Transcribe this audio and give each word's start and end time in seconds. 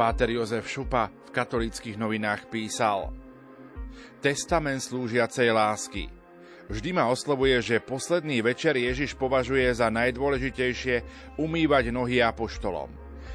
Páter 0.00 0.32
Jozef 0.32 0.64
Šupa 0.64 1.12
v 1.12 1.28
katolických 1.28 2.00
novinách 2.00 2.48
písal 2.48 3.12
Testament 4.24 4.80
slúžiacej 4.80 5.52
lásky– 5.52 6.08
Vždy 6.72 6.94
ma 6.96 7.10
oslovuje, 7.12 7.60
že 7.60 7.84
posledný 7.84 8.40
večer 8.40 8.78
Ježiš 8.78 9.18
považuje 9.18 9.66
za 9.74 9.90
najdôležitejšie 9.90 11.02
umývať 11.36 11.90
nohy 11.90 12.22
apoštolom. 12.22 12.88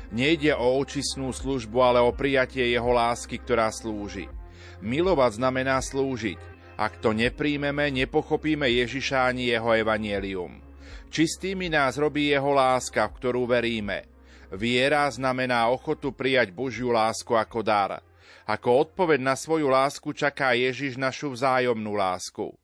Nejde 0.09 0.55
o 0.55 0.79
očistnú 0.79 1.35
službu, 1.35 1.77
ale 1.83 1.99
o 1.99 2.15
prijatie 2.15 2.63
jeho 2.71 2.95
lásky, 2.95 3.37
ktorá 3.43 3.69
slúži. 3.75 4.31
Milovať 4.79 5.35
znamená 5.35 5.83
slúžiť. 5.83 6.39
Ak 6.79 7.03
to 7.03 7.11
nepríjmeme, 7.11 7.91
nepochopíme 7.91 8.71
Ježiša 8.71 9.27
ani 9.27 9.51
jeho 9.51 9.75
evanielium. 9.75 10.63
Čistými 11.11 11.67
nás 11.67 11.99
robí 11.99 12.31
jeho 12.31 12.55
láska, 12.55 13.05
v 13.11 13.15
ktorú 13.19 13.43
veríme. 13.51 14.14
Viera 14.55 15.03
znamená 15.11 15.67
ochotu 15.67 16.15
prijať 16.15 16.55
Božiu 16.55 16.95
lásku 16.95 17.35
ako 17.35 17.59
dar. 17.59 17.99
Ako 18.47 18.87
odpoveď 18.87 19.19
na 19.19 19.35
svoju 19.35 19.67
lásku 19.67 20.15
čaká 20.15 20.55
Ježiš 20.55 20.95
našu 20.95 21.35
vzájomnú 21.35 21.91
lásku. 21.91 22.55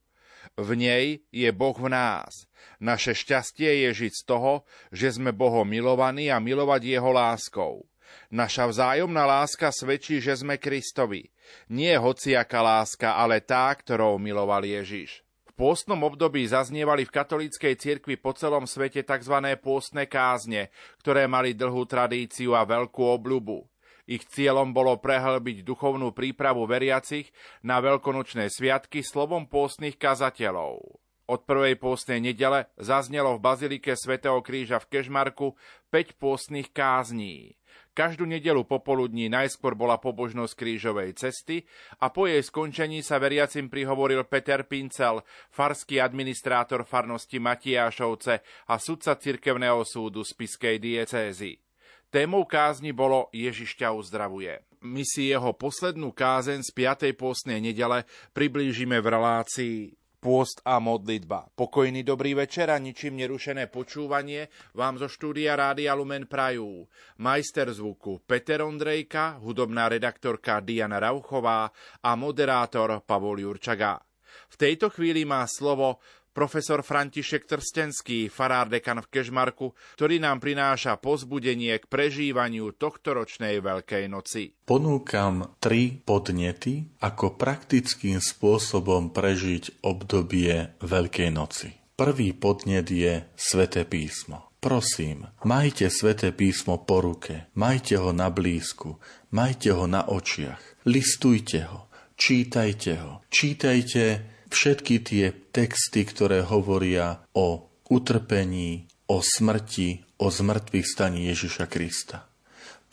V 0.55 0.69
nej 0.79 1.19
je 1.35 1.49
Boh 1.51 1.75
v 1.75 1.91
nás. 1.91 2.47
Naše 2.79 3.11
šťastie 3.11 3.87
je 3.87 4.07
žiť 4.07 4.13
z 4.15 4.23
toho, 4.23 4.63
že 4.87 5.19
sme 5.19 5.35
Bohom 5.35 5.67
milovaní 5.67 6.31
a 6.31 6.39
milovať 6.39 6.95
Jeho 6.95 7.11
láskou. 7.11 7.83
Naša 8.31 8.71
vzájomná 8.71 9.27
láska 9.27 9.71
svedčí, 9.75 10.23
že 10.23 10.39
sme 10.39 10.55
Kristovi. 10.55 11.27
Nie 11.67 11.99
hociaká 11.99 12.63
láska, 12.63 13.19
ale 13.19 13.43
tá, 13.43 13.67
ktorou 13.75 14.15
miloval 14.15 14.63
Ježiš. 14.63 15.23
Pôstnom 15.61 16.01
období 16.09 16.41
zaznievali 16.49 17.05
v 17.05 17.13
katolíckej 17.13 17.77
cirkvi 17.77 18.17
po 18.17 18.33
celom 18.33 18.65
svete 18.65 19.05
tzv. 19.05 19.45
pôstne 19.61 20.09
kázne, 20.09 20.73
ktoré 21.05 21.29
mali 21.29 21.53
dlhú 21.53 21.85
tradíciu 21.85 22.57
a 22.57 22.65
veľkú 22.65 23.05
obľubu. 23.05 23.69
Ich 24.09 24.25
cieľom 24.25 24.73
bolo 24.73 24.97
prehlbiť 24.97 25.61
duchovnú 25.61 26.17
prípravu 26.17 26.65
veriacich 26.65 27.29
na 27.61 27.77
veľkonočné 27.77 28.49
sviatky 28.49 29.05
slovom 29.05 29.45
pôstnych 29.45 30.01
kazateľov. 30.01 30.97
Od 31.29 31.41
prvej 31.45 31.77
pôstnej 31.77 32.17
nedele 32.17 32.65
zaznelo 32.81 33.37
v 33.37 33.45
Bazilike 33.45 33.93
svätého 33.93 34.41
Kríža 34.41 34.81
v 34.81 34.97
Kežmarku 34.97 35.53
5 35.93 36.17
pôstnych 36.17 36.73
kázní. 36.73 37.60
Každú 37.91 38.23
nedelu 38.23 38.63
popoludní 38.63 39.27
najskôr 39.27 39.75
bola 39.75 39.99
pobožnosť 39.99 40.55
krížovej 40.55 41.11
cesty 41.11 41.67
a 41.99 42.07
po 42.07 42.23
jej 42.23 42.39
skončení 42.39 43.03
sa 43.03 43.19
veriacim 43.19 43.67
prihovoril 43.67 44.23
Peter 44.31 44.63
Pincel, 44.63 45.19
farský 45.51 45.99
administrátor 45.99 46.87
farnosti 46.87 47.35
Matiášovce 47.35 48.39
a 48.71 48.75
sudca 48.79 49.19
cirkevného 49.19 49.83
súdu 49.83 50.23
Spiskej 50.23 50.79
diecézy. 50.79 51.59
Témou 52.07 52.47
kázni 52.47 52.95
bolo 52.95 53.27
Ježiš 53.35 53.75
ťa 53.79 53.91
uzdravuje. 53.91 54.63
My 54.87 55.03
si 55.03 55.31
jeho 55.31 55.51
poslednú 55.51 56.15
kázen 56.15 56.63
z 56.63 56.71
5. 56.71 57.11
pôstnej 57.19 57.59
nedele 57.59 58.07
priblížime 58.31 59.03
v 59.03 59.07
relácii 59.07 60.00
Pôst 60.21 60.61
a 60.61 60.77
modlitba. 60.77 61.49
Pokojný 61.57 62.05
dobrý 62.05 62.37
večer 62.37 62.69
a 62.69 62.77
ničím 62.77 63.17
nerušené 63.17 63.73
počúvanie 63.73 64.53
vám 64.77 65.01
zo 65.01 65.09
štúdia 65.09 65.57
Rádia 65.57 65.97
Lumen 65.97 66.29
Prajú. 66.29 66.85
Majster 67.17 67.73
zvuku 67.73 68.21
Peter 68.29 68.61
Ondrejka, 68.61 69.41
hudobná 69.41 69.89
redaktorka 69.89 70.61
Diana 70.61 71.01
Rauchová 71.01 71.73
a 72.05 72.13
moderátor 72.13 73.01
Pavol 73.01 73.41
Jurčaga. 73.41 74.10
V 74.51 74.55
tejto 74.55 74.91
chvíli 74.91 75.23
má 75.27 75.43
slovo 75.47 75.99
profesor 76.31 76.79
František 76.79 77.43
Trstenský, 77.43 78.31
farár 78.31 78.71
dekan 78.71 79.03
v 79.03 79.11
Kežmarku, 79.11 79.75
ktorý 79.99 80.23
nám 80.23 80.39
prináša 80.39 80.95
pozbudenie 80.95 81.75
k 81.77 81.85
prežívaniu 81.91 82.71
tohtoročnej 82.75 83.59
Veľkej 83.59 84.07
noci. 84.07 84.55
Ponúkam 84.63 85.59
tri 85.59 85.99
podnety, 85.99 86.87
ako 87.03 87.35
praktickým 87.35 88.23
spôsobom 88.23 89.11
prežiť 89.11 89.83
obdobie 89.83 90.71
Veľkej 90.79 91.29
noci. 91.35 91.75
Prvý 91.99 92.33
podnet 92.33 92.89
je 92.89 93.27
Sveté 93.37 93.85
písmo. 93.85 94.49
Prosím, 94.61 95.25
majte 95.41 95.89
Sveté 95.89 96.29
písmo 96.29 96.81
po 96.81 97.01
ruke, 97.01 97.49
majte 97.57 97.97
ho 97.97 98.13
na 98.13 98.29
blízku, 98.29 99.01
majte 99.33 99.73
ho 99.73 99.89
na 99.89 100.05
očiach, 100.05 100.85
listujte 100.85 101.65
ho, 101.65 101.89
čítajte 102.21 103.01
ho, 103.01 103.25
čítajte 103.33 104.21
všetky 104.53 104.95
tie 105.01 105.33
texty, 105.49 106.05
ktoré 106.05 106.45
hovoria 106.45 107.25
o 107.33 107.65
utrpení, 107.89 108.85
o 109.09 109.25
smrti, 109.25 110.21
o 110.21 110.29
zmrtvých 110.29 110.85
staní 110.85 111.33
Ježiša 111.33 111.65
Krista. 111.65 112.29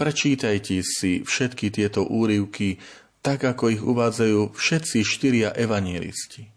Prečítajte 0.01 0.81
si 0.81 1.21
všetky 1.21 1.69
tieto 1.69 2.09
úryvky, 2.09 2.81
tak 3.21 3.45
ako 3.45 3.65
ich 3.69 3.83
uvádzajú 3.85 4.57
všetci 4.57 4.99
štyria 5.05 5.53
evanielisti. 5.53 6.49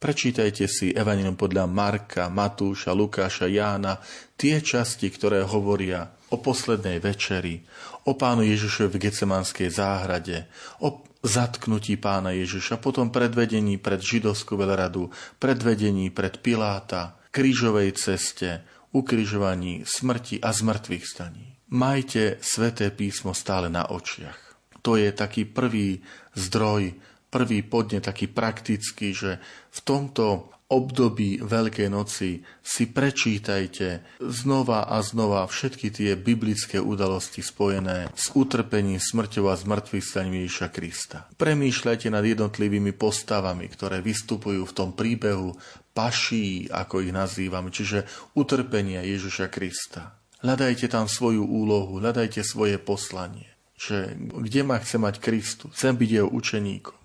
Prečítajte 0.00 0.64
si 0.64 0.96
Evangelium 0.96 1.36
podľa 1.36 1.68
Marka, 1.68 2.32
Matúša, 2.32 2.96
Lukáša, 2.96 3.52
Jána, 3.52 4.00
tie 4.32 4.56
časti, 4.64 5.12
ktoré 5.12 5.44
hovoria 5.44 6.08
o 6.32 6.40
poslednej 6.40 7.04
večeri, 7.04 7.60
o 8.08 8.16
pánu 8.16 8.40
Ježišovi 8.48 8.96
v 8.96 9.00
Gecemanskej 9.02 9.68
záhrade, 9.68 10.48
o 10.80 11.04
zatknutí 11.20 12.00
pána 12.00 12.32
Ježiša, 12.32 12.80
potom 12.80 13.12
predvedení 13.12 13.76
pred 13.76 14.00
židovskú 14.00 14.56
veľradu, 14.56 15.12
predvedení 15.36 16.08
pred 16.08 16.40
Piláta, 16.40 17.20
krížovej 17.30 17.94
ceste, 17.94 18.64
ukrižovaní, 18.90 19.86
smrti 19.86 20.42
a 20.42 20.50
zmrtvých 20.50 21.04
staní. 21.06 21.46
Majte 21.70 22.42
sveté 22.42 22.90
písmo 22.90 23.30
stále 23.30 23.70
na 23.70 23.86
očiach. 23.86 24.58
To 24.82 24.98
je 24.98 25.14
taký 25.14 25.46
prvý 25.46 26.02
zdroj, 26.34 26.98
prvý 27.30 27.62
podne, 27.62 28.02
taký 28.02 28.26
praktický, 28.26 29.14
že 29.14 29.38
v 29.70 29.80
tomto 29.86 30.49
období 30.70 31.42
Veľkej 31.42 31.90
noci 31.90 32.46
si 32.62 32.84
prečítajte 32.86 34.06
znova 34.22 34.86
a 34.86 35.02
znova 35.02 35.42
všetky 35.50 35.90
tie 35.90 36.14
biblické 36.14 36.78
udalosti 36.78 37.42
spojené 37.42 38.06
s 38.14 38.30
utrpením, 38.38 39.02
smrťou 39.02 39.50
a 39.50 39.58
zmrtvých 39.58 40.06
staním 40.06 40.46
Ježiša 40.46 40.68
Krista. 40.70 41.26
Premýšľajte 41.34 42.08
nad 42.14 42.22
jednotlivými 42.22 42.94
postavami, 42.94 43.66
ktoré 43.66 43.98
vystupujú 43.98 44.62
v 44.62 44.76
tom 44.76 44.94
príbehu 44.94 45.58
paší, 45.90 46.70
ako 46.70 47.02
ich 47.02 47.10
nazývame, 47.10 47.74
čiže 47.74 48.06
utrpenia 48.38 49.02
Ježiša 49.02 49.50
Krista. 49.50 50.14
Hľadajte 50.40 50.86
tam 50.88 51.10
svoju 51.10 51.44
úlohu, 51.44 51.98
hľadajte 51.98 52.46
svoje 52.46 52.78
poslanie. 52.80 53.50
Že 53.76 54.16
kde 54.46 54.62
ma 54.62 54.78
chce 54.78 54.96
mať 55.02 55.14
Kristus? 55.18 55.74
Chcem 55.74 55.98
byť 55.98 56.10
jeho 56.14 56.28
učeníkom. 56.30 56.96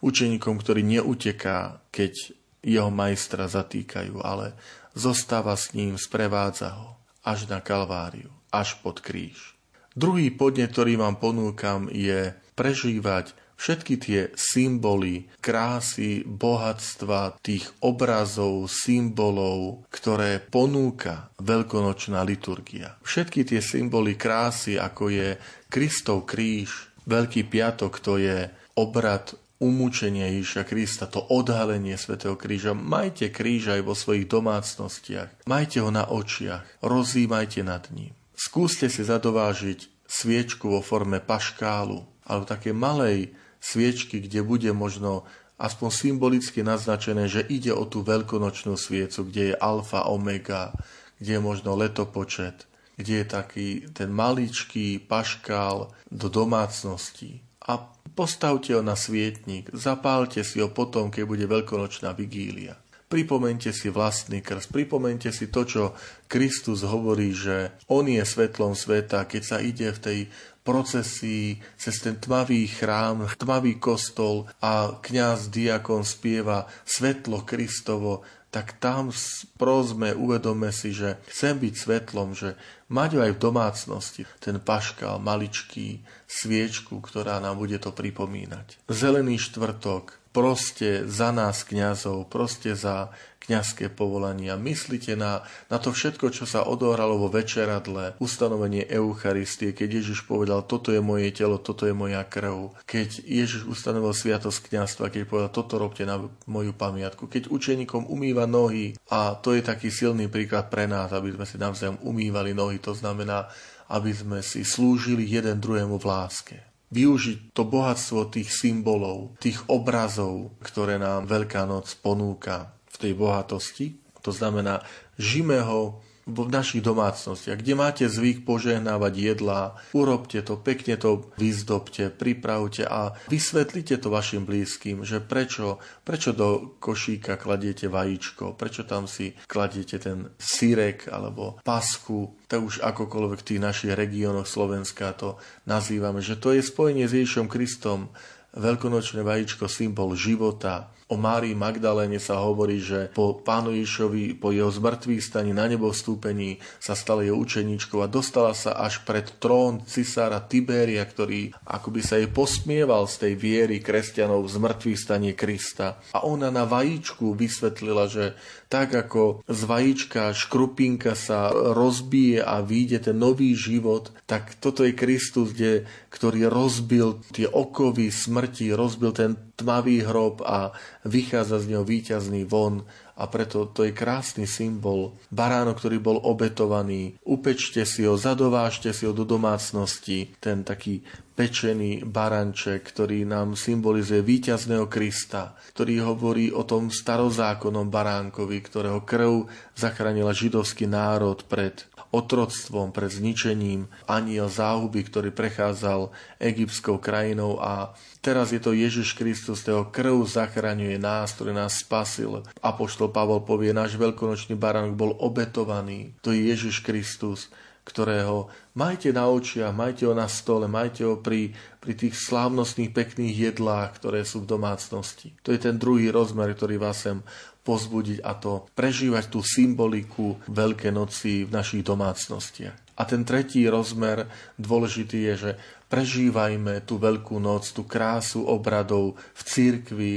Učeníkom, 0.00 0.54
ktorý 0.56 0.80
neuteká, 0.80 1.84
keď 1.92 2.37
jeho 2.68 2.92
majstra 2.92 3.48
zatýkajú, 3.48 4.20
ale 4.20 4.52
zostáva 4.92 5.56
s 5.56 5.72
ním, 5.72 5.96
sprevádza 5.96 6.76
ho 6.76 7.00
až 7.24 7.48
na 7.48 7.64
Kalváriu, 7.64 8.28
až 8.52 8.76
pod 8.84 9.00
kríž. 9.00 9.56
Druhý 9.96 10.30
podnet, 10.30 10.70
ktorý 10.70 11.00
vám 11.00 11.16
ponúkam, 11.16 11.88
je 11.90 12.36
prežívať 12.54 13.34
všetky 13.58 13.94
tie 13.98 14.20
symboly, 14.38 15.26
krásy, 15.42 16.22
bohatstva, 16.22 17.42
tých 17.42 17.66
obrazov, 17.82 18.70
symbolov, 18.70 19.82
ktoré 19.90 20.38
ponúka 20.38 21.34
veľkonočná 21.42 22.22
liturgia. 22.22 22.94
Všetky 23.02 23.42
tie 23.42 23.58
symboly 23.58 24.14
krásy, 24.14 24.78
ako 24.78 25.10
je 25.10 25.28
Kristov 25.66 26.30
kríž, 26.30 26.88
Veľký 27.08 27.48
piatok, 27.48 28.04
to 28.04 28.20
je 28.20 28.52
obrad 28.76 29.32
umúčenie 29.58 30.38
Ježiša 30.38 30.62
Krista, 30.66 31.10
to 31.10 31.18
odhalenie 31.18 31.98
svätého 31.98 32.38
kríža. 32.38 32.74
Majte 32.74 33.30
kríž 33.30 33.74
aj 33.74 33.82
vo 33.82 33.94
svojich 33.94 34.30
domácnostiach. 34.30 35.46
Majte 35.50 35.82
ho 35.82 35.90
na 35.90 36.06
očiach. 36.06 36.82
Rozímajte 36.82 37.66
nad 37.66 37.90
ním. 37.90 38.14
Skúste 38.38 38.86
si 38.86 39.02
zadovážiť 39.02 40.06
sviečku 40.06 40.70
vo 40.70 40.80
forme 40.80 41.18
paškálu 41.18 42.06
alebo 42.22 42.44
také 42.46 42.70
malej 42.70 43.34
sviečky, 43.58 44.22
kde 44.22 44.46
bude 44.46 44.70
možno 44.70 45.26
aspoň 45.58 45.90
symbolicky 45.90 46.62
naznačené, 46.62 47.26
že 47.26 47.42
ide 47.42 47.74
o 47.74 47.82
tú 47.82 48.06
veľkonočnú 48.06 48.78
sviecu, 48.78 49.26
kde 49.26 49.42
je 49.52 49.54
alfa, 49.58 50.06
omega, 50.06 50.70
kde 51.18 51.34
je 51.34 51.42
možno 51.42 51.74
letopočet, 51.74 52.70
kde 52.94 53.22
je 53.22 53.26
taký 53.26 53.68
ten 53.90 54.14
maličký 54.14 55.02
paškál 55.02 55.90
do 56.14 56.26
domácnosti. 56.30 57.42
A 57.66 57.97
Postavte 58.18 58.74
ho 58.74 58.82
na 58.82 58.98
svietnik, 58.98 59.70
zapálte 59.70 60.42
si 60.42 60.58
ho 60.58 60.66
potom, 60.74 61.06
keď 61.06 61.22
bude 61.22 61.46
veľkonočná 61.46 62.10
vigília. 62.18 62.74
Pripomente 63.06 63.70
si 63.70 63.94
vlastný 63.94 64.42
krst, 64.42 64.74
pripomente 64.74 65.30
si 65.30 65.46
to, 65.46 65.62
čo 65.62 65.82
Kristus 66.26 66.82
hovorí, 66.82 67.30
že 67.30 67.78
On 67.86 68.02
je 68.02 68.18
svetlom 68.20 68.74
sveta, 68.74 69.22
keď 69.30 69.42
sa 69.46 69.62
ide 69.62 69.94
v 69.94 70.02
tej 70.02 70.18
procesii 70.66 71.62
cez 71.80 71.96
ten 72.02 72.20
tmavý 72.20 72.68
chrám, 72.68 73.24
tmavý 73.38 73.80
kostol 73.80 74.44
a 74.60 75.00
kňaz 75.00 75.48
diakon 75.48 76.04
spieva 76.04 76.68
svetlo 76.84 77.46
Kristovo, 77.46 78.26
tak 78.48 78.80
tam 78.80 79.12
prosme, 79.60 80.16
uvedome 80.16 80.72
si, 80.72 80.96
že 80.96 81.20
chcem 81.28 81.60
byť 81.60 81.74
svetlom, 81.76 82.32
že 82.32 82.56
mať 82.88 83.20
aj 83.20 83.30
v 83.36 83.42
domácnosti. 83.42 84.22
Ten 84.40 84.56
paškal, 84.56 85.20
maličký, 85.20 86.00
sviečku, 86.26 87.00
ktorá 87.04 87.40
nám 87.40 87.60
bude 87.60 87.76
to 87.76 87.92
pripomínať. 87.92 88.88
Zelený 88.88 89.36
štvrtok, 89.40 90.17
proste 90.38 91.02
za 91.10 91.34
nás 91.34 91.66
kňazov, 91.66 92.30
proste 92.30 92.78
za 92.78 93.10
kňazské 93.42 93.90
povolania. 93.90 94.54
Myslíte 94.54 95.18
na, 95.18 95.42
na 95.66 95.82
to 95.82 95.90
všetko, 95.90 96.30
čo 96.30 96.46
sa 96.46 96.62
odohralo 96.62 97.18
vo 97.18 97.32
večeradle, 97.32 98.14
ustanovenie 98.22 98.86
Eucharistie, 98.86 99.74
keď 99.74 99.98
Ježiš 99.98 100.28
povedal, 100.28 100.62
toto 100.62 100.94
je 100.94 101.02
moje 101.02 101.34
telo, 101.34 101.58
toto 101.58 101.88
je 101.88 101.96
moja 101.96 102.22
krv. 102.22 102.76
Keď 102.86 103.24
Ježiš 103.24 103.66
ustanovil 103.66 104.14
sviatosť 104.14 104.68
kňazstva, 104.70 105.10
keď 105.10 105.22
povedal, 105.26 105.50
toto 105.50 105.74
robte 105.80 106.06
na 106.06 106.22
moju 106.46 106.70
pamiatku. 106.76 107.26
Keď 107.26 107.50
učeníkom 107.50 108.06
umýva 108.06 108.46
nohy, 108.46 108.94
a 109.10 109.34
to 109.34 109.56
je 109.58 109.64
taký 109.64 109.90
silný 109.90 110.30
príklad 110.30 110.70
pre 110.70 110.86
nás, 110.86 111.10
aby 111.10 111.34
sme 111.34 111.48
si 111.48 111.56
navzájom 111.58 111.98
umývali 112.04 112.54
nohy, 112.54 112.78
to 112.78 112.94
znamená, 112.94 113.50
aby 113.90 114.12
sme 114.14 114.38
si 114.44 114.62
slúžili 114.62 115.24
jeden 115.24 115.56
druhému 115.58 115.96
v 115.96 116.06
láske 116.06 116.67
využiť 116.88 117.52
to 117.52 117.62
bohatstvo 117.68 118.32
tých 118.32 118.48
symbolov, 118.48 119.36
tých 119.38 119.60
obrazov, 119.68 120.56
ktoré 120.64 120.96
nám 120.96 121.28
Veľká 121.28 121.68
noc 121.68 121.92
ponúka 122.00 122.72
tej 122.98 123.14
bohatosti. 123.14 124.02
To 124.26 124.34
znamená, 124.34 124.82
žime 125.16 125.62
ho 125.62 126.02
v 126.28 126.52
našich 126.52 126.84
domácnostiach, 126.84 127.56
kde 127.56 127.72
máte 127.72 128.04
zvyk 128.04 128.44
požehnávať 128.44 129.14
jedlá, 129.16 129.80
urobte 129.96 130.44
to, 130.44 130.60
pekne 130.60 131.00
to 131.00 131.32
vyzdobte, 131.40 132.12
pripravte 132.12 132.84
a 132.84 133.16
vysvetlite 133.32 133.96
to 133.96 134.12
vašim 134.12 134.44
blízkym, 134.44 135.08
že 135.08 135.24
prečo, 135.24 135.80
prečo 136.04 136.36
do 136.36 136.76
košíka 136.76 137.40
kladiete 137.40 137.88
vajíčko, 137.88 138.52
prečo 138.60 138.84
tam 138.84 139.08
si 139.08 139.32
kladiete 139.48 139.96
ten 139.96 140.28
sírek 140.36 141.08
alebo 141.08 141.56
pasku, 141.64 142.36
to 142.44 142.60
už 142.60 142.84
akokoľvek 142.84 143.38
v 143.40 143.48
tých 143.48 143.60
našich 143.64 143.92
regiónoch 143.96 144.44
Slovenska 144.44 145.16
to 145.16 145.40
nazývame, 145.64 146.20
že 146.20 146.36
to 146.36 146.52
je 146.52 146.60
spojenie 146.60 147.08
s 147.08 147.16
Ježišom 147.16 147.48
Kristom, 147.48 148.12
veľkonočné 148.56 149.24
vajíčko, 149.24 149.68
symbol 149.68 150.12
života, 150.16 150.92
O 151.08 151.16
Márii 151.16 151.56
Magdaléne 151.56 152.20
sa 152.20 152.36
hovorí, 152.44 152.84
že 152.84 153.08
po 153.16 153.40
pánu 153.40 153.72
Ježišovi, 153.72 154.36
po 154.36 154.52
jeho 154.52 154.68
zmrtvý 154.68 155.24
stani 155.24 155.56
na 155.56 155.64
nebo 155.64 155.88
vstúpení 155.88 156.60
sa 156.76 156.92
stala 156.92 157.24
jeho 157.24 157.40
učeníčkou 157.40 158.04
a 158.04 158.12
dostala 158.12 158.52
sa 158.52 158.76
až 158.76 159.08
pred 159.08 159.24
trón 159.40 159.80
cisára 159.88 160.44
Tiberia, 160.44 161.00
ktorý 161.08 161.56
akoby 161.64 162.00
sa 162.04 162.20
jej 162.20 162.28
posmieval 162.28 163.08
z 163.08 163.24
tej 163.24 163.32
viery 163.40 163.80
kresťanov 163.80 164.44
v 164.44 164.52
zmrtvý 164.60 164.94
stanie 165.00 165.32
Krista. 165.32 165.96
A 166.12 166.28
ona 166.28 166.52
na 166.52 166.68
vajíčku 166.68 167.32
vysvetlila, 167.32 168.04
že 168.12 168.36
tak 168.68 168.92
ako 168.92 169.48
z 169.48 169.60
vajíčka 169.64 170.36
škrupinka 170.36 171.16
sa 171.16 171.48
rozbije 171.48 172.44
a 172.44 172.60
vyjde 172.60 173.08
ten 173.08 173.16
nový 173.16 173.56
život, 173.56 174.12
tak 174.28 174.60
toto 174.60 174.84
je 174.84 174.92
Kristus, 174.92 175.56
kde, 175.56 175.88
ktorý 176.12 176.52
rozbil 176.52 177.24
tie 177.32 177.48
okovy 177.48 178.12
smrti, 178.12 178.76
rozbil 178.76 179.16
ten 179.16 179.47
tmavý 179.58 180.06
hrob 180.06 180.46
a 180.46 180.70
vychádza 181.02 181.58
z 181.58 181.74
neho 181.74 181.82
víťazný 181.82 182.46
von 182.46 182.86
a 183.18 183.26
preto 183.26 183.66
to 183.74 183.82
je 183.82 183.90
krásny 183.90 184.46
symbol. 184.46 185.18
Baránok, 185.34 185.82
ktorý 185.82 185.98
bol 185.98 186.22
obetovaný, 186.22 187.18
upečte 187.26 187.82
si 187.82 188.06
ho, 188.06 188.14
zadovážte 188.14 188.94
si 188.94 189.02
ho 189.02 189.10
do 189.10 189.26
domácnosti, 189.26 190.38
ten 190.38 190.62
taký 190.62 191.02
pečený 191.34 192.06
baranček, 192.06 192.86
ktorý 192.86 193.26
nám 193.26 193.58
symbolizuje 193.58 194.22
víťazného 194.22 194.86
Krista, 194.86 195.58
ktorý 195.74 196.06
hovorí 196.06 196.54
o 196.54 196.62
tom 196.62 196.94
starozákonnom 196.94 197.90
baránkovi, 197.90 198.58
ktorého 198.62 199.02
krv 199.02 199.50
zachránila 199.74 200.30
židovský 200.30 200.86
národ 200.86 201.42
pred 201.50 201.87
otroctvom, 202.08 202.90
pred 202.90 203.12
zničením, 203.12 203.88
aniel 204.08 204.48
záhuby, 204.48 205.04
ktorý 205.04 205.30
prechádzal 205.32 206.08
egyptskou 206.40 206.96
krajinou 206.96 207.60
a 207.60 207.92
teraz 208.24 208.50
je 208.52 208.60
to 208.60 208.72
Ježiš 208.72 209.12
Kristus, 209.12 209.60
ktorého 209.64 209.92
krv 209.92 210.24
zachraňuje 210.24 210.96
nás, 210.96 211.36
ktorý 211.36 211.52
nás 211.52 211.84
spasil. 211.84 212.44
Apoštol 212.64 213.12
Pavol 213.12 213.44
povie, 213.44 213.76
náš 213.76 214.00
veľkonočný 214.00 214.56
baránok 214.56 214.96
bol 214.96 215.12
obetovaný. 215.20 216.16
To 216.24 216.32
je 216.32 216.48
Ježiš 216.48 216.80
Kristus, 216.80 217.52
ktorého 217.88 218.52
majte 218.76 219.08
na 219.16 219.32
očiach, 219.32 219.72
majte 219.72 220.04
ho 220.04 220.12
na 220.12 220.28
stole, 220.28 220.68
majte 220.68 221.08
ho 221.08 221.16
pri, 221.16 221.56
pri 221.80 221.96
tých 221.96 222.20
slávnostných 222.20 222.92
pekných 222.92 223.56
jedlách, 223.56 223.96
ktoré 223.96 224.28
sú 224.28 224.44
v 224.44 224.50
domácnosti. 224.52 225.32
To 225.40 225.56
je 225.56 225.58
ten 225.58 225.80
druhý 225.80 226.12
rozmer, 226.12 226.52
ktorý 226.52 226.76
vás 226.76 227.00
sem 227.08 227.24
pozbudiť 227.68 228.24
a 228.24 228.32
to 228.40 228.64
prežívať 228.72 229.28
tú 229.28 229.44
symboliku 229.44 230.40
Veľké 230.48 230.88
noci 230.88 231.44
v 231.44 231.52
našich 231.52 231.84
domácnostiach. 231.84 232.96
A 232.96 233.02
ten 233.04 233.22
tretí 233.28 233.68
rozmer 233.68 234.24
dôležitý 234.56 235.28
je, 235.30 235.34
že 235.36 235.50
prežívajme 235.92 236.82
tú 236.88 236.96
Veľkú 236.96 237.36
noc, 237.36 237.68
tú 237.76 237.84
krásu 237.84 238.48
obradov 238.48 239.20
v 239.36 239.42
církvi, 239.44 240.12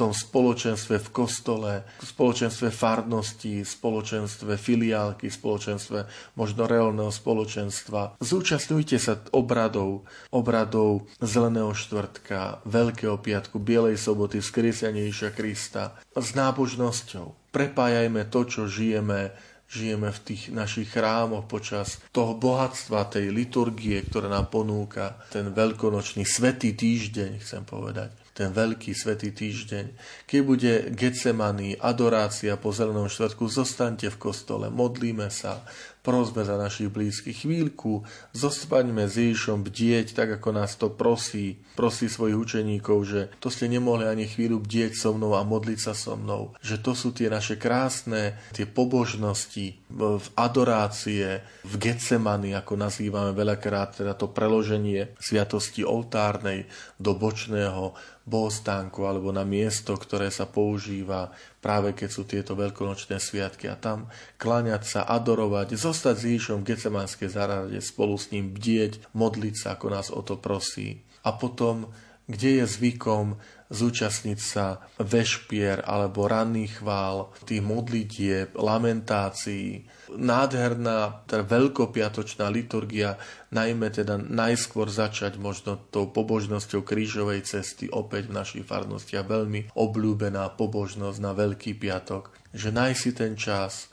tom 0.00 0.16
spoločenstve 0.16 0.96
v 0.96 1.08
kostole, 1.12 1.72
v 2.00 2.04
spoločenstve 2.08 2.72
farnosti, 2.72 3.60
spoločenstve 3.60 4.56
filiálky, 4.56 5.28
spoločenstve 5.28 6.08
možno 6.40 6.64
reálneho 6.64 7.12
spoločenstva. 7.12 8.16
Zúčastňujte 8.24 8.96
sa 8.96 9.20
obradov, 9.36 10.08
obradov 10.32 11.04
Zeleného 11.20 11.76
štvrtka, 11.76 12.64
Veľkého 12.64 13.20
piatku, 13.20 13.60
Bielej 13.60 14.00
soboty, 14.00 14.40
vzkriesenia 14.40 15.12
Krista 15.36 16.00
s 16.16 16.32
nábožnosťou. 16.32 17.52
Prepájajme 17.52 18.24
to, 18.32 18.40
čo 18.48 18.60
žijeme 18.64 19.36
žijeme 19.70 20.10
v 20.10 20.20
tých 20.26 20.50
našich 20.50 20.90
chrámoch 20.90 21.46
počas 21.46 22.02
toho 22.10 22.34
bohatstva 22.34 23.06
tej 23.06 23.30
liturgie, 23.30 24.02
ktorá 24.02 24.26
nám 24.26 24.50
ponúka 24.50 25.22
ten 25.30 25.54
veľkonočný 25.54 26.26
svetý 26.26 26.74
týždeň, 26.74 27.38
chcem 27.38 27.62
povedať 27.62 28.19
ten 28.34 28.54
veľký 28.54 28.94
svetý 28.94 29.34
týždeň. 29.34 29.84
Keď 30.26 30.40
bude 30.46 30.72
Getsemani, 30.94 31.76
adorácia 31.76 32.54
po 32.54 32.70
zelenom 32.70 33.10
štvrtku, 33.10 33.50
zostaňte 33.50 34.08
v 34.08 34.20
kostole, 34.20 34.70
modlíme 34.70 35.28
sa, 35.28 35.66
prosme 36.00 36.48
za 36.48 36.56
našich 36.56 36.88
blízkych 36.88 37.44
chvíľku, 37.44 38.08
zostaňme 38.32 39.04
s 39.04 39.20
Ježišom 39.20 39.68
bdieť, 39.68 40.16
tak 40.16 40.40
ako 40.40 40.48
nás 40.56 40.72
to 40.80 40.88
prosí, 40.88 41.60
prosí 41.76 42.08
svojich 42.08 42.36
učeníkov, 42.36 42.98
že 43.04 43.20
to 43.36 43.52
ste 43.52 43.68
nemohli 43.68 44.08
ani 44.08 44.24
chvíľu 44.24 44.64
bdieť 44.64 44.96
so 44.96 45.12
mnou 45.12 45.36
a 45.36 45.44
modliť 45.44 45.78
sa 45.80 45.92
so 45.92 46.16
mnou, 46.16 46.56
že 46.64 46.80
to 46.80 46.96
sú 46.96 47.12
tie 47.12 47.28
naše 47.28 47.60
krásne, 47.60 48.40
tie 48.56 48.64
pobožnosti 48.64 49.76
v 49.92 50.26
adorácie, 50.40 51.44
v 51.68 51.74
Getsemani, 51.76 52.56
ako 52.56 52.80
nazývame 52.80 53.36
veľakrát, 53.36 54.00
teda 54.00 54.16
to 54.16 54.32
preloženie 54.32 55.12
sviatosti 55.20 55.84
oltárnej 55.84 56.64
do 56.96 57.12
bočného 57.12 57.92
bohostánku 58.30 59.02
alebo 59.02 59.34
na 59.34 59.42
miesto, 59.42 59.98
ktoré 59.98 60.30
sa 60.30 60.46
používa 60.46 61.34
práve 61.58 61.92
keď 61.92 62.08
sú 62.08 62.22
tieto 62.24 62.56
veľkonočné 62.56 63.20
sviatky 63.20 63.68
a 63.68 63.76
tam 63.76 64.08
kláňať 64.40 64.82
sa, 64.86 65.00
adorovať, 65.04 65.76
zostať 65.76 66.14
s 66.16 66.26
Ježišom 66.30 66.62
v 66.62 66.68
Gecemanskej 66.72 67.28
zarade, 67.28 67.78
spolu 67.82 68.16
s 68.16 68.32
ním 68.32 68.54
bdieť, 68.54 69.12
modliť 69.12 69.54
sa, 69.58 69.76
ako 69.76 69.86
nás 69.90 70.08
o 70.08 70.22
to 70.24 70.40
prosí. 70.40 71.04
A 71.26 71.36
potom, 71.36 71.92
kde 72.24 72.62
je 72.62 72.64
zvykom 72.64 73.36
zúčastniť 73.70 74.38
sa 74.40 74.82
vešpier 74.98 75.86
alebo 75.86 76.26
ranných 76.26 76.82
chvál, 76.82 77.30
tých 77.46 77.62
modlitieb, 77.62 78.56
lamentácií. 78.58 79.86
Nádherná, 80.16 81.26
teda 81.30 81.46
veľkopiatočná 81.46 82.50
liturgia, 82.50 83.20
najmä 83.54 83.90
teda 83.94 84.18
najskôr 84.18 84.90
začať 84.90 85.38
možno 85.38 85.78
tou 85.90 86.10
pobožnosťou 86.10 86.82
krížovej 86.82 87.46
cesty 87.46 87.86
opäť 87.90 88.30
v 88.30 88.36
našich 88.38 88.64
farnostiach. 88.66 89.26
Veľmi 89.26 89.74
obľúbená 89.74 90.54
pobožnosť 90.54 91.18
na 91.22 91.32
Veľký 91.34 91.78
piatok. 91.78 92.34
Že 92.50 92.68
najsi 92.74 93.10
ten 93.14 93.38
čas, 93.38 93.90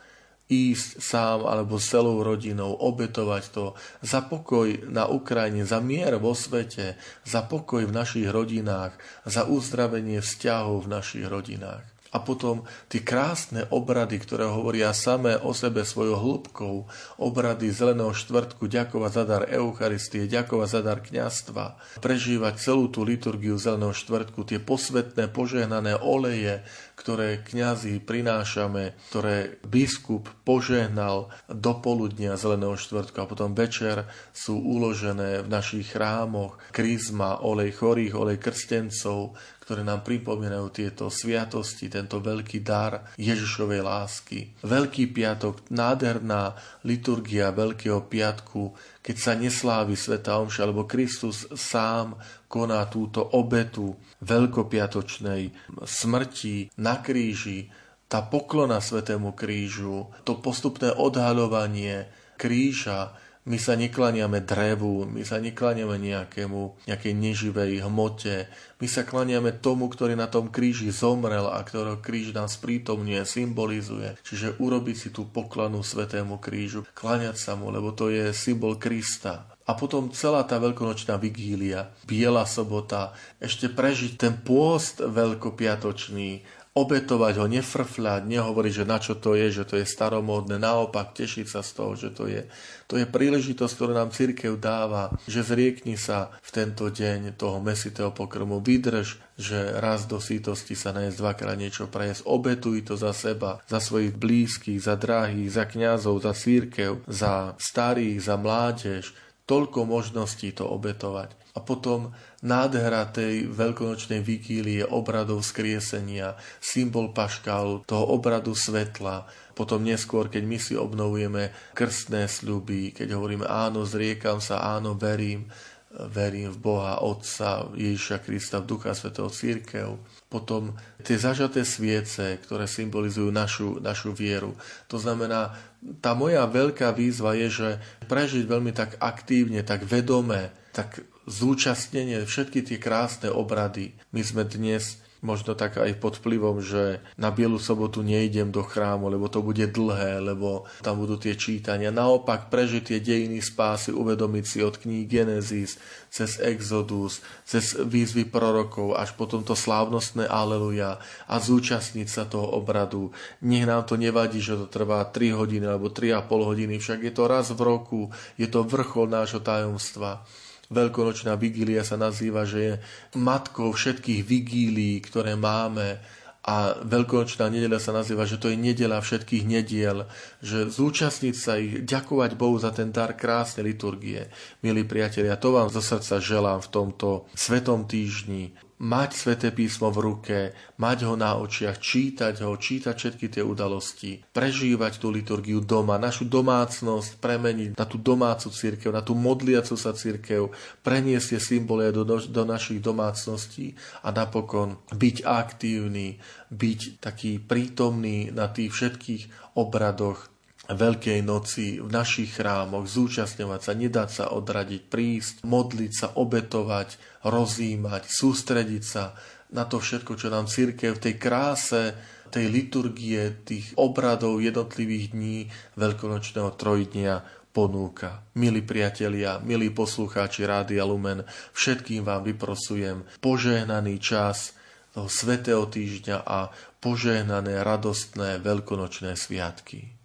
ísť 0.47 1.03
sám 1.03 1.39
alebo 1.43 1.75
s 1.75 1.91
celou 1.91 2.23
rodinou, 2.23 2.71
obetovať 2.71 3.43
to 3.51 3.65
za 3.99 4.23
pokoj 4.23 4.71
na 4.87 5.03
Ukrajine, 5.11 5.67
za 5.67 5.83
mier 5.83 6.15
vo 6.15 6.31
svete, 6.31 6.95
za 7.27 7.43
pokoj 7.43 7.83
v 7.83 7.91
našich 7.91 8.27
rodinách, 8.31 8.95
za 9.27 9.43
uzdravenie 9.43 10.23
vzťahov 10.23 10.87
v 10.87 10.91
našich 10.91 11.25
rodinách. 11.27 11.83
A 12.15 12.23
potom 12.23 12.63
tie 12.87 13.03
krásne 13.03 13.67
obrady, 13.67 14.17
ktoré 14.21 14.47
hovoria 14.47 14.95
samé 14.95 15.35
o 15.35 15.51
sebe 15.51 15.83
svojou 15.83 16.17
hĺbkou, 16.17 16.75
obrady 17.19 17.67
Zeleného 17.73 18.15
štvrtku, 18.15 18.67
ďakovať 18.71 19.11
za 19.11 19.23
dar 19.27 19.43
Eucharistie, 19.47 20.29
ďakovať 20.31 20.69
za 20.71 20.81
dar 20.81 20.99
kňastva, 21.03 21.65
prežívať 21.99 22.53
celú 22.63 22.87
tú 22.87 23.03
liturgiu 23.03 23.59
Zeleného 23.59 23.91
štvrtku, 23.91 24.47
tie 24.47 24.63
posvetné, 24.63 25.27
požehnané 25.31 25.99
oleje, 25.99 26.63
ktoré 26.97 27.45
kňazi 27.45 28.01
prinášame, 28.01 28.97
ktoré 29.13 29.61
biskup 29.61 30.31
požehnal 30.41 31.29
do 31.45 31.71
poludnia 31.77 32.39
Zeleného 32.39 32.73
štvrtku. 32.73 33.21
A 33.21 33.29
potom 33.29 33.53
večer 33.53 34.09
sú 34.33 34.57
uložené 34.57 35.45
v 35.45 35.47
našich 35.47 35.93
chrámoch 35.93 36.57
krizma, 36.73 37.43
olej 37.45 37.77
chorých, 37.77 38.17
olej 38.17 38.41
krstencov, 38.41 39.37
ktoré 39.67 39.83
nám 39.83 39.99
pripomínajú 40.07 40.71
tieto 40.71 41.11
sviatosti, 41.11 41.91
tento 41.91 42.23
veľký 42.23 42.63
dar 42.63 43.11
Ježišovej 43.19 43.83
lásky. 43.83 44.55
Veľký 44.63 45.11
piatok, 45.11 45.67
nádherná 45.75 46.55
liturgia 46.87 47.51
Veľkého 47.51 48.07
piatku, 48.07 48.71
keď 49.03 49.15
sa 49.19 49.35
neslávi 49.35 49.99
Sveta 49.99 50.39
Omša, 50.39 50.63
alebo 50.63 50.87
Kristus 50.87 51.51
sám 51.51 52.15
koná 52.47 52.87
túto 52.87 53.19
obetu 53.19 53.91
veľkopiatočnej 54.23 55.51
smrti 55.83 56.71
na 56.79 57.03
kríži, 57.03 57.67
tá 58.07 58.23
poklona 58.23 58.79
Svetému 58.79 59.35
krížu, 59.35 60.07
to 60.23 60.39
postupné 60.39 60.95
odhaľovanie 60.95 62.07
kríža, 62.39 63.11
my 63.47 63.55
sa 63.55 63.79
neklaniame 63.79 64.43
drevu, 64.43 65.07
my 65.07 65.23
sa 65.23 65.39
neklaniame 65.39 65.95
nejakému, 65.95 66.83
nejakej 66.83 67.13
neživej 67.15 67.79
hmote, 67.87 68.51
my 68.77 68.87
sa 68.91 69.07
klaniame 69.07 69.55
tomu, 69.55 69.87
ktorý 69.87 70.19
na 70.19 70.27
tom 70.27 70.51
kríži 70.51 70.91
zomrel 70.91 71.47
a 71.47 71.63
ktorého 71.63 72.03
kríž 72.03 72.35
nám 72.35 72.51
sprítomňuje, 72.51 73.23
symbolizuje. 73.23 74.19
Čiže 74.27 74.59
urobiť 74.59 74.95
si 74.99 75.09
tú 75.15 75.25
poklanu 75.31 75.79
Svetému 75.79 76.43
krížu, 76.43 76.83
klaniať 76.91 77.39
sa 77.39 77.55
mu, 77.55 77.71
lebo 77.71 77.95
to 77.95 78.11
je 78.11 78.35
symbol 78.35 78.75
Krista. 78.75 79.47
A 79.67 79.75
potom 79.75 80.07
celá 80.15 80.47
tá 80.47 80.63
veľkonočná 80.63 81.19
vigília, 81.19 81.91
Biela 82.07 82.47
sobota, 82.47 83.11
ešte 83.43 83.67
prežiť 83.67 84.15
ten 84.15 84.33
pôst 84.39 85.03
veľkopiatočný, 85.03 86.56
obetovať 86.77 87.41
ho, 87.41 87.45
nefrfľať, 87.49 88.21
nehovoriť, 88.29 88.73
že 88.73 88.85
na 88.85 89.01
čo 89.01 89.17
to 89.17 89.33
je, 89.33 89.49
že 89.49 89.65
to 89.65 89.81
je 89.81 89.85
staromódne, 89.89 90.61
naopak 90.61 91.17
tešiť 91.17 91.45
sa 91.49 91.65
z 91.65 91.71
toho, 91.73 91.91
že 91.97 92.09
to 92.13 92.29
je, 92.29 92.45
to 92.85 93.01
je 93.01 93.09
príležitosť, 93.09 93.73
ktorú 93.73 93.93
nám 93.97 94.13
církev 94.13 94.61
dáva, 94.61 95.09
že 95.25 95.41
zriekni 95.41 95.97
sa 95.97 96.29
v 96.45 96.49
tento 96.53 96.93
deň 96.93 97.33
toho 97.33 97.57
mesitého 97.57 98.13
pokrmu, 98.13 98.61
vydrž, 98.61 99.17
že 99.33 99.73
raz 99.81 100.05
do 100.05 100.21
sítosti 100.21 100.77
sa 100.77 100.93
najesť 100.93 101.17
dvakrát 101.17 101.57
niečo 101.57 101.89
prejesť, 101.89 102.29
obetuj 102.29 102.85
to 102.85 102.93
za 102.93 103.11
seba, 103.17 103.57
za 103.65 103.81
svojich 103.81 104.13
blízkych, 104.13 104.77
za 104.77 104.93
drahých, 104.93 105.49
za 105.49 105.65
kňazov, 105.65 106.21
za 106.21 106.37
církev, 106.37 107.01
za 107.09 107.57
starých, 107.57 108.21
za 108.21 108.35
mládež, 108.37 109.17
toľko 109.47 109.87
možností 109.87 110.53
to 110.53 110.67
obetovať. 110.67 111.33
A 111.57 111.63
potom 111.63 112.13
nádhera 112.45 113.09
tej 113.09 113.49
veľkonočnej 113.49 114.21
vigílie 114.21 114.85
obradov 114.85 115.41
skriesenia, 115.41 116.37
symbol 116.61 117.09
paškal 117.13 117.87
toho 117.89 118.05
obradu 118.13 118.53
svetla, 118.53 119.25
potom 119.57 119.81
neskôr, 119.81 120.29
keď 120.29 120.43
my 120.45 120.57
si 120.61 120.77
obnovujeme 120.77 121.49
krstné 121.73 122.29
sľuby, 122.29 122.93
keď 122.93 123.17
hovoríme 123.17 123.49
áno, 123.49 123.89
zriekam 123.89 124.37
sa, 124.37 124.61
áno, 124.61 124.93
verím, 124.93 125.49
verím 125.89 126.53
v 126.53 126.61
Boha, 126.61 127.01
Otca, 127.01 127.65
Ježiša 127.73 128.21
Krista, 128.21 128.61
v 128.61 128.69
Ducha 128.69 128.93
Svetého 128.93 129.33
Církev. 129.33 129.97
Potom 130.29 130.77
tie 131.01 131.17
zažaté 131.17 131.65
sviece, 131.65 132.37
ktoré 132.45 132.69
symbolizujú 132.69 133.33
našu, 133.33 133.81
našu 133.81 134.13
vieru. 134.13 134.53
To 134.93 135.01
znamená, 135.01 135.57
tá 136.05 136.13
moja 136.13 136.45
veľká 136.45 136.93
výzva 136.93 137.33
je, 137.33 137.49
že 137.49 137.69
prežiť 138.05 138.45
veľmi 138.45 138.77
tak 138.77 139.01
aktívne, 139.01 139.65
tak 139.65 139.89
vedome, 139.89 140.53
tak 140.69 141.01
zúčastnenie, 141.27 142.23
všetky 142.23 142.63
tie 142.63 142.79
krásne 142.79 143.27
obrady. 143.27 143.93
My 144.15 144.23
sme 144.23 144.47
dnes 144.47 145.03
možno 145.21 145.57
tak 145.57 145.81
aj 145.81 145.97
pod 145.97 146.21
vplyvom, 146.21 146.61
že 146.61 147.01
na 147.17 147.33
Bielu 147.33 147.57
sobotu 147.57 148.05
nejdem 148.05 148.53
do 148.53 148.61
chrámu, 148.61 149.09
lebo 149.09 149.25
to 149.27 149.41
bude 149.41 149.65
dlhé, 149.73 150.21
lebo 150.21 150.69
tam 150.85 151.01
budú 151.01 151.17
tie 151.17 151.33
čítania. 151.33 151.89
Naopak 151.89 152.53
prežiť 152.53 152.93
tie 152.93 152.99
dejiny 153.01 153.41
spásy, 153.41 153.89
uvedomiť 153.93 154.45
si 154.45 154.59
od 154.61 154.77
kníh 154.77 155.09
Genesis, 155.09 155.81
cez 156.13 156.37
Exodus, 156.39 157.19
cez 157.43 157.75
výzvy 157.75 158.29
prorokov, 158.29 158.95
až 158.95 159.17
potom 159.17 159.41
to 159.41 159.57
slávnostné 159.57 160.29
Aleluja 160.29 161.01
a 161.25 161.35
zúčastniť 161.41 162.07
sa 162.07 162.23
toho 162.29 162.53
obradu. 162.53 163.11
Nech 163.41 163.65
nám 163.65 163.89
to 163.89 163.97
nevadí, 163.97 164.37
že 164.39 164.55
to 164.55 164.69
trvá 164.69 165.03
3 165.03 165.33
hodiny 165.33 165.65
alebo 165.65 165.89
3,5 165.89 166.29
hodiny, 166.29 166.77
však 166.77 166.99
je 167.03 167.13
to 167.13 167.23
raz 167.25 167.49
v 167.51 167.61
roku, 167.65 168.13
je 168.37 168.45
to 168.45 168.63
vrchol 168.63 169.09
nášho 169.09 169.41
tajomstva. 169.41 170.23
Veľkonočná 170.67 171.39
vigília 171.39 171.83
sa 171.87 171.95
nazýva, 171.95 172.43
že 172.43 172.59
je 172.59 172.73
matkou 173.15 173.71
všetkých 173.71 174.21
vigílií, 174.27 174.99
ktoré 174.99 175.39
máme 175.39 175.99
a 176.47 176.79
Veľkonočná 176.79 177.51
nedeľa 177.51 177.79
sa 177.79 177.91
nazýva, 177.91 178.23
že 178.23 178.39
to 178.39 178.47
je 178.47 178.55
nedeľa 178.55 179.03
všetkých 179.03 179.43
nediel, 179.43 180.07
že 180.39 180.71
zúčastniť 180.71 181.35
sa 181.35 181.59
ich, 181.59 181.83
ďakovať 181.83 182.39
Bohu 182.39 182.55
za 182.55 182.71
ten 182.71 182.91
dar 182.91 183.19
krásnej 183.19 183.75
liturgie. 183.75 184.31
Milí 184.63 184.87
priatelia, 184.87 185.35
to 185.35 185.51
vám 185.51 185.67
zo 185.67 185.83
srdca 185.83 186.23
želám 186.23 186.63
v 186.63 186.71
tomto 186.71 187.27
svetom 187.35 187.83
týždni 187.83 188.66
mať 188.77 189.09
sväté 189.17 189.49
písmo 189.49 189.89
v 189.89 189.99
ruke, 190.05 190.37
mať 190.77 190.97
ho 191.09 191.17
na 191.17 191.33
očiach, 191.41 191.81
čítať 191.81 192.45
ho, 192.45 192.53
čítať 192.53 192.93
všetky 192.93 193.25
tie 193.33 193.41
udalosti, 193.41 194.21
prežívať 194.33 195.01
tú 195.01 195.09
liturgiu 195.09 195.65
doma, 195.65 195.97
našu 195.97 196.29
domácnosť 196.29 197.17
premeniť 197.17 197.69
na 197.73 197.85
tú 197.89 197.97
domácu 197.97 198.53
církev, 198.53 198.93
na 198.93 199.01
tú 199.01 199.17
modliacu 199.17 199.73
sa 199.73 199.97
církev, 199.97 200.53
preniesť 200.85 201.37
tie 201.37 201.41
symboly 201.41 201.89
do, 201.89 202.05
do 202.05 202.43
našich 202.45 202.77
domácností 202.77 203.73
a 204.05 204.13
napokon 204.13 204.77
byť 204.93 205.25
aktívny, 205.25 206.21
byť 206.53 207.01
taký 207.01 207.41
prítomný 207.41 208.29
na 208.29 208.45
tých 208.45 208.73
všetkých 208.77 209.57
obradoch 209.57 210.29
Veľkej 210.67 211.23
noci 211.23 211.79
v 211.79 211.87
našich 211.87 212.35
chrámoch, 212.35 212.91
zúčastňovať 212.91 213.61
sa, 213.63 213.71
nedať 213.71 214.09
sa 214.11 214.25
odradiť, 214.35 214.91
prísť, 214.91 215.47
modliť 215.47 215.91
sa, 215.95 216.11
obetovať, 216.11 217.16
rozímať, 217.27 218.07
sústrediť 218.07 218.83
sa 218.83 219.15
na 219.51 219.63
to 219.63 219.79
všetko, 219.79 220.19
čo 220.19 220.27
nám 220.27 220.51
církev 220.51 220.99
v 220.99 221.03
tej 221.03 221.15
kráse, 221.15 221.95
tej 222.27 222.51
liturgie, 222.51 223.43
tých 223.47 223.71
obradov 223.79 224.43
jednotlivých 224.43 225.15
dní 225.15 225.47
Veľkonočného 225.79 226.51
trojdnia 226.59 227.23
ponúka. 227.55 228.21
Milí 228.37 228.61
priatelia, 228.61 229.41
milí 229.41 229.73
poslucháči 229.73 230.45
Rádia 230.45 230.85
Lumen, 230.85 231.25
všetkým 231.57 232.05
vám 232.05 232.27
vyprosujem 232.27 233.07
požehnaný 233.17 233.97
čas 233.97 234.53
toho 234.93 235.09
svetého 235.09 235.65
týždňa 235.65 236.21
a 236.21 236.53
požehnané 236.77 237.65
radostné 237.65 238.37
veľkonočné 238.45 239.17
sviatky. 239.17 239.96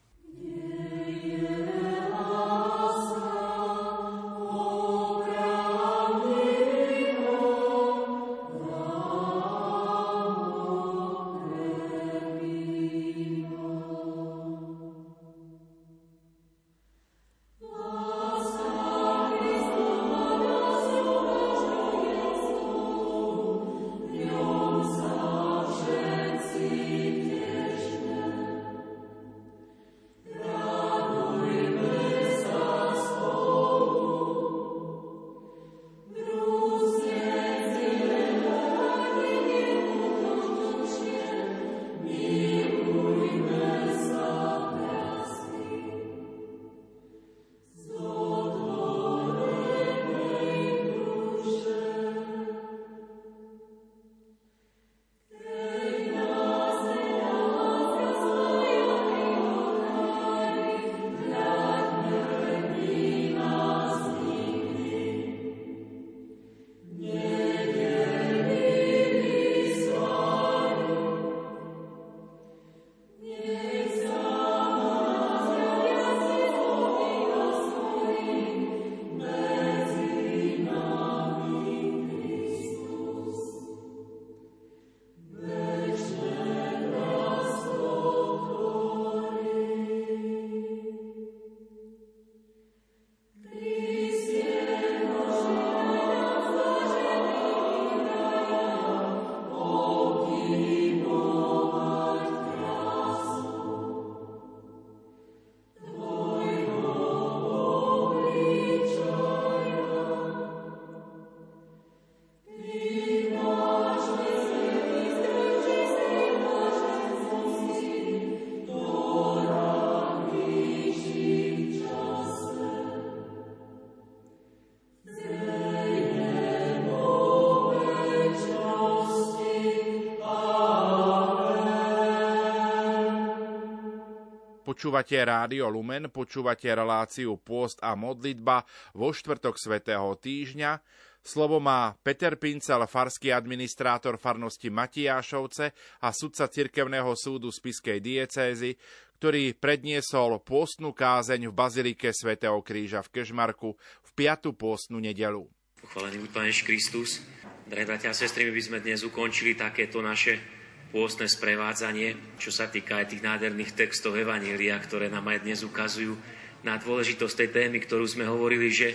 Počúvate 134.92 135.24
Rádio 135.24 135.72
Lumen, 135.72 136.12
počúvate 136.12 136.68
reláciu 136.68 137.40
Pôst 137.40 137.80
a 137.80 137.96
modlitba 137.96 138.60
vo 138.92 139.08
štvrtok 139.08 139.56
svätého 139.56 140.04
týždňa. 140.20 140.84
Slovo 141.24 141.56
má 141.64 141.96
Peter 142.04 142.36
Pincel, 142.36 142.84
farský 142.84 143.32
administrátor 143.32 144.20
farnosti 144.20 144.68
Matiášovce 144.68 145.72
a 146.04 146.12
sudca 146.12 146.44
cirkevného 146.44 147.08
súdu 147.16 147.48
Spiskej 147.48 148.04
diecézy, 148.04 148.76
ktorý 149.16 149.56
predniesol 149.56 150.44
pôstnu 150.44 150.92
kázeň 150.92 151.48
v 151.48 151.56
Bazilike 151.56 152.12
svätého 152.12 152.60
Kríža 152.60 153.00
v 153.00 153.16
Kežmarku 153.16 153.72
v 153.80 154.10
5. 154.12 154.52
pôstnu 154.52 155.00
nedelu. 155.00 155.48
Pochválený 155.80 156.20
buď 156.28 156.52
Kristus. 156.68 157.24
Drahí 157.64 157.88
bratia 157.88 158.12
a 158.12 158.18
sestry, 158.20 158.44
my 158.44 158.52
by 158.52 158.60
sme 158.60 158.78
dnes 158.84 159.00
ukončili 159.08 159.56
takéto 159.56 160.04
naše 160.04 160.61
pôstne 160.92 161.24
sprevádzanie, 161.24 162.36
čo 162.36 162.52
sa 162.52 162.68
týka 162.68 163.00
aj 163.00 163.16
tých 163.16 163.24
nádherných 163.24 163.72
textov 163.72 164.12
Evanília, 164.14 164.76
ktoré 164.76 165.08
nám 165.08 165.24
aj 165.32 165.40
dnes 165.40 165.64
ukazujú 165.64 166.14
na 166.62 166.76
dôležitosť 166.76 167.34
tej 167.42 167.48
témy, 167.48 167.80
ktorú 167.80 168.04
sme 168.04 168.28
hovorili, 168.28 168.68
že 168.68 168.94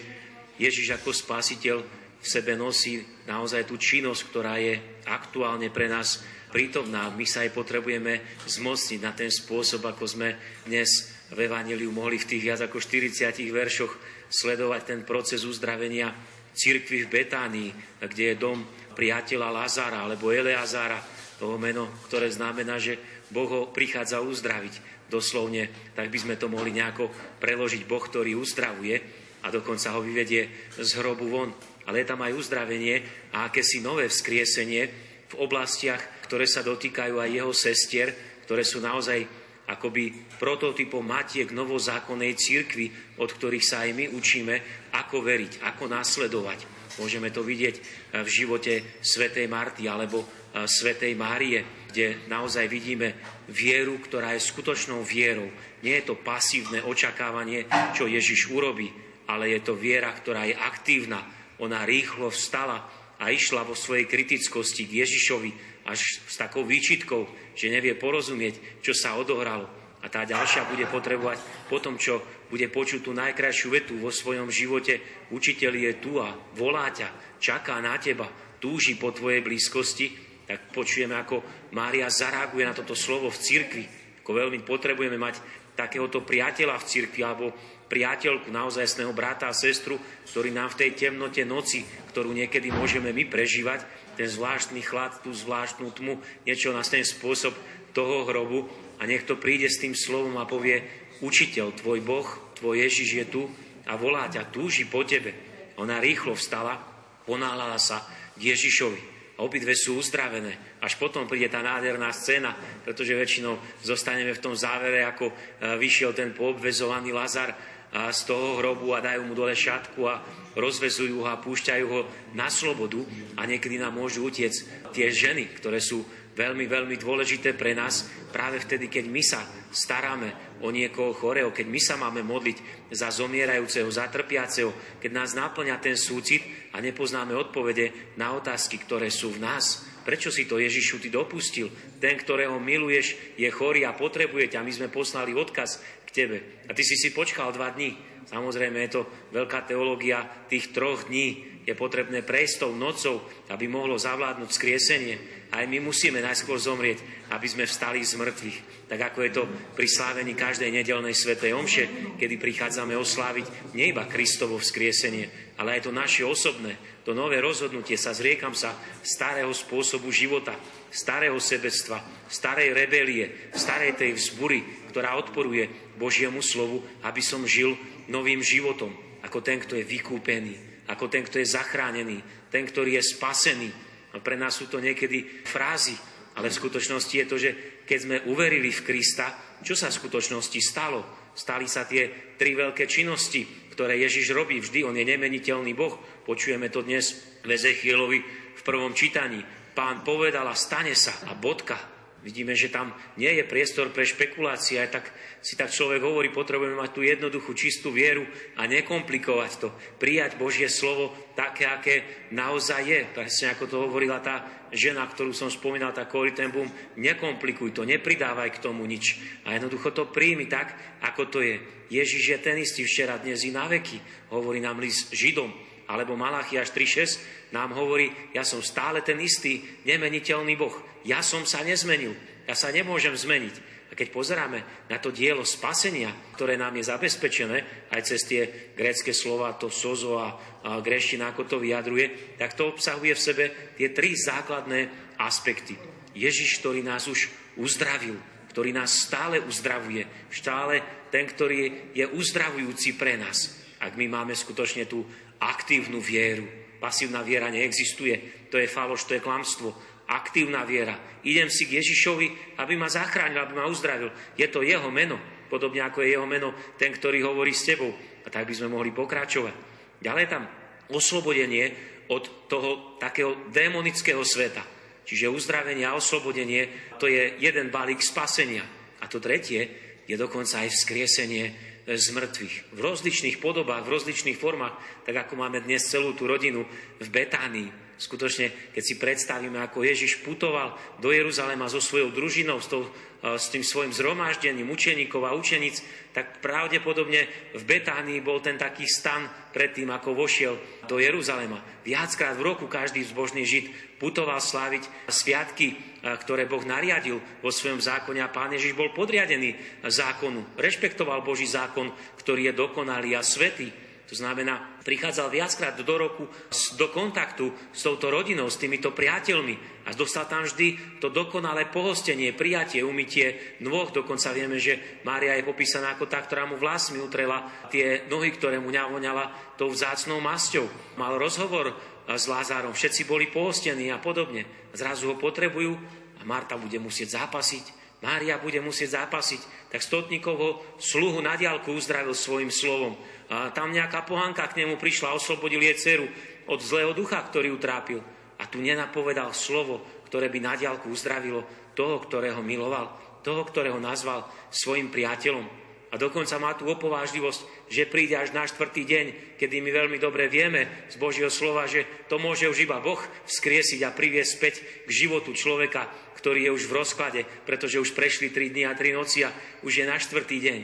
Ježiš 0.61 0.93
ako 0.93 1.09
spasiteľ 1.09 1.77
v 2.17 2.25
sebe 2.25 2.53
nosí 2.53 3.01
naozaj 3.25 3.65
tú 3.65 3.81
činnosť, 3.81 4.21
ktorá 4.29 4.61
je 4.61 4.77
aktuálne 5.09 5.73
pre 5.73 5.89
nás 5.89 6.21
prítomná. 6.53 7.09
My 7.13 7.25
sa 7.25 7.43
aj 7.43 7.57
potrebujeme 7.57 8.21
zmocniť 8.45 8.99
na 9.01 9.11
ten 9.17 9.33
spôsob, 9.33 9.81
ako 9.85 10.05
sme 10.05 10.37
dnes 10.69 11.11
v 11.33 11.49
Evaníliu 11.49 11.91
mohli 11.91 12.21
v 12.21 12.29
tých 12.29 12.45
viac 12.45 12.59
ako 12.63 12.79
40 12.79 13.41
veršoch 13.51 13.93
sledovať 14.29 14.81
ten 14.85 15.01
proces 15.03 15.43
uzdravenia 15.43 16.13
cirkvy 16.57 17.05
v 17.05 17.11
Betánii, 17.11 17.69
kde 18.01 18.33
je 18.33 18.35
dom 18.39 18.65
priateľa 18.97 19.53
Lazara 19.53 20.01
alebo 20.01 20.33
Eleazára, 20.33 20.97
toho 21.37 21.55
meno, 21.61 21.87
ktoré 22.09 22.27
znamená, 22.33 22.81
že 22.81 22.97
Boh 23.29 23.47
ho 23.47 23.61
prichádza 23.69 24.21
uzdraviť. 24.21 24.97
Doslovne, 25.07 25.71
tak 25.95 26.11
by 26.11 26.19
sme 26.19 26.35
to 26.35 26.51
mohli 26.51 26.75
nejako 26.75 27.07
preložiť 27.39 27.87
Boh, 27.87 28.03
ktorý 28.03 28.35
uzdravuje 28.35 28.99
a 29.45 29.47
dokonca 29.47 29.95
ho 29.95 30.03
vyvedie 30.03 30.73
z 30.75 30.89
hrobu 30.99 31.31
von. 31.31 31.49
Ale 31.87 32.03
je 32.03 32.09
tam 32.11 32.19
aj 32.19 32.35
uzdravenie 32.35 32.99
a 33.31 33.47
akési 33.47 33.79
nové 33.79 34.11
vzkriesenie 34.11 34.83
v 35.31 35.33
oblastiach, 35.39 36.27
ktoré 36.27 36.43
sa 36.43 36.59
dotýkajú 36.59 37.15
aj 37.23 37.29
jeho 37.31 37.53
sestier, 37.55 38.11
ktoré 38.43 38.67
sú 38.67 38.83
naozaj 38.83 39.23
akoby 39.67 40.35
prototypom 40.39 41.03
matiek 41.03 41.51
novozákonnej 41.51 42.35
církvy, 42.35 43.19
od 43.19 43.29
ktorých 43.31 43.63
sa 43.63 43.83
aj 43.83 43.91
my 43.95 44.05
učíme, 44.15 44.55
ako 44.95 45.23
veriť, 45.23 45.63
ako 45.63 45.83
nasledovať. 45.91 46.59
Môžeme 46.97 47.29
to 47.29 47.43
vidieť 47.43 47.75
v 48.23 48.29
živote 48.31 48.99
svätej 49.03 49.45
Marty 49.51 49.85
alebo 49.85 50.23
svätej 50.65 51.13
Márie, 51.13 51.61
kde 51.91 52.25
naozaj 52.25 52.65
vidíme 52.71 53.13
vieru, 53.51 53.99
ktorá 54.01 54.33
je 54.33 54.47
skutočnou 54.47 55.03
vierou. 55.05 55.51
Nie 55.83 56.01
je 56.01 56.13
to 56.13 56.15
pasívne 56.17 56.81
očakávanie, 56.81 57.69
čo 57.93 58.09
Ježiš 58.09 58.49
urobí, 58.49 58.89
ale 59.27 59.53
je 59.53 59.59
to 59.61 59.77
viera, 59.77 60.09
ktorá 60.15 60.47
je 60.47 60.55
aktívna. 60.55 61.21
Ona 61.61 61.85
rýchlo 61.85 62.33
vstala 62.33 62.85
a 63.17 63.33
išla 63.33 63.65
vo 63.65 63.73
svojej 63.73 64.05
kritickosti 64.05 64.85
k 64.85 65.05
Ježišovi 65.05 65.51
až 65.89 66.21
s 66.25 66.35
takou 66.37 66.63
výčitkou, 66.67 67.53
že 67.57 67.73
nevie 67.73 67.97
porozumieť, 67.97 68.85
čo 68.85 68.93
sa 68.93 69.17
odohralo. 69.17 69.65
A 69.97 70.13
tá 70.13 70.23
ďalšia 70.23 70.69
bude 70.69 70.85
potrebovať 70.85 71.41
po 71.67 71.81
tom, 71.81 71.97
čo 71.97 72.21
bude 72.47 72.69
počuť 72.69 73.01
tú 73.01 73.11
najkrajšiu 73.17 73.67
vetu 73.73 73.93
vo 73.97 74.13
svojom 74.13 74.53
živote. 74.53 75.01
Učiteľ 75.33 75.73
je 75.73 75.91
tu 75.97 76.21
a 76.21 76.37
volá 76.53 76.93
ťa, 76.93 77.41
čaká 77.41 77.81
na 77.81 77.97
teba, 77.97 78.29
túži 78.61 78.95
po 78.95 79.09
tvojej 79.09 79.41
blízkosti 79.41 80.26
tak 80.47 80.71
počujeme, 80.71 81.11
ako 81.11 81.43
Mária 81.75 82.07
zareaguje 82.07 82.63
na 82.63 82.71
toto 82.71 82.95
slovo 82.95 83.27
v 83.27 83.35
cirkvi. 83.35 83.83
Ako 84.23 84.31
veľmi 84.31 84.63
potrebujeme 84.63 85.19
mať 85.19 85.43
takéhoto 85.75 86.23
priateľa 86.23 86.79
v 86.79 86.87
cirkvi 86.87 87.21
alebo 87.21 87.51
priateľku, 87.91 88.47
naozajstného 88.47 89.11
brata 89.11 89.51
a 89.51 89.55
sestru, 89.55 89.99
ktorý 90.31 90.55
nám 90.55 90.71
v 90.75 90.87
tej 90.87 91.07
temnote 91.07 91.43
noci, 91.43 91.83
ktorú 92.11 92.31
niekedy 92.31 92.71
môžeme 92.71 93.11
my 93.11 93.27
prežívať, 93.27 93.83
ten 94.15 94.27
zvláštny 94.27 94.81
chlad, 94.81 95.19
tú 95.21 95.35
zvláštnu 95.35 95.93
tmu, 95.93 96.19
niečo 96.47 96.73
nás 96.73 96.89
ten 96.89 97.03
spôsob 97.03 97.53
toho 97.91 98.25
hrobu 98.25 98.65
a 98.97 99.05
nech 99.05 99.27
to 99.27 99.37
príde 99.37 99.67
s 99.67 99.79
tým 99.83 99.93
slovom 99.93 100.39
a 100.39 100.49
povie, 100.49 100.83
učiteľ, 101.21 101.75
tvoj 101.75 101.99
Boh, 102.01 102.27
tvoj 102.57 102.87
Ježiš 102.87 103.09
je 103.13 103.25
tu 103.27 103.43
a 103.85 103.93
volá 103.99 104.31
ťa, 104.31 104.49
túži 104.49 104.87
po 104.87 105.03
tebe. 105.03 105.35
Ona 105.77 106.01
rýchlo 106.01 106.33
vstala, 106.33 106.81
ponáľala 107.23 107.77
sa 107.77 108.01
k 108.35 108.51
Ježišovi 108.51 109.16
a 109.37 109.45
obidve 109.45 109.77
sú 109.77 110.01
uzdravené. 110.01 110.81
Až 110.81 110.97
potom 110.97 111.29
príde 111.29 111.47
tá 111.53 111.61
nádherná 111.61 112.09
scéna, 112.09 112.57
pretože 112.81 113.13
väčšinou 113.13 113.61
zostaneme 113.85 114.33
v 114.33 114.43
tom 114.43 114.57
závere, 114.57 115.05
ako 115.05 115.29
e, 115.29 115.33
vyšiel 115.77 116.17
ten 116.17 116.33
poobvezovaný 116.33 117.13
Lazar 117.13 117.77
z 117.87 118.19
toho 118.27 118.59
hrobu 118.59 118.91
a 118.91 118.99
dajú 118.99 119.23
mu 119.23 119.31
dole 119.31 119.55
šatku 119.55 120.01
a 120.03 120.19
rozvezujú 120.59 121.23
ho 121.23 121.27
a 121.31 121.39
púšťajú 121.39 121.85
ho 121.87 122.01
na 122.35 122.51
slobodu 122.51 122.99
a 123.39 123.47
niekedy 123.47 123.79
nám 123.79 123.95
môžu 123.95 124.27
utiec 124.27 124.51
tie 124.91 125.07
ženy, 125.07 125.55
ktoré 125.55 125.79
sú 125.79 126.03
veľmi, 126.35 126.67
veľmi 126.67 126.95
dôležité 126.99 127.55
pre 127.55 127.71
nás 127.71 128.05
práve 128.29 128.59
vtedy, 128.59 128.91
keď 128.91 129.05
my 129.07 129.23
sa 129.23 129.41
staráme 129.71 130.46
o 130.61 130.73
niekoho 130.73 131.13
chorého, 131.13 131.53
keď 131.53 131.67
my 131.69 131.79
sa 131.81 131.95
máme 131.97 132.25
modliť 132.25 132.89
za 132.93 133.13
zomierajúceho, 133.13 133.89
za 133.89 134.09
trpiaceho, 134.09 134.73
keď 134.97 135.11
nás 135.13 135.37
náplňa 135.37 135.77
ten 135.77 135.93
súcit 135.93 136.41
a 136.73 136.81
nepoznáme 136.81 137.35
odpovede 137.35 138.15
na 138.17 138.33
otázky, 138.33 138.81
ktoré 138.81 139.13
sú 139.13 139.35
v 139.37 139.43
nás. 139.43 139.85
Prečo 140.07 140.31
si 140.31 140.47
to 140.47 140.55
Ježišu 140.55 141.03
ty 141.03 141.11
dopustil? 141.11 141.67
Ten, 141.99 142.15
ktorého 142.15 142.55
miluješ, 142.63 143.35
je 143.35 143.49
chorý 143.51 143.83
a 143.83 143.91
potrebuje 143.91 144.55
ťa. 144.55 144.63
My 144.63 144.71
sme 144.71 144.87
poslali 144.87 145.35
odkaz 145.35 145.83
k 146.07 146.09
tebe. 146.15 146.37
A 146.65 146.71
ty 146.71 146.87
si 146.87 146.95
si 146.95 147.11
počkal 147.11 147.51
dva 147.51 147.75
dní. 147.75 147.99
Samozrejme 148.27 148.77
je 148.87 148.91
to 148.99 149.01
veľká 149.35 149.67
teológia 149.67 150.23
tých 150.47 150.71
troch 150.71 151.11
dní, 151.11 151.56
je 151.67 151.75
potrebné 151.75 152.23
prejsť 152.23 152.63
tou 152.63 152.71
nocou, 152.71 153.19
aby 153.51 153.67
mohlo 153.67 153.99
zavládnuť 153.99 154.49
skriesenie. 154.55 155.19
Aj 155.51 155.67
my 155.67 155.83
musíme 155.83 156.23
najskôr 156.23 156.55
zomrieť, 156.55 157.03
aby 157.35 157.43
sme 157.43 157.67
vstali 157.67 157.99
z 158.07 158.15
mŕtvych. 158.15 158.87
Tak 158.87 158.99
ako 159.11 159.19
je 159.27 159.31
to 159.35 159.43
pri 159.75 159.87
slávení 159.91 160.31
každej 160.31 160.71
nedelnej 160.71 161.11
svetej 161.11 161.51
omše, 161.51 162.15
kedy 162.15 162.39
prichádzame 162.39 162.95
osláviť 162.95 163.75
nie 163.75 163.91
iba 163.91 164.07
Kristovo 164.07 164.55
vzkriesenie, 164.55 165.27
ale 165.59 165.75
aj 165.75 165.91
to 165.91 165.91
naše 165.91 166.23
osobné, 166.23 166.79
to 167.03 167.11
nové 167.11 167.43
rozhodnutie 167.43 167.99
sa 167.99 168.15
zriekam 168.15 168.55
sa 168.55 168.71
starého 169.03 169.51
spôsobu 169.51 170.07
života, 170.07 170.55
starého 170.87 171.35
sebectva, 171.35 171.99
starej 172.31 172.71
rebelie, 172.71 173.51
starej 173.51 173.99
tej 173.99 174.15
vzbury, 174.15 174.87
ktorá 174.95 175.19
odporuje 175.19 175.67
Božiemu 175.99 176.39
slovu, 176.39 176.79
aby 177.03 177.19
som 177.19 177.43
žil 177.43 177.75
novým 178.07 178.39
životom, 178.39 178.95
ako 179.19 179.43
ten, 179.43 179.59
kto 179.59 179.75
je 179.75 179.83
vykúpený 179.83 180.66
ako 180.87 181.11
ten, 181.11 181.23
kto 181.27 181.39
je 181.43 181.47
zachránený, 181.47 182.47
ten, 182.51 182.63
ktorý 182.63 182.99
je 182.99 183.03
spasený. 183.15 183.69
A 184.15 184.23
pre 184.23 184.39
nás 184.39 184.55
sú 184.55 184.71
to 184.71 184.79
niekedy 184.79 185.43
frázy, 185.43 185.93
ale 186.39 186.47
v 186.47 186.59
skutočnosti 186.63 187.15
je 187.15 187.27
to, 187.27 187.37
že 187.37 187.51
keď 187.83 187.99
sme 187.99 188.17
uverili 188.31 188.71
v 188.71 188.83
Krista, 188.87 189.35
čo 189.63 189.73
sa 189.75 189.89
v 189.91 189.99
skutočnosti 189.99 190.59
stalo? 190.63 191.31
Stali 191.37 191.69
sa 191.69 191.85
tie 191.85 192.33
tri 192.37 192.57
veľké 192.57 192.89
činnosti, 192.89 193.69
ktoré 193.73 193.97
Ježiš 194.01 194.33
robí 194.33 194.57
vždy. 194.57 194.85
On 194.85 194.95
je 194.97 195.05
nemeniteľný 195.05 195.73
Boh. 195.77 195.97
Počujeme 196.25 196.69
to 196.73 196.81
dnes 196.81 197.13
v 197.45 197.49
Ezechielovi 197.53 198.19
v 198.57 198.61
prvom 198.65 198.93
čítaní. 198.97 199.41
Pán 199.77 200.01
povedal 200.01 200.49
a 200.49 200.57
stane 200.57 200.97
sa 200.97 201.13
a 201.29 201.37
bodka. 201.37 201.96
Vidíme, 202.25 202.57
že 202.57 202.73
tam 202.73 202.97
nie 203.13 203.29
je 203.29 203.45
priestor 203.45 203.93
pre 203.93 204.01
špekulácie. 204.01 204.81
Aj 204.81 204.89
tak 204.89 205.13
si 205.45 205.53
tak 205.53 205.69
človek 205.69 206.01
hovorí, 206.01 206.33
potrebujeme 206.33 206.73
mať 206.73 206.91
tú 206.97 207.01
jednoduchú, 207.05 207.53
čistú 207.53 207.93
vieru 207.93 208.25
a 208.57 208.65
nekomplikovať 208.65 209.51
to. 209.61 209.69
Prijať 210.01 210.33
Božie 210.35 210.65
slovo 210.65 211.13
také, 211.37 211.69
aké 211.69 212.27
naozaj 212.33 212.81
je. 212.81 213.01
Presne 213.13 213.53
ako 213.53 213.63
to 213.69 213.77
hovorila 213.85 214.17
tá 214.17 214.43
žena, 214.73 215.05
ktorú 215.05 215.31
som 215.31 215.53
spomínal, 215.53 215.93
tá 215.93 216.09
Coritembum, 216.09 216.67
nekomplikuj 216.97 217.71
to, 217.71 217.85
nepridávaj 217.85 218.49
k 218.57 218.63
tomu 218.65 218.83
nič. 218.89 219.21
A 219.45 219.53
jednoducho 219.53 219.93
to 219.93 220.09
príjmi 220.09 220.49
tak, 220.49 220.73
ako 221.05 221.29
to 221.29 221.39
je. 221.45 221.61
Ježiš 221.87 222.23
je 222.33 222.37
ten 222.41 222.57
istý 222.59 222.83
včera, 222.83 223.21
dnes 223.21 223.45
i 223.45 223.53
na 223.53 223.69
veky, 223.69 224.01
hovorí 224.33 224.59
nám 224.59 224.81
list 224.81 225.13
Židom 225.13 225.66
alebo 225.87 226.19
Malachiaš 226.19 226.75
3.6 226.75 227.55
nám 227.55 227.71
hovorí, 227.71 228.11
ja 228.35 228.43
som 228.43 228.59
stále 228.59 228.99
ten 229.01 229.17
istý, 229.23 229.63
nemeniteľný 229.87 230.59
Boh. 230.59 230.75
Ja 231.07 231.23
som 231.23 231.47
sa 231.47 231.63
nezmenil. 231.63 232.11
Ja 232.43 232.55
sa 232.55 232.71
nemôžem 232.71 233.15
zmeniť. 233.15 233.55
A 233.87 233.95
keď 233.95 234.11
pozeráme 234.11 234.59
na 234.91 234.99
to 234.99 235.15
dielo 235.15 235.47
spasenia, 235.47 236.11
ktoré 236.35 236.59
nám 236.59 236.75
je 236.75 236.91
zabezpečené, 236.91 237.87
aj 237.87 238.01
cez 238.03 238.27
tie 238.27 238.41
grécké 238.75 239.15
slova, 239.15 239.55
to 239.55 239.71
sozo 239.71 240.19
a, 240.19 240.35
a 240.67 240.83
greština, 240.83 241.31
ako 241.31 241.47
to 241.47 241.57
vyjadruje, 241.63 242.35
tak 242.35 242.51
to 242.59 242.67
obsahuje 242.67 243.15
v 243.15 243.25
sebe 243.31 243.45
tie 243.79 243.95
tri 243.95 244.11
základné 244.11 245.15
aspekty. 245.23 245.79
Ježiš, 246.11 246.59
ktorý 246.59 246.83
nás 246.83 247.07
už 247.07 247.31
uzdravil, 247.55 248.19
ktorý 248.51 248.75
nás 248.75 249.07
stále 249.07 249.39
uzdravuje, 249.39 250.03
stále 250.35 251.07
ten, 251.07 251.23
ktorý 251.23 251.95
je 251.95 252.05
uzdravujúci 252.11 252.99
pre 252.99 253.15
nás. 253.15 253.55
Ak 253.77 253.93
my 253.95 254.09
máme 254.09 254.33
skutočne 254.33 254.89
tú 254.89 255.05
aktívnu 255.41 256.01
vieru. 256.01 256.45
Pasívna 256.77 257.25
viera 257.25 257.49
neexistuje, 257.49 258.47
to 258.53 258.61
je 258.61 258.69
faloš, 258.69 259.09
to 259.09 259.17
je 259.17 259.25
klamstvo. 259.25 259.73
Aktívna 260.07 260.63
viera. 260.63 260.95
Idem 261.25 261.51
si 261.51 261.67
k 261.67 261.83
Ježišovi, 261.83 262.55
aby 262.61 262.73
ma 262.79 262.87
zachránil, 262.87 263.43
aby 263.43 263.59
ma 263.59 263.67
uzdravil. 263.67 264.13
Je 264.39 264.47
to 264.47 264.63
jeho 264.63 264.87
meno. 264.87 265.19
podobne 265.47 265.79
ako 265.79 266.03
je 266.03 266.11
jeho 266.11 266.27
meno, 266.27 266.51
ten, 266.75 266.91
ktorý 266.91 267.23
hovorí 267.23 267.55
s 267.55 267.63
tebou. 267.63 267.91
A 268.23 268.27
tak 268.27 268.47
by 268.47 268.53
sme 268.55 268.71
mohli 268.71 268.91
pokračovať. 268.91 269.55
Ďalej 270.03 270.25
tam 270.27 270.43
oslobodenie 270.91 271.71
od 272.11 272.47
toho 272.47 272.99
takého 272.99 273.47
démonického 273.51 274.23
sveta. 274.23 274.63
Čiže 275.07 275.31
uzdravenie 275.31 275.87
a 275.87 275.95
oslobodenie, 275.95 276.91
to 276.99 277.07
je 277.07 277.39
jeden 277.39 277.71
balík 277.71 278.03
spasenia. 278.03 278.63
A 278.99 279.07
to 279.07 279.23
tretie 279.23 279.71
je 280.03 280.15
dokonca 280.19 280.67
aj 280.67 280.71
vzkriesenie 280.71 281.45
z 281.87 282.07
mŕtvych. 282.11 282.75
V 282.75 282.79
rozličných 282.83 283.39
podobách, 283.39 283.87
v 283.87 283.93
rozličných 283.95 284.35
formách, 284.35 284.75
tak 285.07 285.23
ako 285.23 285.39
máme 285.39 285.63
dnes 285.63 285.87
celú 285.87 286.11
tú 286.11 286.27
rodinu 286.27 286.67
v 286.99 287.07
Betánii, 287.07 287.86
Skutočne, 287.97 288.53
keď 288.77 288.83
si 288.85 289.01
predstavíme, 289.01 289.57
ako 289.57 289.81
Ježiš 289.81 290.21
putoval 290.21 290.77
do 291.01 291.09
Jeruzalema 291.09 291.65
so 291.65 291.81
svojou 291.81 292.13
družinou, 292.13 292.61
s, 292.61 292.69
tou, 292.69 292.85
e, 292.85 293.41
s 293.41 293.49
tým 293.49 293.65
svojim 293.65 293.89
zhromaždením 293.89 294.69
učeníkov 294.69 295.25
a 295.25 295.33
učeníc, 295.33 295.81
tak 296.13 296.37
pravdepodobne 296.37 297.25
v 297.57 297.63
Betánii 297.65 298.21
bol 298.21 298.37
ten 298.37 298.53
taký 298.53 298.85
stan 298.85 299.25
predtým, 299.49 299.89
ako 299.89 300.13
vošiel 300.13 300.85
do 300.85 301.01
Jeruzalema. 301.01 301.57
Viackrát 301.81 302.37
v 302.37 302.53
roku 302.53 302.69
každý 302.69 303.01
zbožný 303.01 303.49
žid 303.49 303.73
putoval 303.97 304.37
sláviť 304.37 304.85
sviatky, 305.09 305.73
e, 305.73 305.75
ktoré 306.21 306.45
Boh 306.45 306.61
nariadil 306.61 307.17
vo 307.41 307.49
svojom 307.49 307.81
zákone 307.81 308.21
a 308.21 308.29
pán 308.29 308.53
Ježiš 308.53 308.77
bol 308.77 308.93
podriadený 308.93 309.57
zákonu. 309.89 310.53
Rešpektoval 310.53 311.25
Boží 311.25 311.49
zákon, 311.49 311.89
ktorý 312.21 312.53
je 312.53 312.61
dokonalý 312.61 313.17
a 313.17 313.25
svetý. 313.25 313.86
To 314.07 314.15
znamená, 314.15 314.79
prichádzal 314.87 315.27
viackrát 315.27 315.75
do 315.75 315.95
roku 315.99 316.31
do 316.79 316.87
kontaktu 316.95 317.51
s 317.75 317.83
touto 317.83 318.07
rodinou, 318.07 318.47
s 318.47 318.55
týmito 318.55 318.95
priateľmi 318.95 319.83
a 319.83 319.91
dostal 319.91 320.23
tam 320.31 320.47
vždy 320.47 320.99
to 321.03 321.11
dokonalé 321.11 321.67
pohostenie, 321.67 322.31
prijatie, 322.31 322.87
umytie 322.87 323.59
nôh. 323.59 323.91
Dokonca 323.91 324.31
vieme, 324.31 324.63
že 324.63 325.03
Mária 325.03 325.35
je 325.35 325.43
popísaná 325.43 325.99
ako 325.99 326.07
tá, 326.07 326.23
ktorá 326.23 326.47
mu 326.47 326.55
vlastmi 326.55 327.03
utrela 327.03 327.67
tie 327.67 328.07
nohy, 328.07 328.31
ktoré 328.31 328.63
mu 328.63 328.71
navoňala 328.71 329.55
tou 329.59 329.67
vzácnou 329.67 330.23
masťou. 330.23 330.71
Mal 330.95 331.19
rozhovor 331.19 331.75
s 332.07 332.31
Lázárom, 332.31 332.71
všetci 332.71 333.03
boli 333.03 333.27
pohostení 333.27 333.91
a 333.91 333.99
podobne. 333.99 334.47
Zrazu 334.71 335.11
ho 335.11 335.15
potrebujú 335.19 335.75
a 336.15 336.23
Marta 336.23 336.55
bude 336.55 336.79
musieť 336.79 337.19
zápasiť. 337.19 337.86
Mária 337.97 338.37
bude 338.37 338.61
musieť 338.61 339.01
zápasiť. 339.03 339.73
Tak 339.73 339.81
stotníkovho 339.81 340.79
sluhu 340.79 341.19
na 341.19 341.35
diálku 341.35 341.73
uzdravil 341.73 342.13
svojim 342.15 342.53
slovom 342.53 342.95
a 343.27 343.51
tam 343.51 343.75
nejaká 343.75 344.07
pohanka 344.07 344.47
k 344.47 344.63
nemu 344.63 344.79
prišla, 344.79 345.11
oslobodil 345.11 345.59
jej 345.59 345.75
dceru 345.75 346.07
od 346.47 346.59
zlého 346.63 346.95
ducha, 346.95 347.19
ktorý 347.19 347.51
ju 347.51 347.59
trápil. 347.59 347.99
A 348.39 348.47
tu 348.47 348.63
nenapovedal 348.63 349.35
slovo, 349.35 349.83
ktoré 350.07 350.31
by 350.31 350.39
na 350.39 350.53
diálku 350.55 350.87
uzdravilo 350.87 351.43
toho, 351.75 351.99
ktorého 351.99 352.39
miloval, 352.39 352.95
toho, 353.25 353.43
ktorého 353.43 353.81
nazval 353.83 354.23
svojim 354.47 354.87
priateľom. 354.87 355.43
A 355.87 355.95
dokonca 355.95 356.35
má 356.35 356.51
tu 356.55 356.67
opovážlivosť, 356.67 357.71
že 357.71 357.87
príde 357.87 358.19
až 358.19 358.35
na 358.35 358.43
štvrtý 358.43 358.83
deň, 358.83 359.05
kedy 359.39 359.63
my 359.63 359.71
veľmi 359.71 359.97
dobre 359.99 360.27
vieme 360.27 360.87
z 360.91 360.99
Božieho 360.99 361.31
slova, 361.31 361.63
že 361.63 361.87
to 362.11 362.19
môže 362.19 362.43
už 362.47 362.67
iba 362.67 362.83
Boh 362.83 362.99
vzkriesiť 362.99 363.87
a 363.87 363.95
priviesť 363.95 364.31
späť 364.31 364.55
k 364.83 364.89
životu 364.91 365.31
človeka, 365.31 365.87
ktorý 366.17 366.49
je 366.49 366.55
už 366.57 366.63
v 366.65 366.77
rozklade, 366.81 367.21
pretože 367.45 367.77
už 367.77 367.93
prešli 367.93 368.33
tri 368.33 368.49
dny 368.49 368.65
a 368.65 368.73
tri 368.73 368.89
noci 368.89 369.21
a 369.21 369.29
už 369.61 369.71
je 369.79 369.85
na 369.85 370.01
štvrtý 370.01 370.37
deň. 370.41 370.59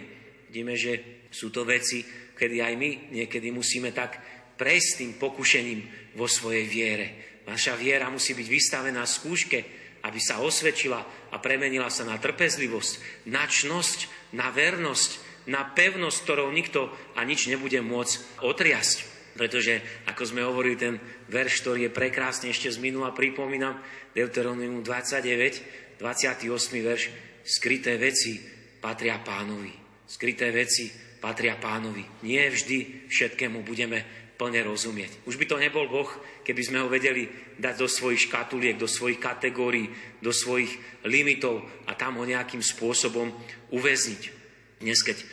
Vidíme, 0.49 0.73
že 0.73 1.25
sú 1.29 1.53
to 1.53 1.61
veci, 1.61 2.01
kedy 2.33 2.59
aj 2.65 2.73
my 2.73 2.89
niekedy 3.13 3.53
musíme 3.53 3.93
tak 3.93 4.17
prejsť 4.57 4.89
tým 4.97 5.11
pokušením 5.21 5.79
vo 6.17 6.25
svojej 6.25 6.65
viere. 6.65 7.07
Naša 7.45 7.77
viera 7.77 8.09
musí 8.09 8.33
byť 8.33 8.47
vystavená 8.49 9.05
skúške, 9.05 9.59
aby 10.03 10.19
sa 10.19 10.43
osvedčila 10.43 11.31
a 11.31 11.35
premenila 11.39 11.87
sa 11.87 12.03
na 12.03 12.19
trpezlivosť, 12.19 13.25
na 13.31 13.47
čnosť, 13.47 14.31
na 14.35 14.51
vernosť, 14.51 15.11
na 15.47 15.63
pevnosť, 15.63 16.17
ktorou 16.23 16.49
nikto 16.51 16.91
a 17.15 17.23
nič 17.23 17.47
nebude 17.47 17.79
môcť 17.83 18.43
otriasť. 18.43 19.12
Pretože, 19.33 20.05
ako 20.05 20.23
sme 20.29 20.45
hovorili, 20.45 20.77
ten 20.77 20.95
verš, 21.29 21.65
ktorý 21.65 21.89
je 21.89 21.95
prekrásne 21.95 22.53
ešte 22.53 22.69
z 22.69 22.77
minula, 22.77 23.15
pripomínam, 23.15 23.81
Deuteronomium 24.13 24.85
29, 24.85 25.97
28. 25.97 26.45
verš, 26.85 27.03
skryté 27.41 27.97
veci 27.97 28.37
patria 28.77 29.17
pánovi. 29.17 29.73
Skryté 30.05 30.53
veci 30.53 30.91
patria 31.17 31.57
pánovi. 31.57 32.05
Nie 32.27 32.51
vždy 32.53 33.09
všetkému 33.09 33.65
budeme 33.65 34.03
plne 34.37 34.61
rozumieť. 34.67 35.23
Už 35.23 35.39
by 35.39 35.45
to 35.47 35.61
nebol 35.61 35.87
Boh, 35.87 36.09
keby 36.43 36.61
sme 36.61 36.81
ho 36.83 36.91
vedeli 36.91 37.29
dať 37.55 37.75
do 37.79 37.87
svojich 37.87 38.27
škatuliek, 38.27 38.75
do 38.75 38.89
svojich 38.89 39.21
kategórií, 39.21 39.87
do 40.19 40.35
svojich 40.35 40.73
limitov 41.07 41.63
a 41.87 41.95
tam 41.95 42.19
ho 42.19 42.25
nejakým 42.27 42.59
spôsobom 42.59 43.31
uväzniť. 43.71 44.42
Dnes, 44.83 44.99
keď 44.99 45.23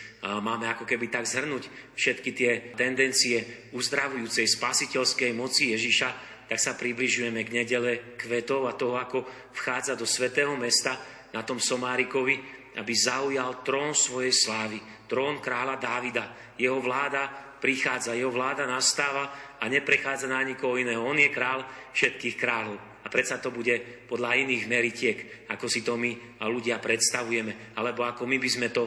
máme 0.46 0.70
ako 0.70 0.86
keby 0.86 1.10
tak 1.10 1.26
zhrnúť 1.26 1.66
všetky 1.98 2.30
tie 2.30 2.50
tendencie 2.78 3.66
uzdravujúcej 3.74 4.46
spasiteľskej 4.46 5.34
moci 5.34 5.74
Ježiša, 5.74 6.30
tak 6.46 6.58
sa 6.62 6.78
približujeme 6.78 7.42
k 7.42 7.54
nedele 7.58 8.14
kvetov 8.14 8.70
a 8.70 8.78
toho, 8.78 8.94
ako 8.94 9.26
vchádza 9.50 9.98
do 9.98 10.06
svetého 10.06 10.54
mesta 10.54 10.94
na 11.34 11.42
tom 11.42 11.58
Somárikovi, 11.58 12.38
aby 12.78 12.94
zaujal 12.94 13.66
trón 13.66 13.90
svojej 13.90 14.30
slávy, 14.30 14.78
trón 15.10 15.42
kráľa 15.42 15.82
Dávida. 15.82 16.54
Jeho 16.54 16.78
vláda 16.78 17.26
prichádza, 17.58 18.14
jeho 18.14 18.30
vláda 18.30 18.70
nastáva 18.70 19.58
a 19.58 19.66
neprechádza 19.66 20.30
na 20.30 20.46
nikoho 20.46 20.78
iného. 20.78 21.02
On 21.02 21.18
je 21.18 21.26
král 21.26 21.66
všetkých 21.90 22.38
kráľov. 22.38 22.89
Predsa 23.10 23.42
to 23.42 23.50
bude 23.50 24.06
podľa 24.06 24.38
iných 24.46 24.64
meritiek, 24.70 25.18
ako 25.50 25.66
si 25.66 25.82
to 25.82 25.98
my 25.98 26.38
a 26.40 26.46
ľudia 26.46 26.78
predstavujeme, 26.78 27.74
alebo 27.76 28.06
ako 28.06 28.24
my 28.24 28.38
by 28.38 28.48
sme 28.48 28.68
to 28.70 28.86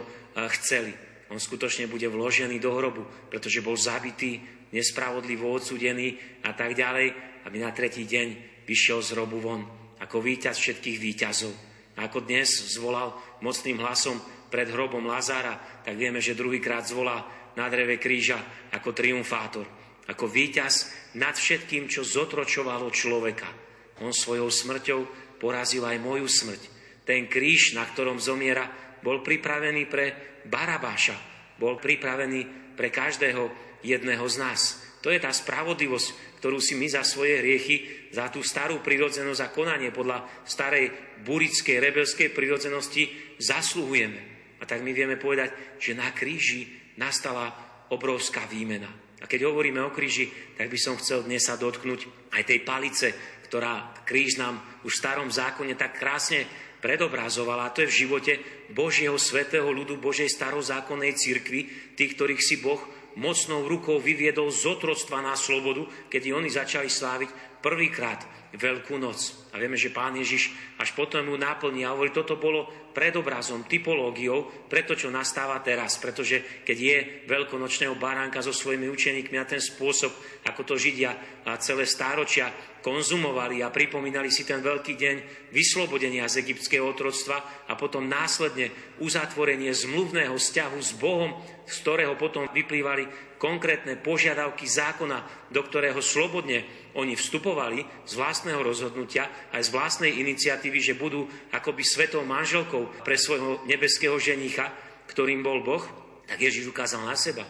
chceli. 0.57 0.95
On 1.29 1.37
skutočne 1.37 1.91
bude 1.91 2.07
vložený 2.07 2.57
do 2.57 2.71
hrobu, 2.73 3.03
pretože 3.27 3.59
bol 3.59 3.75
zabitý, 3.75 4.39
nespravodlivo 4.73 5.51
odsudený 5.51 6.41
a 6.47 6.55
tak 6.55 6.73
ďalej, 6.73 7.13
aby 7.45 7.57
na 7.59 7.69
tretí 7.75 8.07
deň 8.07 8.27
vyšiel 8.65 9.03
z 9.03 9.09
hrobu 9.13 9.37
von 9.43 9.61
ako 9.99 10.19
víťaz 10.19 10.57
všetkých 10.59 10.97
víťazov. 10.97 11.53
A 11.99 12.09
ako 12.09 12.25
dnes 12.25 12.49
zvolal 12.73 13.13
mocným 13.45 13.77
hlasom 13.79 14.17
pred 14.49 14.65
hrobom 14.69 15.05
Lazára, 15.05 15.83
tak 15.85 15.93
vieme, 15.93 16.17
že 16.17 16.37
druhýkrát 16.37 16.85
zvolá 16.89 17.21
na 17.53 17.69
dreve 17.69 18.01
kríža 18.01 18.41
ako 18.73 18.97
triumfátor, 18.97 19.65
ako 20.09 20.25
víťaz 20.25 20.89
nad 21.17 21.37
všetkým, 21.37 21.85
čo 21.85 22.01
zotročovalo 22.01 22.89
človeka. 22.89 23.62
On 24.01 24.09
svojou 24.09 24.49
smrťou 24.49 24.99
porazil 25.37 25.83
aj 25.85 26.01
moju 26.01 26.25
smrť. 26.25 26.61
Ten 27.03 27.27
kríž, 27.27 27.75
na 27.75 27.83
ktorom 27.83 28.17
zomiera, 28.17 28.65
bol 29.03 29.19
pripravený 29.19 29.83
pre 29.91 30.05
Barabáša, 30.47 31.15
bol 31.59 31.77
pripravený 31.77 32.73
pre 32.79 32.89
každého 32.89 33.51
jedného 33.83 34.23
z 34.25 34.35
nás. 34.39 34.61
To 35.03 35.11
je 35.11 35.19
tá 35.19 35.35
spravodlivosť, 35.35 36.39
ktorú 36.39 36.63
si 36.63 36.79
my 36.79 36.87
za 36.87 37.03
svoje 37.03 37.43
hriechy, 37.43 38.07
za 38.15 38.31
tú 38.31 38.39
starú 38.39 38.79
prirodzenosť 38.79 39.41
a 39.43 39.51
konanie 39.51 39.91
podľa 39.91 40.47
starej 40.47 41.19
burickej, 41.27 41.83
rebelskej 41.83 42.31
prirodzenosti 42.31 43.35
zasluhujeme. 43.35 44.33
A 44.59 44.63
tak 44.63 44.79
my 44.79 44.95
vieme 44.95 45.19
povedať, 45.19 45.75
že 45.75 45.91
na 45.91 46.07
kríži 46.15 46.95
nastala 46.95 47.51
obrovská 47.91 48.47
výmena. 48.47 48.87
A 49.19 49.27
keď 49.27 49.51
hovoríme 49.51 49.83
o 49.83 49.91
kríži, 49.91 50.31
tak 50.55 50.71
by 50.71 50.79
som 50.79 50.99
chcel 50.99 51.23
dnes 51.23 51.43
sa 51.43 51.59
dotknúť 51.59 52.31
aj 52.35 52.43
tej 52.43 52.59
palice, 52.63 53.07
ktorá 53.53 54.01
kríž 54.01 54.41
nám 54.41 54.57
už 54.81 54.97
v 54.97 55.01
starom 55.05 55.29
zákone 55.29 55.77
tak 55.77 56.01
krásne 56.01 56.49
predobrazovala. 56.81 57.69
A 57.69 57.73
to 57.77 57.85
je 57.85 57.93
v 57.93 57.99
živote 58.01 58.33
Božieho 58.73 59.13
svetého 59.21 59.69
ľudu, 59.69 60.01
Božej 60.01 60.25
starozákonnej 60.25 61.13
cirkvi, 61.13 61.93
tých, 61.93 62.17
ktorých 62.17 62.41
si 62.41 62.57
Boh 62.65 62.81
mocnou 63.13 63.69
rukou 63.69 64.01
vyviedol 64.01 64.49
z 64.49 64.73
otroctva 64.73 65.21
na 65.21 65.37
slobodu, 65.37 65.85
keď 66.09 66.33
oni 66.33 66.49
začali 66.49 66.89
sláviť 66.89 67.52
prvýkrát 67.63 68.27
Veľkú 68.53 69.01
noc. 69.01 69.49
A 69.49 69.57
vieme, 69.57 69.73
že 69.73 69.89
pán 69.89 70.13
Ježiš 70.13 70.53
až 70.77 70.93
potom 70.93 71.25
ju 71.25 71.33
náplní 71.33 71.89
a 71.89 71.97
hovorí, 71.97 72.13
toto 72.13 72.37
bolo 72.37 72.69
predobrazom, 72.93 73.65
typológiou 73.65 74.69
pre 74.69 74.85
to, 74.85 74.93
čo 74.93 75.09
nastáva 75.09 75.57
teraz. 75.65 75.97
Pretože 75.97 76.61
keď 76.61 76.77
je 76.77 76.97
veľkonočného 77.25 77.97
baránka 77.97 78.45
so 78.45 78.53
svojimi 78.53 78.85
učeníkmi 78.93 79.41
a 79.41 79.49
ten 79.49 79.57
spôsob, 79.57 80.13
ako 80.45 80.61
to 80.69 80.77
Židia 80.77 81.41
a 81.49 81.57
celé 81.57 81.89
stáročia 81.89 82.53
konzumovali 82.85 83.65
a 83.65 83.73
pripomínali 83.73 84.29
si 84.29 84.45
ten 84.45 84.61
veľký 84.61 84.93
deň 84.93 85.15
vyslobodenia 85.49 86.29
z 86.29 86.45
egyptského 86.45 86.85
otroctva 86.85 87.65
a 87.65 87.73
potom 87.73 88.05
následne 88.05 88.69
uzatvorenie 89.01 89.73
zmluvného 89.73 90.37
vzťahu 90.37 90.77
s 90.77 90.93
Bohom, 91.01 91.41
z 91.65 91.75
ktorého 91.81 92.13
potom 92.21 92.45
vyplývali 92.53 93.32
konkrétne 93.43 93.99
požiadavky 93.99 94.63
zákona, 94.63 95.51
do 95.51 95.59
ktorého 95.59 95.99
slobodne 95.99 96.63
oni 96.95 97.19
vstupovali 97.19 97.83
z 98.07 98.13
vlastného 98.15 98.63
rozhodnutia 98.63 99.27
aj 99.51 99.67
z 99.67 99.73
vlastnej 99.75 100.15
iniciatívy, 100.23 100.79
že 100.79 100.95
budú 100.95 101.27
akoby 101.51 101.83
svetou 101.83 102.23
manželkou 102.23 103.03
pre 103.03 103.19
svojho 103.19 103.59
nebeského 103.67 104.15
ženicha, 104.15 104.71
ktorým 105.11 105.43
bol 105.43 105.59
Boh, 105.59 105.83
tak 106.23 106.39
Ježiš 106.39 106.71
ukázal 106.71 107.03
na 107.03 107.19
seba 107.19 107.43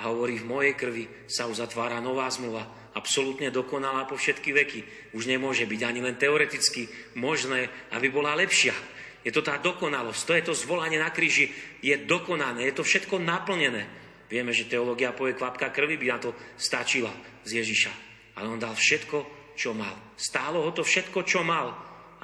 a 0.00 0.08
hovorí, 0.08 0.40
v 0.40 0.48
mojej 0.48 0.74
krvi 0.80 1.04
sa 1.28 1.44
uzatvára 1.44 2.00
nová 2.00 2.24
zmluva, 2.32 2.64
absolútne 2.96 3.52
dokonalá 3.52 4.08
po 4.08 4.16
všetky 4.16 4.50
veky. 4.50 4.80
Už 5.12 5.28
nemôže 5.28 5.68
byť 5.68 5.80
ani 5.84 6.00
len 6.00 6.16
teoreticky 6.16 6.88
možné, 7.20 7.68
aby 7.92 8.08
bola 8.08 8.32
lepšia. 8.32 8.72
Je 9.20 9.32
to 9.32 9.44
tá 9.44 9.60
dokonalosť, 9.60 10.20
to 10.24 10.32
je 10.36 10.44
to 10.48 10.54
zvolanie 10.56 10.96
na 10.96 11.12
kríži, 11.12 11.52
je 11.84 11.94
dokonané, 12.00 12.64
je 12.72 12.74
to 12.80 12.84
všetko 12.84 13.20
naplnené. 13.20 14.03
Vieme, 14.28 14.56
že 14.56 14.68
teológia 14.68 15.12
povie, 15.12 15.36
kvapka 15.36 15.68
krvi 15.68 16.00
by 16.00 16.06
na 16.10 16.18
to 16.18 16.30
stačila 16.56 17.12
z 17.44 17.60
Ježiša. 17.60 17.92
Ale 18.40 18.50
on 18.50 18.58
dal 18.58 18.74
všetko, 18.74 19.18
čo 19.54 19.76
mal. 19.76 19.94
Stálo 20.18 20.64
ho 20.66 20.70
to 20.74 20.82
všetko, 20.82 21.22
čo 21.22 21.46
mal, 21.46 21.70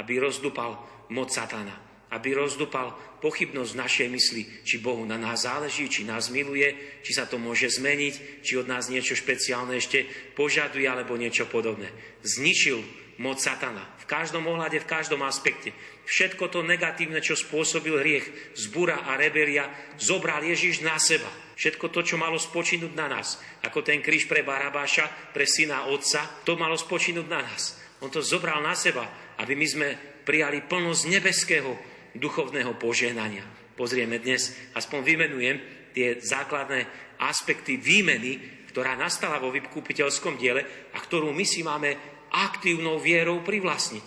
aby 0.00 0.18
rozdupal 0.18 0.80
moc 1.12 1.30
satana. 1.30 1.76
Aby 2.10 2.34
rozdupal 2.34 2.90
pochybnosť 3.22 3.78
našej 3.78 4.08
mysli, 4.10 4.42
či 4.66 4.82
Bohu 4.82 5.06
na 5.06 5.14
nás 5.14 5.46
záleží, 5.46 5.86
či 5.86 6.02
nás 6.02 6.26
miluje, 6.26 6.98
či 7.06 7.14
sa 7.14 7.30
to 7.30 7.38
môže 7.38 7.70
zmeniť, 7.78 8.42
či 8.42 8.58
od 8.58 8.66
nás 8.66 8.90
niečo 8.90 9.14
špeciálne 9.14 9.78
ešte 9.78 10.10
požaduje, 10.34 10.90
alebo 10.90 11.14
niečo 11.14 11.46
podobné. 11.46 11.86
Zničil 12.26 12.82
moc 13.22 13.38
satana. 13.38 13.84
V 14.02 14.10
každom 14.10 14.48
ohľade, 14.48 14.82
v 14.82 14.90
každom 14.90 15.22
aspekte. 15.22 15.70
Všetko 16.08 16.50
to 16.50 16.66
negatívne, 16.66 17.22
čo 17.22 17.38
spôsobil 17.38 17.94
hriech, 18.00 18.26
zbura 18.58 19.06
a 19.06 19.14
rebelia, 19.14 19.70
zobral 20.00 20.42
Ježiš 20.42 20.82
na 20.82 20.98
seba. 20.98 21.30
Všetko 21.60 21.92
to, 21.92 22.00
čo 22.00 22.16
malo 22.16 22.40
spočinúť 22.40 22.96
na 22.96 23.04
nás, 23.04 23.36
ako 23.60 23.84
ten 23.84 24.00
kríž 24.00 24.24
pre 24.24 24.40
Barabáša, 24.40 25.36
pre 25.36 25.44
syna 25.44 25.92
otca, 25.92 26.40
to 26.40 26.56
malo 26.56 26.72
spočinúť 26.80 27.28
na 27.28 27.44
nás. 27.44 27.76
On 28.00 28.08
to 28.08 28.24
zobral 28.24 28.64
na 28.64 28.72
seba, 28.72 29.04
aby 29.36 29.52
my 29.52 29.66
sme 29.68 29.88
prijali 30.24 30.64
plnosť 30.64 31.02
nebeského 31.12 31.76
duchovného 32.16 32.80
požehnania. 32.80 33.44
Pozrieme 33.76 34.16
dnes, 34.16 34.56
aspoň 34.72 35.04
vymenujem 35.04 35.56
tie 35.92 36.16
základné 36.16 36.88
aspekty 37.20 37.76
výmeny, 37.76 38.64
ktorá 38.72 38.96
nastala 38.96 39.36
vo 39.36 39.52
vykúpiteľskom 39.52 40.40
diele 40.40 40.64
a 40.96 40.96
ktorú 40.96 41.28
my 41.28 41.44
si 41.44 41.60
máme 41.60 41.92
aktívnou 42.32 42.96
vierou 42.96 43.44
privlastniť. 43.44 44.06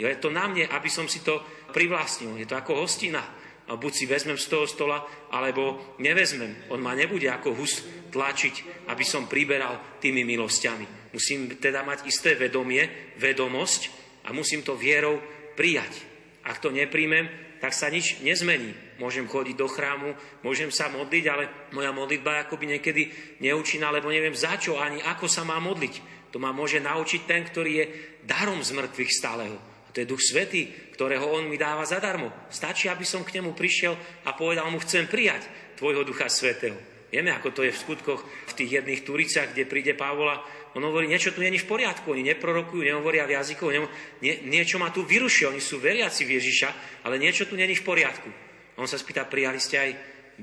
Je 0.00 0.08
to 0.16 0.32
na 0.32 0.48
mne, 0.48 0.72
aby 0.72 0.88
som 0.88 1.04
si 1.04 1.20
to 1.20 1.36
privlastnil. 1.68 2.40
Je 2.40 2.48
to 2.48 2.56
ako 2.56 2.80
hostina. 2.80 3.43
Buď 3.64 3.92
si 3.96 4.04
vezmem 4.04 4.36
z 4.36 4.50
toho 4.52 4.68
stola, 4.68 5.00
alebo 5.32 5.96
nevezmem. 5.96 6.68
On 6.68 6.76
ma 6.76 6.92
nebude 6.92 7.24
ako 7.32 7.56
hus 7.56 7.80
tlačiť, 8.12 8.86
aby 8.92 9.04
som 9.04 9.24
priberal 9.24 10.00
tými 10.04 10.20
milosťami. 10.20 11.16
Musím 11.16 11.56
teda 11.56 11.80
mať 11.80 12.04
isté 12.04 12.36
vedomie, 12.36 13.14
vedomosť 13.16 13.88
a 14.28 14.36
musím 14.36 14.60
to 14.60 14.76
vierou 14.76 15.16
prijať. 15.56 16.04
Ak 16.44 16.60
to 16.60 16.68
nepríjmem, 16.68 17.56
tak 17.64 17.72
sa 17.72 17.88
nič 17.88 18.20
nezmení. 18.20 19.00
Môžem 19.00 19.24
chodiť 19.24 19.56
do 19.56 19.64
chrámu, 19.64 20.12
môžem 20.44 20.68
sa 20.68 20.92
modliť, 20.92 21.24
ale 21.32 21.48
moja 21.72 21.96
modlitba 21.96 22.36
je 22.36 22.44
akoby 22.44 22.64
niekedy 22.76 23.02
neúčinná, 23.40 23.88
lebo 23.88 24.12
neviem 24.12 24.36
za 24.36 24.60
čo 24.60 24.76
ani 24.76 25.00
ako 25.00 25.24
sa 25.24 25.48
má 25.48 25.56
modliť. 25.56 26.28
To 26.36 26.42
ma 26.42 26.52
môže 26.52 26.84
naučiť 26.84 27.24
ten, 27.24 27.40
ktorý 27.40 27.72
je 27.80 27.86
darom 28.28 28.60
z 28.60 28.76
mŕtvych 28.76 29.12
stáleho. 29.16 29.56
To 29.94 30.02
je 30.02 30.10
Duch 30.10 30.18
Svetý, 30.18 30.66
ktorého 30.98 31.30
On 31.30 31.46
mi 31.46 31.54
dáva 31.54 31.86
zadarmo. 31.86 32.34
Stačí, 32.50 32.90
aby 32.90 33.06
som 33.06 33.22
k 33.22 33.38
nemu 33.38 33.54
prišiel 33.54 33.94
a 34.26 34.34
povedal 34.34 34.66
mu, 34.66 34.82
chcem 34.82 35.06
prijať 35.06 35.46
Tvojho 35.78 36.02
Ducha 36.02 36.26
Svetého. 36.26 36.74
Vieme, 37.14 37.30
ako 37.30 37.54
to 37.54 37.62
je 37.62 37.70
v 37.70 37.78
skutkoch 37.78 38.26
v 38.26 38.56
tých 38.58 38.82
jedných 38.82 39.06
turiciach, 39.06 39.54
kde 39.54 39.70
príde 39.70 39.94
Pavola. 39.94 40.42
On 40.74 40.82
hovorí, 40.82 41.06
niečo 41.06 41.30
tu 41.30 41.46
není 41.46 41.62
v 41.62 41.70
poriadku, 41.70 42.10
oni 42.10 42.26
neprorokujú, 42.34 42.82
nehovoria 42.82 43.22
v 43.22 43.38
jazykoch, 43.38 43.70
nie, 44.18 44.42
niečo 44.50 44.82
ma 44.82 44.90
tu 44.90 45.06
vyrušuje, 45.06 45.54
oni 45.54 45.62
sú 45.62 45.78
veriaci 45.78 46.26
v 46.26 46.42
Ježiša, 46.42 46.68
ale 47.06 47.22
niečo 47.22 47.46
tu 47.46 47.54
není 47.54 47.78
v 47.78 47.86
poriadku. 47.86 48.26
On 48.74 48.90
sa 48.90 48.98
spýta, 48.98 49.30
prijali 49.30 49.62
ste 49.62 49.78
aj 49.78 49.90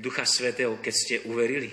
Ducha 0.00 0.24
Svetého, 0.24 0.80
keď 0.80 0.94
ste 0.96 1.14
uverili? 1.28 1.68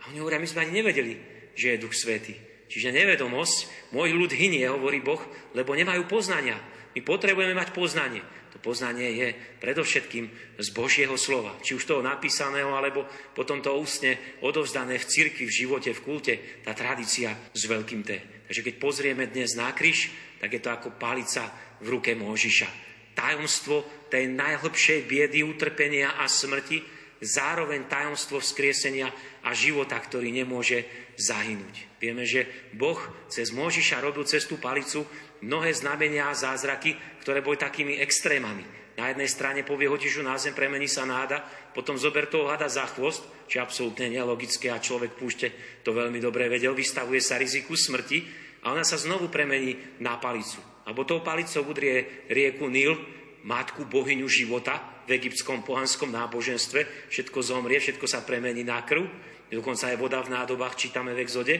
A 0.00 0.08
oni 0.08 0.24
hovoria, 0.24 0.40
my 0.40 0.48
sme 0.48 0.64
ani 0.64 0.80
nevedeli, 0.80 1.20
že 1.52 1.76
je 1.76 1.82
Duch 1.84 1.92
Svetý. 1.92 2.32
Čiže 2.72 2.96
nevedomosť, 2.96 3.92
môj 3.92 4.16
ľud 4.16 4.32
hynie, 4.32 4.64
hovorí 4.72 5.04
Boh, 5.04 5.20
lebo 5.52 5.76
nemajú 5.76 6.08
poznania. 6.08 6.56
My 6.96 7.00
potrebujeme 7.04 7.52
mať 7.52 7.76
poznanie. 7.76 8.22
To 8.56 8.58
poznanie 8.64 9.12
je 9.12 9.28
predovšetkým 9.60 10.56
z 10.56 10.68
Božieho 10.72 11.14
slova. 11.20 11.52
Či 11.60 11.76
už 11.76 11.84
toho 11.84 12.00
napísaného, 12.00 12.72
alebo 12.72 13.04
potom 13.36 13.60
to 13.60 13.76
ústne 13.76 14.40
odovzdané 14.40 14.96
v 14.96 15.08
cirkvi, 15.08 15.44
v 15.44 15.56
živote, 15.64 15.90
v 15.92 16.00
kulte, 16.00 16.34
tá 16.64 16.72
tradícia 16.72 17.36
s 17.52 17.68
veľkým 17.68 18.02
T. 18.08 18.16
Takže 18.48 18.64
keď 18.64 18.74
pozrieme 18.80 19.28
dnes 19.28 19.52
na 19.52 19.70
kríž, 19.76 20.08
tak 20.40 20.56
je 20.56 20.62
to 20.64 20.72
ako 20.72 20.96
palica 20.96 21.52
v 21.84 21.92
ruke 21.92 22.16
Môžiša. 22.16 22.68
Tajomstvo 23.12 24.08
tej 24.08 24.32
najhlbšej 24.32 25.04
biedy, 25.04 25.44
utrpenia 25.44 26.16
a 26.16 26.24
smrti, 26.24 26.80
zároveň 27.18 27.90
tajomstvo 27.90 28.38
vzkriesenia 28.38 29.10
a 29.42 29.50
života, 29.52 29.98
ktorý 29.98 30.30
nemôže 30.30 30.86
zahynúť. 31.18 31.98
Vieme, 31.98 32.22
že 32.22 32.46
Boh 32.78 32.98
cez 33.26 33.50
Môžiša 33.50 33.98
robil 33.98 34.22
cez 34.22 34.46
palicu 34.46 35.02
mnohé 35.44 35.70
znamenia 35.74 36.30
a 36.30 36.38
zázraky, 36.38 36.94
ktoré 37.22 37.42
boli 37.42 37.58
takými 37.60 37.98
extrémami. 38.02 38.64
Na 38.98 39.14
jednej 39.14 39.30
strane 39.30 39.62
povie 39.62 39.86
hotižu 39.86 40.26
na 40.26 40.34
zem, 40.34 40.58
premení 40.58 40.90
sa 40.90 41.06
náda, 41.06 41.46
potom 41.70 41.94
zober 41.94 42.26
toho 42.26 42.50
hada 42.50 42.66
za 42.66 42.82
chvost, 42.90 43.22
čo 43.46 43.58
je 43.58 43.64
absolútne 43.64 44.10
nelogické 44.10 44.74
a 44.74 44.82
človek 44.82 45.14
púšte 45.14 45.54
to 45.86 45.94
veľmi 45.94 46.18
dobre 46.18 46.50
vedel, 46.50 46.74
vystavuje 46.74 47.22
sa 47.22 47.38
riziku 47.38 47.78
smrti 47.78 48.26
a 48.66 48.74
ona 48.74 48.82
sa 48.82 48.98
znovu 48.98 49.30
premení 49.30 49.78
na 50.02 50.18
palicu. 50.18 50.58
Alebo 50.82 51.06
tou 51.06 51.22
palicou 51.22 51.62
udrie 51.62 52.26
rieku 52.26 52.66
Nil, 52.66 52.98
matku 53.46 53.86
bohyňu 53.86 54.26
života 54.26 54.82
v 55.06 55.14
egyptskom 55.14 55.62
pohanskom 55.62 56.10
náboženstve, 56.10 57.10
všetko 57.14 57.38
zomrie, 57.38 57.78
všetko 57.78 58.06
sa 58.10 58.26
premení 58.26 58.66
na 58.66 58.82
krv 58.82 59.06
Dokonca 59.48 59.88
aj 59.88 59.96
voda 59.96 60.20
v 60.20 60.32
nádobách 60.36 60.76
čítame 60.76 61.16
v 61.16 61.24
exode. 61.24 61.56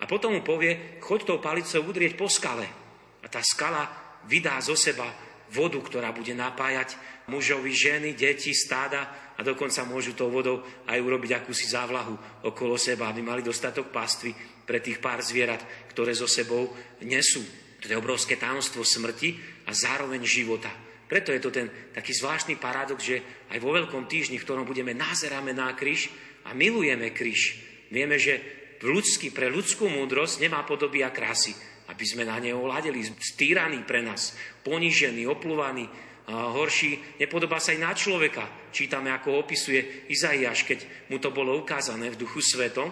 A 0.00 0.04
potom 0.04 0.36
mu 0.36 0.42
povie, 0.44 1.00
choď 1.00 1.20
tou 1.24 1.38
palicou 1.40 1.80
udrieť 1.88 2.18
po 2.18 2.28
skale. 2.28 2.81
A 3.22 3.26
tá 3.30 3.40
skala 3.40 3.86
vydá 4.26 4.58
zo 4.58 4.74
seba 4.74 5.06
vodu, 5.52 5.78
ktorá 5.78 6.10
bude 6.10 6.32
napájať 6.34 6.96
mužovi, 7.30 7.70
ženy, 7.70 8.18
deti, 8.18 8.50
stáda 8.50 9.32
a 9.36 9.40
dokonca 9.40 9.86
môžu 9.86 10.16
tou 10.16 10.32
vodou 10.32 10.64
aj 10.88 10.98
urobiť 10.98 11.42
akúsi 11.42 11.68
závlahu 11.70 12.44
okolo 12.46 12.74
seba, 12.76 13.08
aby 13.08 13.22
mali 13.22 13.44
dostatok 13.44 13.92
pastvy 13.92 14.32
pre 14.64 14.80
tých 14.80 14.98
pár 14.98 15.20
zvierat, 15.20 15.60
ktoré 15.92 16.16
so 16.16 16.26
sebou 16.26 16.72
nesú. 17.04 17.44
To 17.82 17.90
je 17.90 17.98
obrovské 17.98 18.38
tajomstvo 18.38 18.86
smrti 18.86 19.36
a 19.66 19.74
zároveň 19.74 20.22
života. 20.22 20.70
Preto 21.10 21.34
je 21.34 21.42
to 21.42 21.50
ten 21.52 21.68
taký 21.92 22.16
zvláštny 22.16 22.56
paradox, 22.56 23.04
že 23.04 23.20
aj 23.52 23.58
vo 23.60 23.74
Veľkom 23.76 24.08
týždni, 24.08 24.40
v 24.40 24.46
ktorom 24.48 24.64
budeme 24.64 24.96
názeráme 24.96 25.52
na 25.52 25.68
kríž, 25.76 26.08
a 26.46 26.54
milujeme 26.54 27.14
kríž. 27.14 27.58
Vieme, 27.92 28.18
že 28.18 28.40
ľudský, 28.82 29.30
pre 29.30 29.46
ľudskú 29.52 29.86
múdrosť 29.86 30.42
nemá 30.42 30.66
podoby 30.66 31.06
a 31.06 31.14
krásy, 31.14 31.54
aby 31.92 32.04
sme 32.08 32.24
na 32.24 32.40
neho 32.40 32.64
hľadeli, 32.64 33.04
stýraný 33.04 33.84
pre 33.84 34.00
nás, 34.00 34.32
ponížený, 34.64 35.28
oplúvaný, 35.28 35.84
horší, 36.32 37.20
nepodobá 37.20 37.60
sa 37.60 37.76
aj 37.76 37.80
na 37.82 37.92
človeka. 37.92 38.72
Čítame, 38.72 39.12
ako 39.12 39.44
opisuje 39.44 40.08
Izaiáš, 40.08 40.64
keď 40.64 41.10
mu 41.12 41.20
to 41.20 41.28
bolo 41.28 41.52
ukázané 41.60 42.08
v 42.08 42.20
duchu 42.24 42.40
svetom. 42.40 42.88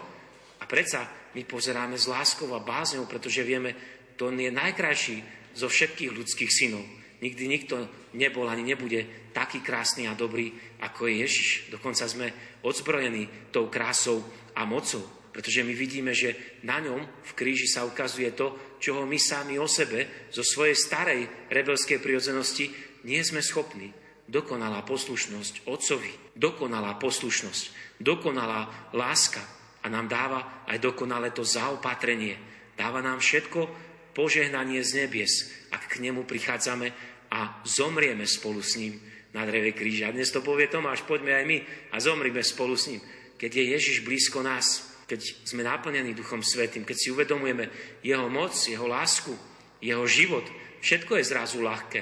A 0.60 0.64
predsa 0.68 1.08
my 1.32 1.46
pozeráme 1.48 1.96
s 1.96 2.10
láskou 2.10 2.52
a 2.52 2.60
bázňou, 2.60 3.08
pretože 3.08 3.40
vieme, 3.46 3.72
to 4.20 4.28
on 4.28 4.36
je 4.36 4.52
najkrajší 4.52 5.24
zo 5.56 5.72
všetkých 5.72 6.12
ľudských 6.12 6.50
synov. 6.52 6.84
Nikdy 7.24 7.44
nikto 7.48 7.88
nebol 8.16 8.48
ani 8.48 8.64
nebude 8.64 9.32
taký 9.32 9.64
krásny 9.64 10.04
a 10.04 10.18
dobrý, 10.18 10.52
ako 10.84 11.08
je 11.08 11.14
Ježiš. 11.24 11.48
Dokonca 11.72 12.04
sme 12.04 12.32
odzbrojení 12.60 13.52
tou 13.54 13.72
krásou 13.72 14.20
a 14.56 14.66
mocou, 14.68 15.04
pretože 15.30 15.64
my 15.64 15.72
vidíme, 15.72 16.12
že 16.12 16.60
na 16.66 16.82
ňom 16.82 17.00
v 17.04 17.32
kríži 17.36 17.70
sa 17.70 17.86
ukazuje 17.86 18.32
to, 18.34 18.52
čoho 18.81 19.05
my 19.05 19.21
sami 19.21 19.61
o 19.61 19.69
sebe, 19.69 20.29
zo 20.33 20.40
svojej 20.40 20.75
starej 20.75 21.29
rebelskej 21.53 22.01
prirodzenosti, 22.01 22.73
nie 23.05 23.21
sme 23.21 23.45
schopní. 23.45 23.93
Dokonalá 24.31 24.87
poslušnosť 24.87 25.66
Otcovi, 25.69 26.11
dokonalá 26.38 26.97
poslušnosť, 26.97 27.99
dokonalá 28.01 28.90
láska 28.97 29.43
a 29.83 29.87
nám 29.90 30.07
dáva 30.07 30.64
aj 30.71 30.79
dokonalé 30.81 31.35
to 31.35 31.43
zaopatrenie. 31.43 32.38
Dáva 32.79 33.05
nám 33.05 33.21
všetko 33.21 33.69
požehnanie 34.14 34.81
z 34.81 35.05
nebies, 35.05 35.51
ak 35.75 35.99
k 35.99 36.03
nemu 36.03 36.25
prichádzame 36.25 36.95
a 37.31 37.62
zomrieme 37.66 38.27
spolu 38.27 38.62
s 38.62 38.79
ním 38.79 38.99
na 39.31 39.47
dreve 39.47 39.75
kríža. 39.75 40.14
Dnes 40.14 40.31
to 40.35 40.43
povie 40.43 40.66
Tomáš, 40.66 41.07
poďme 41.07 41.35
aj 41.35 41.45
my 41.47 41.59
a 41.95 41.97
zomrime 42.03 42.43
spolu 42.43 42.75
s 42.75 42.90
ním. 42.90 43.03
Keď 43.38 43.51
je 43.51 43.64
Ježiš 43.79 43.97
blízko 44.03 44.43
nás, 44.43 44.89
keď 45.11 45.42
sme 45.42 45.66
naplnení 45.66 46.14
Duchom 46.14 46.38
Svetým, 46.38 46.87
keď 46.87 46.94
si 46.94 47.11
uvedomujeme 47.11 47.66
Jeho 48.07 48.31
moc, 48.31 48.55
Jeho 48.55 48.87
lásku, 48.87 49.35
Jeho 49.83 50.07
život, 50.07 50.46
všetko 50.79 51.18
je 51.18 51.27
zrazu 51.27 51.59
ľahké. 51.59 52.01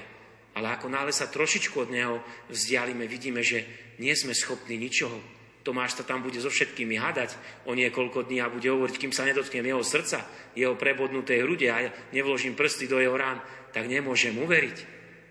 Ale 0.53 0.77
ako 0.77 0.92
nále 0.92 1.09
sa 1.16 1.33
trošičku 1.33 1.88
od 1.88 1.88
Neho 1.88 2.21
vzdialíme, 2.53 3.09
vidíme, 3.09 3.40
že 3.40 3.64
nie 3.97 4.12
sme 4.12 4.37
schopní 4.37 4.77
ničoho. 4.77 5.16
Tomáš 5.64 5.97
sa 5.97 6.05
tam 6.05 6.21
bude 6.21 6.37
so 6.37 6.53
všetkými 6.53 7.01
hadať 7.01 7.33
o 7.64 7.73
niekoľko 7.73 8.29
dní 8.29 8.44
a 8.44 8.53
bude 8.53 8.68
hovoriť, 8.68 8.97
kým 9.01 9.12
sa 9.12 9.25
nedotknem 9.25 9.64
jeho 9.64 9.85
srdca, 9.85 10.25
jeho 10.53 10.77
prebodnuté 10.77 11.40
hrude 11.40 11.68
a 11.68 11.88
nevložím 12.12 12.57
prsty 12.57 12.88
do 12.88 13.01
jeho 13.01 13.16
rán, 13.16 13.40
tak 13.73 13.88
nemôžem 13.88 14.37
uveriť. 14.37 14.77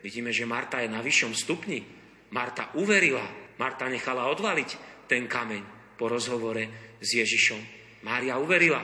Vidíme, 0.01 0.33
že 0.33 0.49
Marta 0.49 0.81
je 0.81 0.93
na 0.93 1.01
vyššom 1.01 1.33
stupni. 1.33 1.81
Marta 2.33 2.69
uverila. 2.77 3.25
Marta 3.57 3.89
nechala 3.89 4.29
odvaliť 4.29 4.69
ten 5.09 5.25
kameň 5.25 5.76
po 5.97 6.07
rozhovore 6.07 6.95
s 7.01 7.09
Ježišom. 7.17 7.59
Mária 8.05 8.37
uverila, 8.37 8.79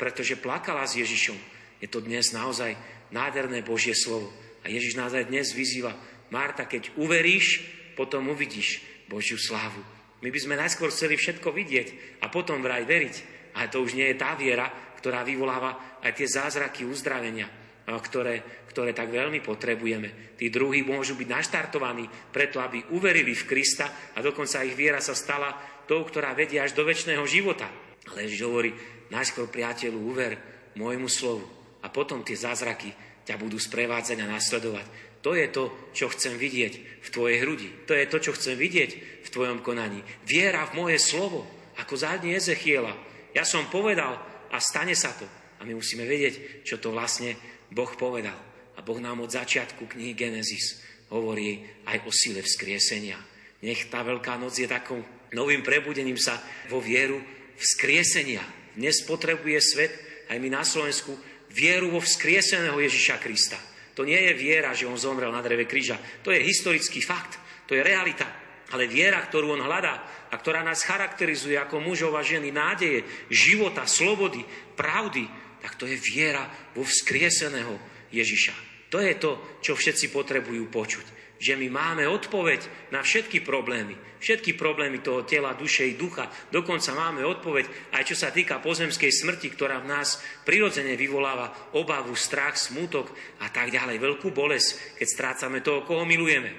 pretože 0.00 0.40
plakala 0.40 0.88
s 0.88 0.96
Ježišom. 0.96 1.36
Je 1.78 1.88
to 1.88 2.00
dnes 2.00 2.32
naozaj 2.32 2.74
nádherné 3.12 3.60
Božie 3.60 3.92
slovo. 3.92 4.32
A 4.64 4.68
Ježiš 4.68 4.96
nás 4.96 5.12
aj 5.12 5.28
dnes 5.28 5.52
vyzýva, 5.52 5.96
Marta, 6.30 6.64
keď 6.64 6.94
uveríš, 6.96 7.64
potom 7.98 8.30
uvidíš 8.30 8.80
Božiu 9.10 9.36
slávu. 9.36 9.82
My 10.20 10.28
by 10.28 10.40
sme 10.40 10.60
najskôr 10.60 10.92
chceli 10.92 11.16
všetko 11.16 11.48
vidieť 11.50 12.20
a 12.22 12.28
potom 12.28 12.60
vraj 12.60 12.84
veriť. 12.84 13.14
Ale 13.56 13.66
to 13.72 13.82
už 13.82 13.98
nie 13.98 14.06
je 14.12 14.20
tá 14.20 14.36
viera, 14.38 14.68
ktorá 15.00 15.24
vyvoláva 15.26 15.98
aj 16.04 16.12
tie 16.12 16.28
zázraky 16.28 16.86
uzdravenia, 16.86 17.48
ktoré, 17.88 18.64
ktoré 18.68 18.94
tak 18.94 19.10
veľmi 19.10 19.42
potrebujeme. 19.42 20.36
Tí 20.38 20.52
druhí 20.52 20.84
môžu 20.86 21.16
byť 21.16 21.28
naštartovaní 21.28 22.06
preto, 22.30 22.62
aby 22.62 22.94
uverili 22.94 23.34
v 23.34 23.48
Krista 23.48 24.12
a 24.14 24.22
dokonca 24.22 24.62
ich 24.62 24.76
viera 24.76 25.00
sa 25.02 25.16
stala 25.16 25.69
tou, 25.90 26.06
ktorá 26.06 26.38
vedie 26.38 26.62
až 26.62 26.78
do 26.78 26.86
väčšného 26.86 27.26
života. 27.26 27.66
Ale 28.06 28.30
Ježiš 28.30 28.46
hovorí, 28.46 28.70
najskôr 29.10 29.50
priateľu, 29.50 29.98
uver 29.98 30.38
môjmu 30.78 31.10
slovu 31.10 31.42
a 31.82 31.90
potom 31.90 32.22
tie 32.22 32.38
zázraky 32.38 32.94
ťa 33.26 33.34
budú 33.34 33.58
sprevádzať 33.58 34.22
a 34.22 34.30
nasledovať. 34.30 34.86
To 35.20 35.36
je 35.36 35.50
to, 35.52 35.64
čo 35.92 36.06
chcem 36.14 36.38
vidieť 36.38 37.02
v 37.04 37.08
tvojej 37.12 37.44
hrudi. 37.44 37.68
To 37.84 37.92
je 37.92 38.06
to, 38.08 38.18
čo 38.22 38.32
chcem 38.38 38.56
vidieť 38.56 38.90
v 39.26 39.28
tvojom 39.28 39.60
konaní. 39.60 40.00
Viera 40.24 40.64
v 40.70 40.80
moje 40.80 40.98
slovo, 41.02 41.44
ako 41.76 41.92
zádne 41.98 42.38
Ezechiela. 42.38 42.96
Ja 43.36 43.44
som 43.44 43.68
povedal 43.68 44.16
a 44.48 44.56
stane 44.62 44.96
sa 44.96 45.12
to. 45.12 45.28
A 45.60 45.68
my 45.68 45.76
musíme 45.76 46.08
vedieť, 46.08 46.64
čo 46.64 46.80
to 46.80 46.88
vlastne 46.88 47.36
Boh 47.68 47.92
povedal. 48.00 48.38
A 48.74 48.80
Boh 48.80 48.96
nám 48.96 49.20
od 49.20 49.28
začiatku 49.28 49.92
knihy 49.92 50.16
Genesis 50.16 50.80
hovorí 51.12 51.60
aj 51.84 52.08
o 52.08 52.10
sile 52.14 52.40
vzkriesenia. 52.40 53.20
Nech 53.60 53.92
tá 53.92 54.00
Veľká 54.00 54.40
noc 54.40 54.56
je 54.56 54.64
takou 54.64 55.04
novým 55.34 55.62
prebudením 55.62 56.18
sa 56.18 56.38
vo 56.66 56.82
vieru 56.82 57.22
vzkriesenia. 57.58 58.42
Dnes 58.74 59.02
potrebuje 59.06 59.58
svet, 59.62 59.92
aj 60.30 60.38
my 60.38 60.48
na 60.50 60.62
Slovensku, 60.62 61.14
vieru 61.50 61.90
vo 61.90 62.00
vzkrieseného 62.02 62.78
Ježiša 62.78 63.18
Krista. 63.18 63.58
To 63.98 64.06
nie 64.06 64.18
je 64.30 64.34
viera, 64.38 64.70
že 64.74 64.86
on 64.86 64.98
zomrel 64.98 65.34
na 65.34 65.42
dreve 65.42 65.66
kríža. 65.66 65.98
To 66.22 66.30
je 66.30 66.40
historický 66.40 67.02
fakt. 67.02 67.36
To 67.66 67.74
je 67.74 67.82
realita. 67.82 68.26
Ale 68.70 68.86
viera, 68.86 69.18
ktorú 69.18 69.58
on 69.58 69.66
hľadá 69.66 70.28
a 70.30 70.34
ktorá 70.38 70.62
nás 70.62 70.86
charakterizuje 70.86 71.58
ako 71.58 71.82
mužov 71.82 72.14
a 72.14 72.22
ženy 72.22 72.54
nádeje, 72.54 73.02
života, 73.26 73.82
slobody, 73.90 74.46
pravdy, 74.78 75.26
tak 75.58 75.74
to 75.74 75.90
je 75.90 75.98
viera 75.98 76.46
vo 76.72 76.86
vzkrieseného 76.86 77.74
Ježiša. 78.14 78.54
To 78.94 79.02
je 79.02 79.14
to, 79.18 79.58
čo 79.58 79.74
všetci 79.74 80.14
potrebujú 80.14 80.70
počuť 80.70 81.19
že 81.40 81.56
my 81.56 81.72
máme 81.72 82.04
odpoveď 82.04 82.92
na 82.92 83.00
všetky 83.00 83.40
problémy. 83.40 83.96
Všetky 84.20 84.60
problémy 84.60 85.00
toho 85.00 85.24
tela, 85.24 85.56
duše 85.56 85.88
i 85.88 85.96
ducha. 85.96 86.28
Dokonca 86.52 86.92
máme 86.92 87.24
odpoveď 87.24 87.96
aj 87.96 88.04
čo 88.04 88.12
sa 88.12 88.28
týka 88.28 88.60
pozemskej 88.60 89.08
smrti, 89.08 89.48
ktorá 89.56 89.80
v 89.80 89.88
nás 89.88 90.20
prirodzene 90.44 90.92
vyvoláva 91.00 91.72
obavu, 91.72 92.12
strach, 92.12 92.60
smutok 92.60 93.16
a 93.40 93.48
tak 93.48 93.72
ďalej. 93.72 93.96
Veľkú 93.96 94.28
bolesť, 94.36 95.00
keď 95.00 95.08
strácame 95.08 95.64
toho, 95.64 95.88
koho 95.88 96.04
milujeme. 96.04 96.52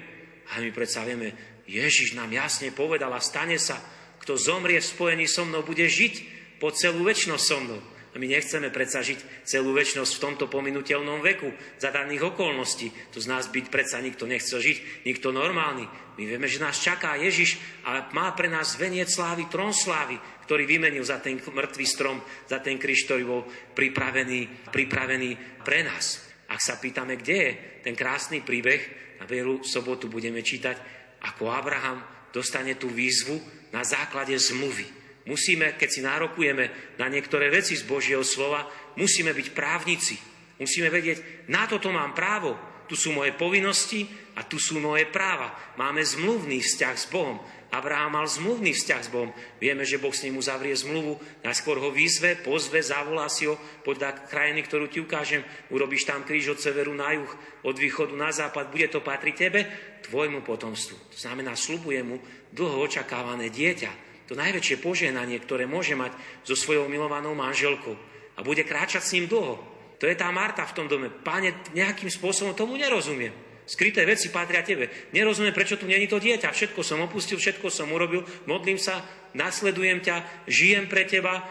A 0.50 0.58
my 0.58 0.74
predsa 0.74 1.06
vieme, 1.06 1.62
Ježiš 1.70 2.18
nám 2.18 2.34
jasne 2.34 2.74
povedal 2.74 3.14
a 3.14 3.22
stane 3.22 3.62
sa, 3.62 3.78
kto 4.18 4.34
zomrie 4.34 4.82
v 4.82 4.90
spojení 4.90 5.26
so 5.30 5.46
mnou, 5.46 5.62
bude 5.62 5.86
žiť 5.86 6.14
po 6.58 6.74
celú 6.74 7.06
väčšnosť 7.06 7.44
so 7.46 7.58
mnou. 7.62 7.80
A 8.12 8.20
my 8.20 8.28
nechceme 8.28 8.68
predsa 8.68 9.00
žiť 9.00 9.48
celú 9.48 9.72
väčšnosť 9.72 10.12
v 10.12 10.22
tomto 10.22 10.44
pominutelnom 10.44 11.24
veku, 11.24 11.48
za 11.80 11.88
daných 11.88 12.36
okolností. 12.36 12.92
To 13.16 13.24
z 13.24 13.30
nás 13.32 13.48
byť 13.48 13.72
predsa 13.72 14.04
nikto 14.04 14.28
nechce 14.28 14.52
žiť, 14.52 15.08
nikto 15.08 15.32
normálny. 15.32 15.88
My 16.20 16.22
vieme, 16.28 16.44
že 16.44 16.60
nás 16.60 16.76
čaká 16.76 17.16
Ježiš, 17.16 17.56
ale 17.88 18.12
má 18.12 18.28
pre 18.36 18.52
nás 18.52 18.76
veniec 18.76 19.08
slávy, 19.08 19.48
trón 19.48 19.72
slávy, 19.72 20.20
ktorý 20.44 20.68
vymenil 20.68 21.00
za 21.00 21.24
ten 21.24 21.40
mŕtvý 21.40 21.86
strom, 21.88 22.20
za 22.44 22.60
ten 22.60 22.76
kríž, 22.76 23.08
ktorý 23.08 23.24
bol 23.24 23.42
pripravený, 23.72 24.68
pripravený 24.68 25.64
pre 25.64 25.80
nás. 25.80 26.20
Ak 26.52 26.60
sa 26.60 26.76
pýtame, 26.76 27.16
kde 27.16 27.36
je 27.40 27.50
ten 27.80 27.96
krásny 27.96 28.44
príbeh, 28.44 29.00
na 29.16 29.24
Bielu 29.24 29.64
sobotu 29.64 30.12
budeme 30.12 30.44
čítať, 30.44 30.76
ako 31.24 31.48
Abraham 31.48 32.04
dostane 32.28 32.76
tú 32.76 32.92
výzvu 32.92 33.40
na 33.72 33.80
základe 33.88 34.36
zmluvy 34.36 35.01
Musíme, 35.22 35.78
keď 35.78 35.88
si 35.88 36.00
nárokujeme 36.02 36.96
na 36.98 37.06
niektoré 37.06 37.46
veci 37.46 37.78
z 37.78 37.86
Božieho 37.86 38.26
slova, 38.26 38.66
musíme 38.98 39.30
byť 39.30 39.48
právnici. 39.54 40.18
Musíme 40.58 40.90
vedieť, 40.90 41.46
na 41.50 41.66
toto 41.66 41.90
mám 41.94 42.14
právo, 42.14 42.58
tu 42.90 42.98
sú 42.98 43.14
moje 43.14 43.32
povinnosti 43.32 44.04
a 44.36 44.44
tu 44.44 44.58
sú 44.58 44.76
moje 44.82 45.08
práva. 45.08 45.54
Máme 45.78 46.02
zmluvný 46.02 46.60
vzťah 46.60 46.96
s 46.98 47.06
Bohom. 47.08 47.40
Abraham 47.72 48.20
mal 48.20 48.28
zmluvný 48.28 48.76
vzťah 48.76 49.00
s 49.00 49.08
Bohom. 49.08 49.32
Vieme, 49.56 49.88
že 49.88 49.96
Boh 49.96 50.12
s 50.12 50.28
ním 50.28 50.36
uzavrie 50.36 50.76
zmluvu, 50.76 51.16
najskôr 51.40 51.80
ho 51.80 51.88
vyzve, 51.88 52.36
pozve, 52.36 52.84
zavolá 52.84 53.32
si 53.32 53.48
ho 53.48 53.56
podľa 53.80 54.28
krajiny, 54.28 54.60
ktorú 54.60 54.92
ti 54.92 55.00
ukážem. 55.00 55.40
Urobíš 55.72 56.04
tam 56.04 56.20
kríž 56.20 56.52
od 56.52 56.60
severu 56.60 56.92
na 56.92 57.16
juh, 57.16 57.32
od 57.64 57.72
východu 57.72 58.12
na 58.12 58.28
západ, 58.28 58.68
bude 58.68 58.92
to 58.92 59.00
patriť 59.00 59.34
tebe, 59.40 59.60
tvojmu 60.04 60.44
potomstvu. 60.44 61.16
To 61.16 61.18
znamená, 61.18 61.56
slubuje 61.56 62.04
mu 62.04 62.20
dlho 62.52 62.76
očakávané 62.84 63.48
dieťa, 63.48 64.11
to 64.26 64.38
najväčšie 64.38 64.80
poženanie, 64.80 65.38
ktoré 65.42 65.66
môže 65.66 65.94
mať 65.98 66.14
so 66.46 66.54
svojou 66.54 66.86
milovanou 66.86 67.34
manželkou. 67.34 67.94
A 68.36 68.40
bude 68.40 68.64
kráčať 68.64 69.02
s 69.02 69.14
ním 69.18 69.28
dlho. 69.28 69.60
To 70.00 70.10
je 70.10 70.18
tá 70.18 70.32
Marta 70.34 70.66
v 70.66 70.74
tom 70.74 70.86
dome. 70.90 71.10
Páne, 71.10 71.54
nejakým 71.76 72.10
spôsobom 72.10 72.58
tomu 72.58 72.74
nerozumiem. 72.74 73.30
Skryté 73.62 74.02
veci 74.02 74.34
patria 74.34 74.66
tebe. 74.66 74.90
Nerozumiem, 75.14 75.54
prečo 75.54 75.78
tu 75.78 75.86
není 75.86 76.10
to 76.10 76.18
dieťa. 76.18 76.50
Všetko 76.50 76.82
som 76.82 76.98
opustil, 77.06 77.38
všetko 77.38 77.70
som 77.70 77.86
urobil, 77.94 78.26
modlím 78.50 78.74
sa, 78.74 79.06
nasledujem 79.38 80.02
ťa, 80.02 80.46
žijem 80.50 80.90
pre 80.90 81.06
teba, 81.06 81.46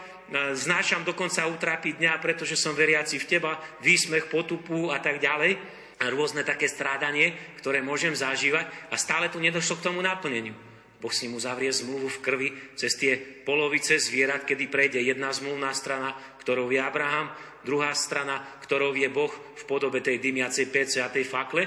znášam 0.52 1.04
dokonca 1.08 1.48
utrapiť 1.48 1.96
dňa, 1.96 2.12
pretože 2.20 2.60
som 2.60 2.76
veriaci 2.76 3.16
v 3.16 3.28
teba, 3.28 3.56
výsmech, 3.80 4.28
potupu 4.28 4.92
a 4.92 5.00
tak 5.00 5.20
ďalej. 5.24 5.56
A 6.02 6.10
rôzne 6.10 6.42
také 6.42 6.66
strádanie, 6.66 7.32
ktoré 7.62 7.78
môžem 7.78 8.12
zažívať 8.12 8.68
a 8.90 8.98
stále 8.98 9.30
tu 9.30 9.38
nedošlo 9.38 9.78
k 9.78 9.86
tomu 9.86 10.02
naplneniu. 10.02 10.71
Boh 11.02 11.10
s 11.10 11.26
ním 11.26 11.34
uzavrie 11.34 11.74
zmluvu 11.74 12.06
v 12.06 12.22
krvi 12.22 12.48
cez 12.78 12.94
tie 12.94 13.18
polovice 13.18 13.98
zvierat, 13.98 14.46
kedy 14.46 14.70
prejde 14.70 15.02
jedna 15.02 15.34
zmluvná 15.34 15.74
strana, 15.74 16.14
ktorou 16.38 16.70
je 16.70 16.78
Abraham, 16.78 17.34
druhá 17.66 17.90
strana, 17.98 18.38
ktorou 18.62 18.94
je 18.94 19.10
Boh 19.10 19.34
v 19.34 19.62
podobe 19.66 19.98
tej 19.98 20.22
dymiacej 20.22 20.70
pece 20.70 21.02
a 21.02 21.10
tej 21.10 21.26
fakle 21.26 21.66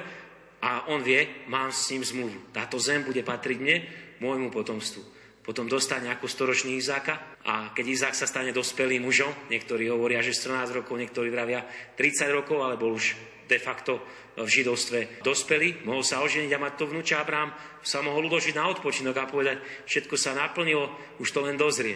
a 0.63 0.87
on 0.87 1.03
vie, 1.03 1.45
mám 1.51 1.75
s 1.75 1.91
ním 1.91 2.07
zmluvu. 2.07 2.55
Táto 2.55 2.79
zem 2.79 3.03
bude 3.03 3.19
patriť 3.27 3.57
mne, 3.59 3.77
môjmu 4.23 4.47
potomstvu. 4.55 5.03
Potom 5.45 5.69
dostane 5.69 6.09
ako 6.09 6.25
storočný 6.25 6.79
Izáka 6.79 7.37
a 7.45 7.69
keď 7.75 7.85
Izák 7.85 8.15
sa 8.17 8.25
stane 8.25 8.49
dospelým 8.49 9.05
mužom, 9.05 9.29
niektorí 9.53 9.85
hovoria, 9.93 10.25
že 10.25 10.33
14 10.33 10.81
rokov, 10.81 10.97
niektorí 10.97 11.29
vravia 11.29 11.61
30 11.93 12.33
rokov, 12.33 12.65
alebo 12.65 12.89
už 12.89 13.34
de 13.45 13.59
facto 13.61 14.01
v 14.35 14.47
židovstve 14.49 15.23
dospelý, 15.23 15.87
mohol 15.87 16.03
sa 16.03 16.19
oženiť 16.25 16.51
a 16.51 16.61
mať 16.61 16.73
to 16.75 16.85
vnúča 16.91 17.23
Abraham, 17.23 17.55
sa 17.85 18.03
mohol 18.03 18.27
uložiť 18.27 18.57
na 18.57 18.67
odpočinok 18.67 19.15
a 19.15 19.29
povedať, 19.29 19.63
všetko 19.87 20.15
sa 20.19 20.35
naplnilo, 20.35 20.91
už 21.23 21.29
to 21.31 21.39
len 21.45 21.55
dozrie. 21.55 21.95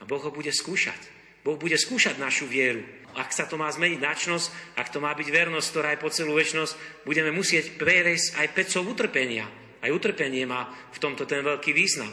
A 0.00 0.08
Boh 0.08 0.18
ho 0.18 0.34
bude 0.34 0.50
skúšať. 0.50 0.98
Boh 1.46 1.54
bude 1.54 1.78
skúšať 1.78 2.18
našu 2.18 2.50
vieru. 2.50 2.82
Ak 3.16 3.30
sa 3.30 3.46
to 3.46 3.54
má 3.56 3.70
zmeniť 3.70 4.00
na 4.02 4.12
čnosť, 4.12 4.76
ak 4.76 4.90
to 4.92 4.98
má 4.98 5.14
byť 5.14 5.28
vernosť, 5.30 5.68
ktorá 5.70 5.88
aj 5.94 6.00
po 6.02 6.10
celú 6.10 6.36
väčnosť, 6.36 7.06
budeme 7.06 7.30
musieť 7.32 7.78
prejsť 7.78 8.36
aj 8.42 8.46
pecov 8.52 8.82
utrpenia. 8.92 9.46
Aj 9.80 9.88
utrpenie 9.94 10.44
má 10.44 10.68
v 10.90 10.98
tomto 10.98 11.24
ten 11.24 11.40
veľký 11.46 11.70
význam. 11.70 12.10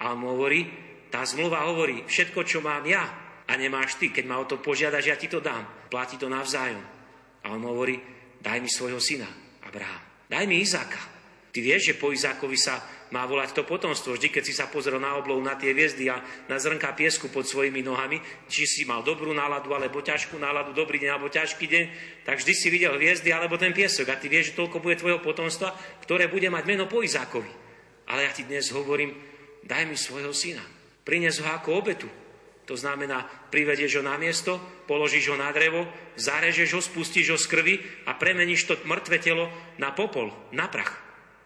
A 0.00 0.14
on 0.14 0.22
hovorí, 0.24 0.70
tá 1.10 1.26
zmluva 1.26 1.66
hovorí, 1.66 2.06
všetko, 2.06 2.40
čo 2.46 2.62
mám 2.62 2.86
ja 2.86 3.04
a 3.44 3.52
nemáš 3.58 3.98
ty, 4.00 4.14
keď 4.14 4.24
ma 4.24 4.40
o 4.40 4.48
to 4.48 4.62
požiadaš, 4.62 5.04
ja 5.10 5.16
ti 5.18 5.28
to 5.28 5.42
dám. 5.42 5.66
Platí 5.90 6.16
to 6.16 6.30
navzájom. 6.30 6.82
A 7.42 7.52
on 7.52 7.62
hovorí, 7.66 7.98
daj 8.42 8.58
mi 8.60 8.68
svojho 8.70 9.00
syna, 9.00 9.28
Abraham. 9.64 10.02
Daj 10.26 10.44
mi 10.48 10.60
Izáka. 10.60 10.98
Ty 11.54 11.58
vieš, 11.64 11.88
že 11.88 11.94
po 11.96 12.12
Izákovi 12.12 12.58
sa 12.60 12.84
má 13.14 13.22
volať 13.24 13.56
to 13.56 13.62
potomstvo. 13.62 14.18
Vždy, 14.18 14.28
keď 14.28 14.42
si 14.44 14.52
sa 14.52 14.66
pozrel 14.66 14.98
na 14.98 15.14
oblov, 15.14 15.38
na 15.38 15.54
tie 15.54 15.70
hviezdy 15.70 16.10
a 16.10 16.20
na 16.50 16.58
zrnka 16.58 16.90
piesku 16.98 17.30
pod 17.30 17.46
svojimi 17.46 17.80
nohami, 17.80 18.18
či 18.50 18.66
si 18.66 18.82
mal 18.82 19.06
dobrú 19.06 19.30
náladu 19.30 19.70
alebo 19.70 20.02
ťažkú 20.02 20.36
náladu, 20.36 20.74
dobrý 20.74 20.98
deň 21.00 21.10
alebo 21.14 21.30
ťažký 21.30 21.64
deň, 21.70 21.84
tak 22.26 22.42
vždy 22.42 22.52
si 22.52 22.68
videl 22.68 22.98
hviezdy 22.98 23.30
alebo 23.30 23.54
ten 23.56 23.70
piesok. 23.70 24.10
A 24.10 24.18
ty 24.18 24.26
vieš, 24.26 24.52
že 24.52 24.58
toľko 24.58 24.82
bude 24.82 24.98
tvojho 24.98 25.22
potomstva, 25.22 25.72
ktoré 26.02 26.26
bude 26.26 26.50
mať 26.50 26.64
meno 26.66 26.90
po 26.90 27.00
Izákovi. 27.00 27.48
Ale 28.10 28.26
ja 28.26 28.34
ti 28.34 28.42
dnes 28.42 28.68
hovorím, 28.74 29.14
daj 29.62 29.86
mi 29.86 29.94
svojho 29.94 30.34
syna. 30.34 30.62
Prines 31.06 31.38
ho 31.38 31.46
ako 31.46 31.78
obetu. 31.78 32.10
To 32.66 32.74
znamená, 32.74 33.22
privedieš 33.54 33.98
ho 33.98 34.02
na 34.02 34.18
miesto, 34.18 34.58
položíš 34.90 35.30
ho 35.30 35.38
na 35.38 35.54
drevo, 35.54 35.86
zarežeš 36.18 36.74
ho, 36.74 36.80
spustíš 36.82 37.26
ho 37.30 37.38
z 37.38 37.46
krvi 37.46 37.74
a 38.10 38.18
premeníš 38.18 38.66
to 38.66 38.74
mŕtve 38.82 39.22
telo 39.22 39.46
na 39.78 39.94
popol, 39.94 40.34
na 40.50 40.66
prach. 40.66 40.98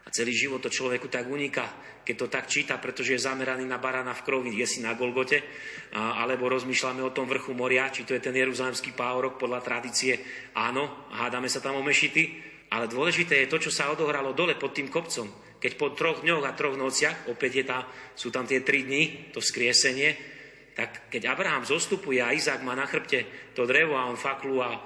A 0.04 0.08
celý 0.08 0.32
život 0.32 0.64
to 0.64 0.72
človeku 0.72 1.12
tak 1.12 1.28
uniká, 1.28 1.68
keď 2.08 2.14
to 2.16 2.26
tak 2.32 2.48
číta, 2.48 2.80
pretože 2.80 3.14
je 3.14 3.20
zameraný 3.20 3.68
na 3.68 3.76
barana 3.76 4.16
v 4.16 4.24
krovi, 4.24 4.50
je 4.56 4.64
si 4.64 4.80
na 4.80 4.96
Golgote, 4.96 5.44
alebo 5.92 6.48
rozmýšľame 6.48 7.04
o 7.04 7.12
tom 7.12 7.28
vrchu 7.28 7.52
moria, 7.52 7.92
či 7.92 8.08
to 8.08 8.16
je 8.16 8.24
ten 8.24 8.32
jeruzalemský 8.32 8.96
pávorok 8.96 9.36
podľa 9.36 9.60
tradície. 9.60 10.16
Áno, 10.56 11.12
hádame 11.12 11.52
sa 11.52 11.60
tam 11.60 11.76
o 11.76 11.84
mešity, 11.84 12.48
ale 12.72 12.88
dôležité 12.88 13.44
je 13.44 13.50
to, 13.52 13.60
čo 13.60 13.70
sa 13.70 13.92
odohralo 13.92 14.32
dole 14.32 14.56
pod 14.56 14.72
tým 14.72 14.88
kopcom. 14.88 15.28
Keď 15.60 15.76
po 15.76 15.92
troch 15.92 16.24
dňoch 16.24 16.48
a 16.48 16.56
troch 16.56 16.80
nociach, 16.80 17.28
opäť 17.28 17.60
je 17.60 17.64
tá, 17.68 17.84
sú 18.16 18.32
tam 18.32 18.48
tie 18.48 18.64
tri 18.64 18.88
dni, 18.88 19.30
to 19.36 19.44
skriesenie, 19.44 20.39
tak 20.80 21.12
keď 21.12 21.36
Abraham 21.36 21.68
zostupuje 21.68 22.24
a 22.24 22.32
Izák 22.32 22.64
má 22.64 22.72
na 22.72 22.88
chrbte 22.88 23.52
to 23.52 23.68
drevo 23.68 24.00
a 24.00 24.08
on 24.08 24.16
faklu 24.16 24.64
a 24.64 24.80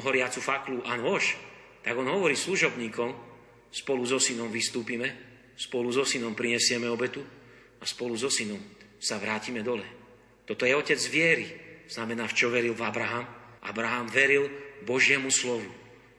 horiacu 0.00 0.40
faklu 0.40 0.80
a 0.80 0.96
nôž, 0.96 1.36
tak 1.84 1.92
on 1.92 2.08
hovorí 2.08 2.32
služobníkom, 2.32 3.12
spolu 3.68 4.08
so 4.08 4.16
synom 4.16 4.48
vystúpime, 4.48 5.12
spolu 5.52 5.92
so 5.92 6.08
synom 6.08 6.32
prinesieme 6.32 6.88
obetu 6.88 7.20
a 7.76 7.84
spolu 7.84 8.16
so 8.16 8.32
synom 8.32 8.64
sa 8.96 9.20
vrátime 9.20 9.60
dole. 9.60 9.84
Toto 10.48 10.64
je 10.64 10.72
otec 10.72 10.96
viery. 11.12 11.46
Znamená, 11.84 12.24
v 12.24 12.36
čo 12.38 12.48
veril 12.48 12.72
v 12.72 12.86
Abraham. 12.86 13.28
Abraham 13.60 14.08
veril 14.08 14.48
Božiemu 14.88 15.28
slovu. 15.28 15.68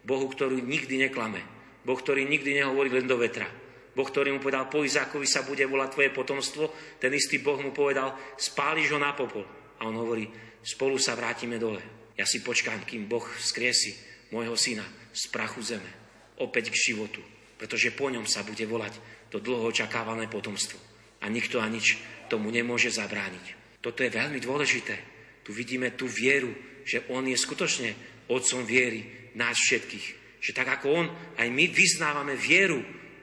Bohu, 0.05 0.29
ktorý 0.29 0.61
nikdy 0.61 1.09
neklame. 1.09 1.41
Boh, 1.81 1.97
ktorý 1.97 2.27
nikdy 2.27 2.61
nehovorí 2.61 2.93
len 2.93 3.09
do 3.09 3.17
vetra. 3.17 3.49
Boh, 3.97 4.05
ktorý 4.05 4.29
mu 4.29 4.37
povedal, 4.37 4.69
po 4.69 4.85
Izákovi 4.85 5.25
sa 5.25 5.41
bude 5.41 5.65
volať 5.65 5.89
tvoje 5.97 6.09
potomstvo, 6.13 6.69
ten 7.01 7.09
istý 7.17 7.41
Boh 7.41 7.57
mu 7.57 7.73
povedal, 7.73 8.13
spáliš 8.37 8.93
ho 8.93 9.01
na 9.01 9.17
popol. 9.17 9.41
A 9.81 9.89
on 9.89 9.97
hovorí, 9.97 10.29
spolu 10.61 11.01
sa 11.01 11.17
vrátime 11.17 11.57
dole. 11.57 11.81
Ja 12.13 12.29
si 12.29 12.45
počkám, 12.45 12.85
kým 12.85 13.09
Boh 13.09 13.25
skriesi 13.41 13.97
môjho 14.29 14.53
syna 14.53 14.85
z 15.09 15.33
prachu 15.33 15.65
zeme. 15.65 15.89
Opäť 16.37 16.69
k 16.69 16.93
životu. 16.93 17.25
Pretože 17.57 17.89
po 17.97 18.13
ňom 18.13 18.29
sa 18.29 18.45
bude 18.45 18.61
volať 18.69 19.01
to 19.33 19.41
dlho 19.41 19.73
očakávané 19.73 20.29
potomstvo. 20.29 20.77
A 21.25 21.33
nikto 21.33 21.57
a 21.57 21.65
nič 21.65 21.97
tomu 22.29 22.53
nemôže 22.53 22.93
zabrániť. 22.93 23.81
Toto 23.81 24.05
je 24.05 24.13
veľmi 24.13 24.37
dôležité. 24.37 24.93
Tu 25.41 25.57
vidíme 25.57 25.97
tú 25.97 26.05
vieru, 26.05 26.53
že 26.85 27.01
On 27.09 27.25
je 27.25 27.33
skutočne 27.33 27.97
Otcom 28.29 28.61
viery 28.61 29.33
nás 29.33 29.57
všetkých. 29.57 30.07
Že 30.37 30.51
tak 30.53 30.69
ako 30.69 30.85
On, 31.01 31.07
aj 31.41 31.47
my 31.49 31.65
vyznávame 31.65 32.37
vieru 32.37 32.77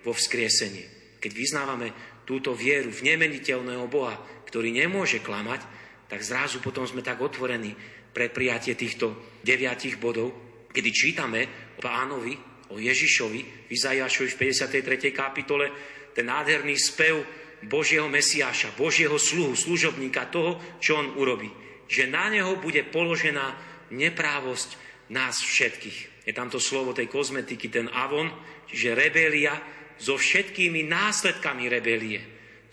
vo 0.05 0.12
vzkriesenie. 0.12 1.18
Keď 1.18 1.32
vyznávame 1.32 1.88
túto 2.28 2.52
vieru 2.52 2.92
v 2.92 3.05
nemeniteľného 3.09 3.88
Boha, 3.88 4.16
ktorý 4.44 4.70
nemôže 4.70 5.24
klamať, 5.24 5.64
tak 6.07 6.20
zrazu 6.20 6.61
potom 6.61 6.84
sme 6.84 7.00
tak 7.00 7.18
otvorení 7.18 7.72
pre 8.14 8.30
prijatie 8.30 8.76
týchto 8.76 9.40
deviatich 9.42 9.98
bodov, 9.98 10.30
kedy 10.70 10.90
čítame 10.92 11.40
o 11.74 11.80
pánovi, 11.82 12.36
o 12.70 12.78
Ježišovi, 12.78 13.68
v 13.68 13.70
Izaiášovi 13.72 14.28
v 14.30 14.40
53. 14.52 15.11
kapitole, 15.11 15.66
ten 16.14 16.30
nádherný 16.30 16.76
spev 16.78 17.24
Božieho 17.64 18.07
Mesiáša, 18.07 18.76
Božieho 18.76 19.16
sluhu, 19.16 19.57
služobníka 19.57 20.28
toho, 20.28 20.61
čo 20.78 21.00
on 21.00 21.16
urobí. 21.16 21.48
Že 21.88 22.12
na 22.12 22.30
neho 22.30 22.57
bude 22.61 22.84
položená 22.88 23.57
neprávosť 23.92 24.76
nás 25.12 25.40
všetkých. 25.40 26.24
Je 26.24 26.32
tam 26.32 26.48
to 26.48 26.57
slovo 26.57 26.96
tej 26.96 27.11
kozmetiky, 27.11 27.68
ten 27.68 27.88
avon, 27.92 28.32
čiže 28.68 28.96
rebelia, 28.96 29.52
so 29.99 30.18
všetkými 30.18 30.86
následkami 30.86 31.70
rebelie, 31.70 32.20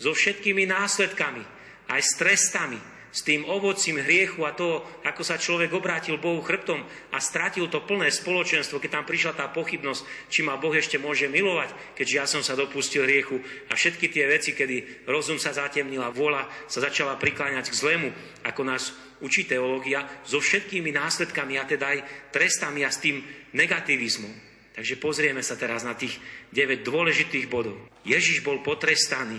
so 0.02 0.12
všetkými 0.12 0.66
následkami, 0.66 1.44
aj 1.92 2.02
s 2.02 2.12
trestami, 2.18 2.80
s 3.12 3.28
tým 3.28 3.44
ovocím 3.44 4.00
hriechu 4.00 4.48
a 4.48 4.56
toho, 4.56 4.88
ako 5.04 5.22
sa 5.22 5.36
človek 5.36 5.76
obrátil 5.76 6.16
Bohu 6.16 6.40
chrbtom 6.40 6.80
a 7.12 7.20
stratil 7.20 7.68
to 7.68 7.84
plné 7.84 8.08
spoločenstvo, 8.08 8.80
keď 8.80 9.04
tam 9.04 9.06
prišla 9.06 9.36
tá 9.36 9.46
pochybnosť, 9.52 10.32
či 10.32 10.48
ma 10.48 10.56
Boh 10.56 10.72
ešte 10.72 10.96
môže 10.96 11.28
milovať, 11.28 11.76
keďže 12.00 12.16
ja 12.16 12.26
som 12.26 12.40
sa 12.40 12.56
dopustil 12.56 13.04
hriechu 13.04 13.44
a 13.68 13.76
všetky 13.76 14.08
tie 14.08 14.32
veci, 14.32 14.56
kedy 14.56 15.06
rozum 15.12 15.36
sa 15.36 15.52
zatemnila, 15.52 16.16
vola 16.16 16.48
sa 16.72 16.80
začala 16.80 17.20
prikláňať 17.20 17.68
k 17.68 17.80
zlému, 17.84 18.10
ako 18.48 18.62
nás 18.64 18.96
učí 19.20 19.44
teológia, 19.44 20.08
so 20.24 20.40
všetkými 20.40 20.96
následkami 20.96 21.60
a 21.60 21.68
teda 21.68 21.86
aj 21.92 22.00
trestami 22.32 22.88
a 22.88 22.90
s 22.90 23.04
tým 23.04 23.22
negativizmom. 23.52 24.51
Takže 24.82 24.98
pozrieme 24.98 25.46
sa 25.46 25.54
teraz 25.54 25.86
na 25.86 25.94
tých 25.94 26.18
9 26.50 26.82
dôležitých 26.82 27.46
bodov. 27.46 27.78
Ježiš 28.02 28.42
bol 28.42 28.66
potrestaný, 28.66 29.38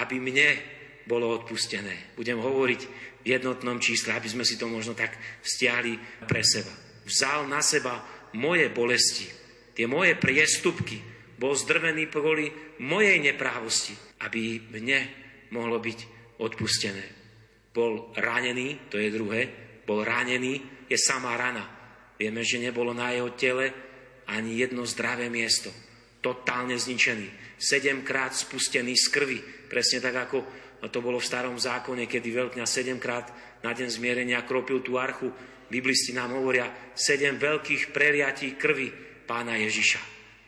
aby 0.00 0.16
mne 0.16 0.56
bolo 1.04 1.28
odpustené. 1.36 2.16
Budem 2.16 2.40
hovoriť 2.40 2.80
v 3.20 3.26
jednotnom 3.36 3.76
čísle, 3.84 4.16
aby 4.16 4.32
sme 4.32 4.48
si 4.48 4.56
to 4.56 4.64
možno 4.64 4.96
tak 4.96 5.12
stiahli 5.44 6.24
pre 6.24 6.40
seba. 6.40 6.72
Vzal 7.04 7.44
na 7.52 7.60
seba 7.60 8.00
moje 8.32 8.72
bolesti, 8.72 9.28
tie 9.76 9.84
moje 9.84 10.16
priestupky, 10.16 11.04
bol 11.36 11.52
zdrvený 11.52 12.08
kvôli 12.08 12.48
mojej 12.80 13.20
neprávosti, 13.20 13.92
aby 14.24 14.72
mne 14.72 15.04
mohlo 15.52 15.84
byť 15.84 15.98
odpustené. 16.40 17.04
Bol 17.76 18.08
ranený, 18.16 18.88
to 18.88 18.96
je 18.96 19.12
druhé, 19.12 19.52
bol 19.84 20.00
ranený, 20.00 20.88
je 20.88 20.96
samá 20.96 21.36
rana. 21.36 21.68
Vieme, 22.16 22.40
že 22.40 22.56
nebolo 22.56 22.96
na 22.96 23.12
jeho 23.12 23.36
tele 23.36 23.84
ani 24.26 24.58
jedno 24.58 24.82
zdravé 24.86 25.30
miesto. 25.30 25.70
Totálne 26.22 26.74
zničený. 26.74 27.58
Sedemkrát 27.60 28.34
spustený 28.34 28.98
z 28.98 29.06
krvi. 29.08 29.38
Presne 29.70 30.02
tak, 30.02 30.16
ako 30.28 30.38
to 30.90 30.98
bolo 31.00 31.22
v 31.22 31.28
starom 31.28 31.56
zákone, 31.56 32.10
kedy 32.10 32.34
veľkňa 32.34 32.66
sedemkrát 32.66 33.30
na 33.62 33.70
deň 33.72 33.88
zmierenia 33.88 34.42
kropil 34.42 34.82
tú 34.82 34.98
archu. 34.98 35.30
Biblisti 35.66 36.14
nám 36.14 36.34
hovoria 36.38 36.70
sedem 36.94 37.38
veľkých 37.38 37.90
preliatí 37.90 38.54
krvi 38.54 38.90
pána 39.26 39.58
Ježiša. 39.58 39.98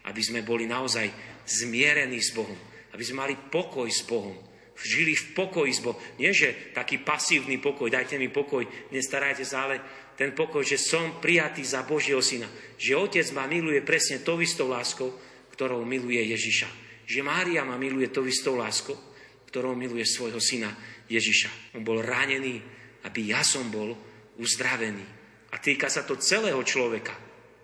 Aby 0.07 0.22
sme 0.22 0.41
boli 0.47 0.66
naozaj 0.66 1.11
zmierení 1.47 2.22
s 2.22 2.35
Bohom. 2.35 2.59
Aby 2.95 3.03
sme 3.03 3.26
mali 3.26 3.35
pokoj 3.35 3.87
s 3.91 4.03
Bohom. 4.07 4.35
Žili 4.79 5.18
v 5.18 5.26
pokoji 5.35 5.72
s 5.74 5.83
Bohom. 5.83 5.99
Nie, 6.22 6.31
že 6.31 6.70
taký 6.70 7.03
pasívny 7.03 7.59
pokoj, 7.59 7.91
dajte 7.91 8.14
mi 8.14 8.31
pokoj, 8.31 8.62
nestarajte 8.95 9.43
sa, 9.43 9.66
ale 9.66 9.83
ten 10.19 10.35
pokoj, 10.35 10.66
že 10.66 10.83
som 10.83 11.23
prijatý 11.23 11.62
za 11.62 11.87
Božieho 11.87 12.19
syna. 12.19 12.51
Že 12.75 12.99
Otec 13.07 13.27
ma 13.31 13.47
miluje 13.47 13.79
presne 13.87 14.19
tou 14.19 14.43
istou 14.43 14.66
láskou, 14.66 15.14
ktorou 15.55 15.87
miluje 15.87 16.19
Ježiša. 16.35 16.66
Že 17.07 17.23
Mária 17.23 17.62
ma 17.62 17.79
miluje 17.79 18.11
tou 18.11 18.27
istou 18.27 18.59
láskou, 18.59 18.99
ktorou 19.47 19.79
miluje 19.79 20.03
svojho 20.03 20.43
syna 20.43 20.75
Ježiša. 21.07 21.79
On 21.79 21.87
bol 21.87 22.03
ranený, 22.03 22.59
aby 23.07 23.31
ja 23.31 23.47
som 23.47 23.71
bol 23.71 23.95
uzdravený. 24.43 25.07
A 25.55 25.57
týka 25.62 25.87
sa 25.87 26.03
to 26.03 26.19
celého 26.19 26.59
človeka. 26.66 27.14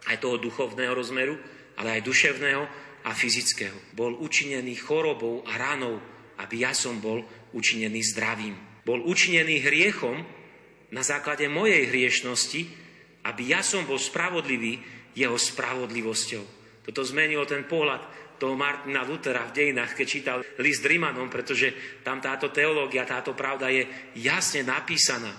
Aj 0.06 0.16
toho 0.22 0.38
duchovného 0.38 0.94
rozmeru, 0.94 1.34
ale 1.74 1.98
aj 1.98 2.06
duševného 2.06 2.62
a 3.02 3.10
fyzického. 3.10 3.98
Bol 3.98 4.14
učinený 4.22 4.78
chorobou 4.78 5.42
a 5.42 5.58
ranou, 5.58 5.98
aby 6.38 6.62
ja 6.62 6.70
som 6.70 7.02
bol 7.02 7.26
učinený 7.50 8.00
zdravím. 8.14 8.54
Bol 8.86 9.02
učinený 9.02 9.58
hriechom, 9.58 10.22
na 10.94 11.02
základe 11.02 11.50
mojej 11.50 11.90
hriešnosti, 11.90 12.60
aby 13.26 13.42
ja 13.50 13.66
som 13.66 13.82
bol 13.82 13.98
spravodlivý 13.98 14.78
jeho 15.18 15.34
spravodlivosťou. 15.34 16.44
Toto 16.86 17.02
zmenilo 17.02 17.42
ten 17.42 17.66
pohľad 17.66 18.24
toho 18.38 18.54
Martina 18.54 19.02
Lutera 19.02 19.50
v 19.50 19.56
dejinách, 19.56 19.98
keď 19.98 20.06
čítal 20.06 20.38
list 20.62 20.86
Rimanom, 20.86 21.26
pretože 21.26 21.98
tam 22.06 22.22
táto 22.22 22.54
teológia, 22.54 23.08
táto 23.08 23.34
pravda 23.34 23.70
je 23.74 23.86
jasne 24.20 24.62
napísaná. 24.62 25.32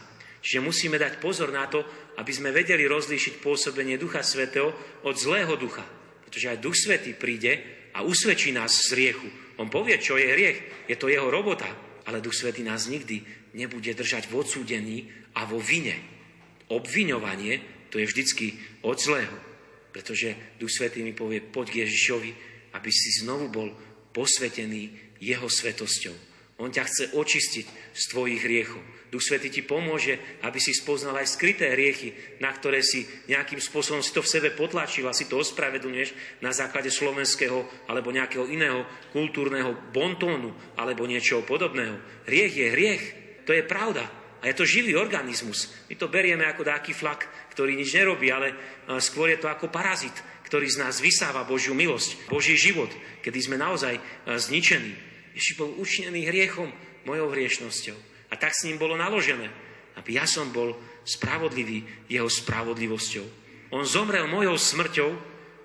Čiže 0.43 0.63
musíme 0.63 0.99
dať 0.99 1.17
pozor 1.23 1.49
na 1.49 1.65
to, 1.71 1.81
aby 2.19 2.31
sme 2.31 2.53
vedeli 2.53 2.85
rozlíšiť 2.85 3.41
pôsobenie 3.41 3.97
Ducha 3.97 4.21
Svetého 4.21 4.71
od 5.03 5.15
zlého 5.17 5.55
ducha. 5.57 5.83
Pretože 6.25 6.49
aj 6.51 6.61
Duch 6.61 6.77
Svetý 6.77 7.17
príde 7.17 7.51
a 7.95 8.03
usvedčí 8.05 8.51
nás 8.51 8.89
z 8.89 8.93
riechu. 8.93 9.27
On 9.57 9.71
povie, 9.71 9.97
čo 9.97 10.19
je 10.19 10.27
hriech. 10.27 10.59
Je 10.91 10.95
to 10.99 11.07
jeho 11.09 11.31
robota. 11.31 11.67
Ale 12.05 12.21
Duch 12.21 12.37
Svetý 12.37 12.61
nás 12.61 12.85
nikdy 12.85 13.25
nebude 13.57 13.93
držať 13.93 14.29
v 14.29 14.37
odsúdení 14.37 14.97
a 15.33 15.45
vo 15.49 15.57
vine. 15.57 15.97
Obviňovanie 16.69 17.61
to 17.89 17.97
je 17.97 18.05
vždycky 18.05 18.45
od 18.85 18.97
zlého. 18.97 19.37
Pretože 19.89 20.57
Duch 20.61 20.69
Svetý 20.69 21.01
mi 21.01 21.17
povie, 21.17 21.41
poď 21.41 21.67
k 21.71 21.79
Ježišovi, 21.87 22.31
aby 22.75 22.89
si 22.91 23.23
znovu 23.23 23.49
bol 23.49 23.71
posvetený 24.11 25.17
jeho 25.23 25.47
svetosťou. 25.47 26.15
On 26.63 26.71
ťa 26.71 26.87
chce 26.87 27.03
očistiť 27.15 27.65
z 27.91 28.03
tvojich 28.11 28.43
hriechov. 28.43 28.79
Duch 29.13 29.21
Svetý 29.21 29.47
ti 29.53 29.61
pomôže, 29.61 30.17
aby 30.43 30.59
si 30.59 30.73
spoznal 30.75 31.21
aj 31.21 31.37
skryté 31.37 31.71
hriechy, 31.71 32.39
na 32.41 32.51
ktoré 32.51 32.83
si 32.83 33.05
nejakým 33.29 33.61
spôsobom 33.61 34.03
si 34.03 34.11
to 34.11 34.25
v 34.25 34.31
sebe 34.31 34.49
potlačil 34.51 35.05
a 35.07 35.15
si 35.15 35.29
to 35.29 35.39
ospravedlňuješ 35.39 36.41
na 36.43 36.51
základe 36.51 36.91
slovenského 36.91 37.87
alebo 37.87 38.11
nejakého 38.11 38.49
iného 38.49 38.83
kultúrneho 39.13 39.77
bontónu 39.93 40.51
alebo 40.75 41.07
niečoho 41.07 41.45
podobného. 41.45 41.95
Hriech 42.27 42.53
je 42.57 42.67
hriech, 42.73 43.03
to 43.45 43.53
je 43.53 43.63
pravda. 43.63 44.09
A 44.43 44.53
je 44.53 44.61
to 44.61 44.65
živý 44.67 44.93
organizmus. 44.93 45.73
My 45.89 45.97
to 45.97 46.05
berieme 46.05 46.45
ako 46.45 46.65
taký 46.69 46.93
flak, 46.93 47.25
ktorý 47.55 47.73
nič 47.73 47.97
nerobí, 47.97 48.29
ale 48.29 48.53
skôr 49.01 49.33
je 49.33 49.41
to 49.41 49.49
ako 49.49 49.73
parazit, 49.73 50.13
ktorý 50.45 50.69
z 50.69 50.85
nás 50.85 51.01
vysáva 51.01 51.47
Božiu 51.47 51.73
milosť, 51.73 52.29
Boží 52.29 52.53
život, 52.53 52.93
kedy 53.25 53.39
sme 53.41 53.57
naozaj 53.57 53.97
zničení. 54.29 54.93
Ježiš 55.33 55.57
bol 55.57 55.73
učinený 55.81 56.29
hriechom, 56.29 56.69
mojou 57.09 57.33
hriešnosťou. 57.33 57.97
A 58.35 58.39
tak 58.39 58.51
s 58.51 58.67
ním 58.67 58.75
bolo 58.75 58.99
naložené, 58.99 59.47
aby 59.95 60.19
ja 60.19 60.27
som 60.27 60.51
bol 60.51 60.75
spravodlivý 61.07 61.87
jeho 62.11 62.27
spravodlivosťou. 62.27 63.23
On 63.71 63.87
zomrel 63.87 64.27
mojou 64.27 64.59
smrťou, 64.59 65.09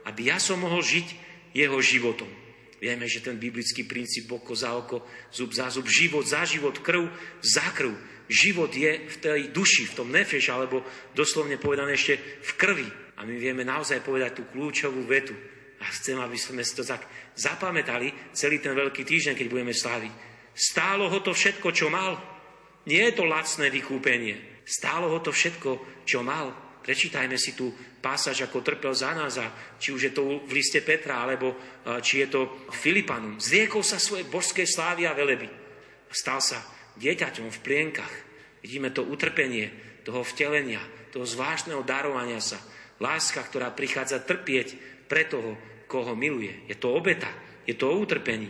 aby 0.06 0.30
ja 0.30 0.38
som 0.38 0.62
mohol 0.62 0.78
žiť 0.78 1.06
jeho 1.50 1.74
životom. 1.82 2.30
Vieme, 2.78 3.10
že 3.10 3.26
ten 3.26 3.42
biblický 3.42 3.84
princíp 3.84 4.30
oko 4.30 4.54
za 4.54 4.72
oko, 4.78 5.02
zub 5.34 5.50
za 5.50 5.66
zub, 5.68 5.90
život 5.90 6.22
za 6.22 6.46
život, 6.46 6.78
krv 6.78 7.10
za 7.42 7.66
krv, 7.74 7.92
život 8.30 8.70
je 8.70 9.04
v 9.04 9.16
tej 9.18 9.40
duši, 9.50 9.90
v 9.90 9.96
tom 9.98 10.08
nefeš, 10.14 10.54
alebo 10.54 10.86
doslovne 11.12 11.58
povedané 11.58 11.98
ešte 11.98 12.16
v 12.40 12.50
krvi. 12.54 12.88
A 13.18 13.26
my 13.26 13.34
vieme 13.36 13.66
naozaj 13.66 14.00
povedať 14.00 14.40
tú 14.40 14.42
kľúčovú 14.48 15.04
vetu. 15.10 15.34
A 15.82 15.90
chcem, 15.90 16.16
aby 16.22 16.38
sme 16.38 16.62
si 16.62 16.72
to 16.78 16.86
tak 16.86 17.04
zapamätali 17.34 18.32
celý 18.32 18.62
ten 18.62 18.72
veľký 18.72 19.02
týždeň, 19.02 19.34
keď 19.34 19.48
budeme 19.50 19.74
sláviť. 19.74 20.12
Stálo 20.54 21.10
ho 21.10 21.18
to 21.20 21.34
všetko, 21.36 21.68
čo 21.74 21.92
mal. 21.92 22.39
Nie 22.88 23.10
je 23.10 23.16
to 23.20 23.28
lacné 23.28 23.68
vykúpenie. 23.68 24.64
Stálo 24.64 25.10
ho 25.10 25.18
to 25.20 25.34
všetko, 25.34 26.02
čo 26.06 26.24
mal. 26.24 26.52
Prečítajme 26.80 27.36
si 27.36 27.52
tu 27.52 27.68
pásaž, 28.00 28.48
ako 28.48 28.64
trpel 28.64 28.96
za 28.96 29.12
nás, 29.12 29.36
a 29.36 29.52
či 29.76 29.92
už 29.92 30.00
je 30.08 30.12
to 30.16 30.40
v 30.48 30.52
liste 30.56 30.80
Petra, 30.80 31.20
alebo 31.20 31.52
či 32.00 32.24
je 32.24 32.28
to 32.32 32.40
Filipanum. 32.72 33.36
Zriekol 33.36 33.84
sa 33.84 34.00
svoje 34.00 34.24
božské 34.24 34.64
slávy 34.64 35.04
a 35.04 35.12
veleby. 35.12 35.44
Stal 36.08 36.40
sa 36.40 36.64
dieťaťom 36.96 37.52
v 37.52 37.62
plienkach. 37.62 38.14
Vidíme 38.64 38.88
to 38.96 39.04
utrpenie 39.04 39.68
toho 40.00 40.24
vtelenia, 40.24 40.80
toho 41.12 41.28
zvláštneho 41.28 41.84
darovania 41.84 42.40
sa. 42.40 42.56
Láska, 42.96 43.44
ktorá 43.44 43.68
prichádza 43.76 44.24
trpieť 44.24 44.76
pre 45.04 45.28
toho, 45.28 45.60
koho 45.84 46.16
miluje. 46.16 46.64
Je 46.64 46.80
to 46.80 46.96
obeta, 46.96 47.28
je 47.68 47.76
to 47.76 47.92
o 47.92 48.00
utrpení. 48.00 48.48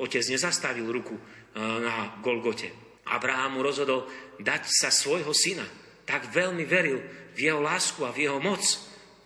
Otec 0.00 0.24
nezastavil 0.32 0.88
ruku 0.88 1.16
na 1.56 2.16
Golgote. 2.24 2.85
Abraham 3.06 3.58
mu 3.58 3.60
rozhodol 3.62 4.10
dať 4.42 4.66
sa 4.66 4.90
svojho 4.90 5.30
syna. 5.30 5.66
Tak 6.06 6.30
veľmi 6.30 6.62
veril 6.66 7.02
v 7.34 7.38
jeho 7.38 7.62
lásku 7.62 8.02
a 8.02 8.14
v 8.14 8.26
jeho 8.30 8.38
moc. 8.42 8.62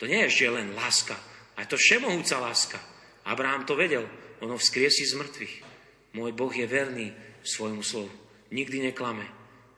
To 0.01 0.09
nie 0.09 0.25
je, 0.29 0.45
že 0.45 0.53
len 0.53 0.73
láska, 0.73 1.17
ale 1.57 1.69
to 1.69 1.77
všemohúca 1.77 2.41
láska. 2.41 2.81
Abraham 3.29 3.69
to 3.69 3.77
vedel, 3.77 4.09
ono 4.41 4.57
vzkriesi 4.57 5.05
z 5.05 5.17
mŕtvych. 5.21 5.55
Môj 6.17 6.33
Boh 6.33 6.51
je 6.51 6.65
verný 6.65 7.13
svojmu 7.45 7.85
slovu. 7.85 8.11
Nikdy 8.51 8.91
neklame. 8.91 9.29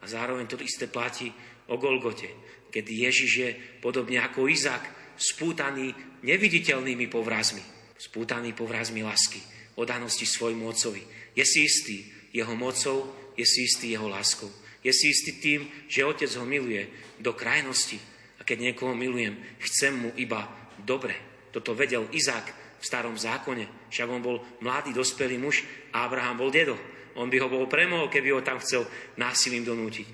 A 0.02 0.04
zároveň 0.06 0.46
to 0.46 0.58
isté 0.62 0.86
platí 0.86 1.30
o 1.70 1.78
Golgote, 1.78 2.30
keď 2.70 2.84
Ježiš 2.86 3.32
je 3.34 3.50
podobne 3.82 4.18
ako 4.18 4.50
Izák 4.50 5.14
spútaný 5.18 5.94
neviditeľnými 6.22 7.06
povrazmi. 7.06 7.62
Spútaný 7.98 8.50
povrazmi 8.56 9.06
lásky, 9.06 9.38
odanosti 9.78 10.26
svojmu 10.26 10.66
otcovi. 10.66 11.02
Je 11.38 11.44
si 11.46 11.62
istý 11.62 11.96
jeho 12.34 12.56
mocou, 12.58 13.06
je 13.36 13.46
si 13.46 13.68
istý 13.68 13.94
jeho 13.94 14.08
láskou. 14.08 14.50
Je 14.82 14.90
si 14.90 15.14
istý 15.14 15.38
tým, 15.38 15.70
že 15.86 16.02
otec 16.02 16.28
ho 16.36 16.44
miluje 16.44 16.90
do 17.22 17.32
krajnosti. 17.32 17.96
A 18.38 18.42
keď 18.42 18.72
niekoho 18.72 18.98
milujem, 18.98 19.38
chcem 19.62 19.94
mu 19.94 20.10
iba 20.18 20.50
dobre. 20.82 21.14
Toto 21.54 21.78
vedel 21.78 22.10
Izák 22.10 22.46
v 22.82 22.84
starom 22.84 23.14
zákone. 23.14 23.86
Však 23.94 24.08
on 24.10 24.18
bol 24.24 24.42
mladý, 24.58 24.90
dospelý 24.90 25.38
muž 25.38 25.62
a 25.94 26.02
Abraham 26.02 26.42
bol 26.42 26.50
dedo. 26.50 26.74
On 27.14 27.30
by 27.30 27.36
ho 27.38 27.48
bol 27.52 27.70
premohol, 27.70 28.10
keby 28.10 28.34
ho 28.34 28.42
tam 28.42 28.58
chcel 28.58 28.82
násilím 29.14 29.62
donútiť. 29.62 30.06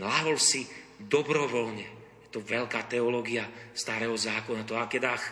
Lahol 0.00 0.40
si 0.40 0.64
dobrovoľne. 0.96 1.86
Je 2.24 2.28
to 2.32 2.40
veľká 2.40 2.88
teológia 2.88 3.44
starého 3.76 4.16
zákona. 4.16 4.64
To 4.64 4.80
akedách 4.80 5.22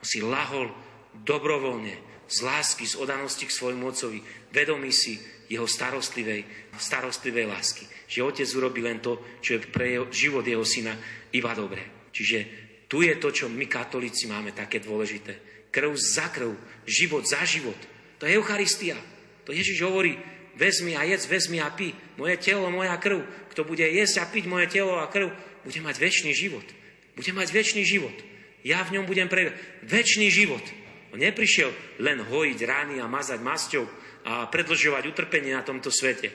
on 0.00 0.06
si 0.08 0.24
lahol 0.24 0.72
dobrovoľne, 1.12 2.19
z 2.30 2.38
lásky, 2.46 2.86
z 2.86 2.94
odanosti 2.94 3.44
k 3.44 3.52
svojmu 3.52 3.90
otcovi, 3.90 4.22
vedomí 4.54 4.94
si 4.94 5.18
jeho 5.50 5.66
starostlivej, 5.66 6.70
starostlivej 6.78 7.50
lásky. 7.50 7.84
Že 8.06 8.22
otec 8.22 8.48
urobí 8.54 8.80
len 8.86 9.02
to, 9.02 9.18
čo 9.42 9.58
je 9.58 9.66
pre 9.66 9.98
jeho, 9.98 10.06
život 10.14 10.46
jeho 10.46 10.62
syna 10.62 10.94
iba 11.34 11.50
dobre. 11.58 12.10
Čiže 12.14 12.38
tu 12.86 13.02
je 13.02 13.14
to, 13.18 13.34
čo 13.34 13.50
my 13.50 13.66
katolíci 13.66 14.30
máme 14.30 14.54
také 14.54 14.78
dôležité. 14.78 15.66
Krv 15.74 15.90
za 15.98 16.30
krv, 16.30 16.54
život 16.86 17.26
za 17.26 17.42
život. 17.42 17.78
To 18.22 18.26
je 18.26 18.38
Eucharistia. 18.38 18.98
To 19.46 19.50
Ježiš 19.50 19.82
hovorí, 19.82 20.14
vezmi 20.54 20.94
a 20.94 21.02
jedz, 21.02 21.26
vezmi 21.26 21.58
a 21.58 21.70
pí. 21.70 21.94
Moje 22.14 22.38
telo, 22.38 22.70
moja 22.70 22.94
krv. 22.98 23.22
Kto 23.50 23.66
bude 23.66 23.82
jesť 23.82 24.22
a 24.22 24.30
piť 24.30 24.44
moje 24.46 24.70
telo 24.70 24.98
a 24.98 25.10
krv, 25.10 25.34
bude 25.66 25.80
mať 25.82 25.96
väčší 25.98 26.30
život. 26.34 26.66
Bude 27.14 27.30
mať 27.34 27.48
väčší 27.50 27.82
život. 27.82 28.14
Ja 28.62 28.84
v 28.86 28.98
ňom 28.98 29.08
budem 29.08 29.26
pre 29.26 29.56
väčší 29.82 30.30
život. 30.30 30.62
On 31.10 31.18
neprišiel 31.18 31.98
len 32.02 32.22
hojiť 32.22 32.58
rány 32.62 32.96
a 33.02 33.10
mazať 33.10 33.40
masťou 33.42 33.84
a 34.26 34.46
predlžovať 34.46 35.10
utrpenie 35.10 35.56
na 35.56 35.66
tomto 35.66 35.90
svete. 35.90 36.28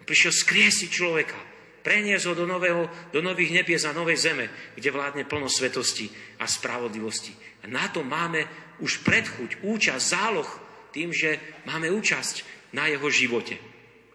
On 0.00 0.04
prišiel 0.08 0.32
skriesiť 0.32 0.88
človeka 0.88 1.40
preniesť 1.82 2.24
ho 2.30 2.34
do, 2.38 2.46
nového, 2.46 2.86
do 3.10 3.20
nových 3.20 3.50
nebies 3.50 3.82
a 3.84 3.92
novej 3.92 4.16
zeme, 4.16 4.46
kde 4.78 4.94
vládne 4.94 5.26
plno 5.26 5.50
svetosti 5.50 6.08
a 6.38 6.46
spravodlivosti. 6.46 7.34
A 7.62 7.70
na 7.70 7.90
to 7.90 8.06
máme 8.06 8.46
už 8.78 9.02
predchuť, 9.02 9.66
účasť, 9.66 10.02
záloh 10.02 10.48
tým, 10.94 11.10
že 11.10 11.62
máme 11.66 11.90
účasť 11.90 12.70
na 12.72 12.86
jeho 12.86 13.10
živote. 13.10 13.58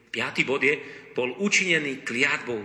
Piatý 0.10 0.48
bod 0.48 0.64
je, 0.64 0.80
bol 1.12 1.36
učinený 1.38 2.08
kliatbou. 2.08 2.64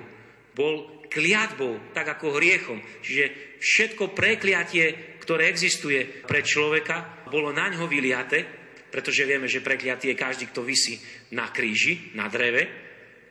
Bol 0.55 1.05
kliatbou, 1.11 1.93
tak 1.93 2.09
ako 2.17 2.39
hriechom. 2.39 2.81
Čiže 3.03 3.59
všetko 3.61 4.15
prekliatie, 4.17 5.19
ktoré 5.21 5.51
existuje 5.51 6.25
pre 6.25 6.41
človeka, 6.47 7.22
bolo 7.33 7.49
na 7.49 7.73
ňo 7.73 7.89
vyliate, 7.89 8.45
pretože 8.93 9.25
vieme, 9.25 9.49
že 9.49 9.65
prekliatý 9.65 10.13
je 10.13 10.21
každý, 10.21 10.45
kto 10.53 10.61
vysí 10.61 11.01
na 11.33 11.49
kríži, 11.49 12.13
na 12.13 12.29
dreve. 12.29 12.69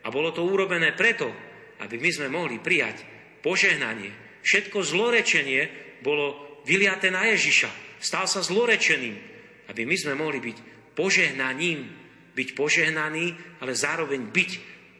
A 0.02 0.10
bolo 0.10 0.34
to 0.34 0.41
urobené 0.41 0.97
preto, 0.97 1.30
aby 1.86 2.02
my 2.02 2.10
sme 2.10 2.28
mohli 2.34 2.58
prijať 2.58 3.06
požehnanie. 3.45 4.41
Všetko 4.41 4.82
zlorečenie 4.82 5.62
bolo 6.02 6.58
vyliaté 6.66 7.14
na 7.14 7.30
Ježiša. 7.30 8.02
Stal 8.02 8.26
sa 8.26 8.41
zlorečeným, 8.41 9.14
aby 9.70 9.86
my 9.86 9.93
sme 9.93 10.18
mohli 10.18 10.41
byť 10.41 10.58
požehnaním, 10.97 11.86
byť 12.34 12.49
požehnaný, 12.58 13.26
ale 13.62 13.78
zároveň 13.78 14.34
byť 14.34 14.52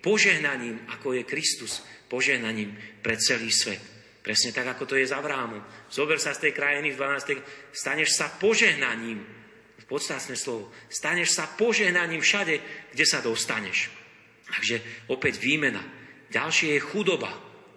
požehnaním, 0.06 0.86
ako 0.94 1.18
je 1.18 1.24
Kristus, 1.26 1.82
požehnaním 2.06 2.78
pre 3.02 3.18
celý 3.18 3.50
svet. 3.50 4.01
Presne 4.22 4.54
tak, 4.54 4.70
ako 4.78 4.86
to 4.86 4.96
je 5.02 5.10
z 5.10 5.18
Avrámu. 5.18 5.58
Zober 5.90 6.22
sa 6.22 6.38
z 6.38 6.50
tej 6.50 6.54
krajiny 6.54 6.94
v 6.94 6.98
12. 6.98 7.74
Staneš 7.74 8.14
sa 8.14 8.30
požehnaním. 8.30 9.42
Podstatné 9.92 10.40
slovo. 10.40 10.72
Staneš 10.88 11.36
sa 11.36 11.52
požehnaním 11.52 12.24
všade, 12.24 12.56
kde 12.96 13.04
sa 13.04 13.20
dostaneš. 13.20 13.92
Takže 14.48 14.80
opäť 15.12 15.36
výmena. 15.44 15.84
Ďalšie 16.32 16.80
je 16.80 16.88
chudoba, 16.88 17.28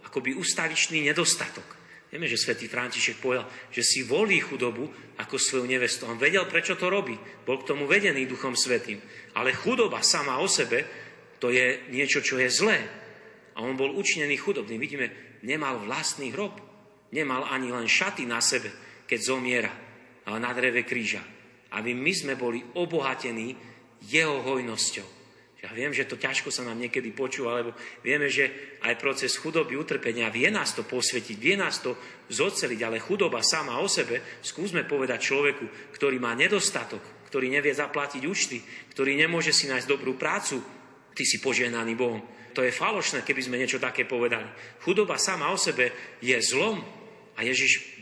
akoby 0.07 0.39
ustavičný 0.39 1.03
nedostatok. 1.03 1.67
Vieme, 2.15 2.31
že 2.31 2.39
svätý 2.39 2.71
František 2.71 3.19
povedal, 3.19 3.51
že 3.75 3.83
si 3.83 4.07
volí 4.07 4.39
chudobu 4.39 4.87
ako 5.19 5.35
svoju 5.35 5.67
nevestu. 5.67 6.07
On 6.07 6.15
vedel, 6.15 6.47
prečo 6.47 6.79
to 6.79 6.87
robí. 6.87 7.19
Bol 7.43 7.59
k 7.59 7.75
tomu 7.75 7.91
vedený 7.91 8.31
Duchom 8.31 8.55
Svetým. 8.55 9.03
Ale 9.35 9.51
chudoba 9.51 9.99
sama 10.07 10.39
o 10.39 10.47
sebe, 10.47 10.87
to 11.43 11.51
je 11.51 11.91
niečo, 11.91 12.23
čo 12.23 12.39
je 12.39 12.47
zlé. 12.47 12.79
A 13.59 13.67
on 13.67 13.75
bol 13.75 13.91
učinený 13.91 14.39
chudobný. 14.39 14.79
Vidíme, 14.79 15.11
nemal 15.45 15.79
vlastný 15.85 16.33
hrob. 16.33 16.57
Nemal 17.15 17.47
ani 17.47 17.71
len 17.71 17.87
šaty 17.87 18.27
na 18.27 18.43
sebe, 18.43 18.75
keď 19.07 19.21
zomiera 19.23 19.71
na 20.27 20.51
dreve 20.51 20.83
kríža. 20.83 21.23
Aby 21.77 21.95
my 21.95 22.11
sme 22.11 22.35
boli 22.35 22.59
obohatení 22.75 23.55
jeho 24.11 24.43
hojnosťou. 24.43 25.25
Ja 25.65 25.73
viem, 25.73 25.97
že 25.97 26.05
to 26.05 26.21
ťažko 26.21 26.53
sa 26.53 26.61
nám 26.61 26.77
niekedy 26.77 27.17
počúva, 27.17 27.57
lebo 27.57 27.73
vieme, 28.05 28.29
že 28.29 28.77
aj 28.85 29.01
proces 29.01 29.33
chudoby, 29.41 29.81
utrpenia 29.81 30.29
vie 30.29 30.53
nás 30.53 30.77
to 30.77 30.85
posvetiť, 30.85 31.41
vie 31.41 31.57
nás 31.57 31.81
to 31.81 31.97
zoceliť, 32.29 32.81
ale 32.85 33.01
chudoba 33.01 33.41
sama 33.41 33.81
o 33.81 33.89
sebe, 33.89 34.21
skúsme 34.45 34.85
povedať 34.85 35.25
človeku, 35.25 35.97
ktorý 35.97 36.21
má 36.21 36.37
nedostatok, 36.37 37.01
ktorý 37.33 37.49
nevie 37.49 37.73
zaplatiť 37.73 38.23
účty, 38.29 38.61
ktorý 38.93 39.17
nemôže 39.17 39.57
si 39.57 39.65
nájsť 39.65 39.89
dobrú 39.89 40.21
prácu, 40.21 40.61
ty 41.17 41.25
si 41.25 41.41
požehnaný 41.41 41.97
Bohom. 41.97 42.21
To 42.55 42.63
je 42.63 42.71
falošné, 42.71 43.27
keby 43.27 43.43
sme 43.43 43.59
niečo 43.59 43.83
také 43.83 44.07
povedali. 44.07 44.47
Chudoba 44.87 45.19
sama 45.19 45.51
o 45.51 45.59
sebe 45.59 46.19
je 46.23 46.39
zlom 46.39 46.79
a 47.35 47.43
Ježiš 47.43 47.95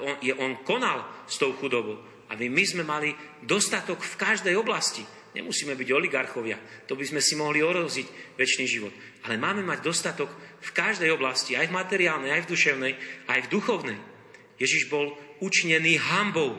on, 0.00 0.16
je, 0.20 0.36
on 0.36 0.60
konal 0.60 1.24
s 1.24 1.40
tou 1.40 1.56
chudobou. 1.56 2.04
Aby 2.28 2.52
my 2.52 2.64
sme 2.64 2.84
mali 2.84 3.16
dostatok 3.40 4.00
v 4.00 4.14
každej 4.20 4.54
oblasti. 4.56 5.04
Nemusíme 5.34 5.74
byť 5.74 5.88
oligarchovia, 5.90 6.86
to 6.86 6.94
by 6.94 7.02
sme 7.02 7.18
si 7.18 7.34
mohli 7.34 7.58
oroziť 7.58 8.38
väčší 8.38 8.64
život. 8.70 8.94
Ale 9.26 9.34
máme 9.34 9.66
mať 9.66 9.82
dostatok 9.82 10.30
v 10.62 10.70
každej 10.70 11.10
oblasti, 11.10 11.58
aj 11.58 11.66
v 11.68 11.74
materiálnej, 11.74 12.30
aj 12.30 12.46
v 12.46 12.50
duševnej, 12.54 12.92
aj 13.26 13.40
v 13.42 13.50
duchovnej. 13.50 13.98
Ježiš 14.62 14.86
bol 14.86 15.10
učinený 15.42 15.98
hambou, 15.98 16.54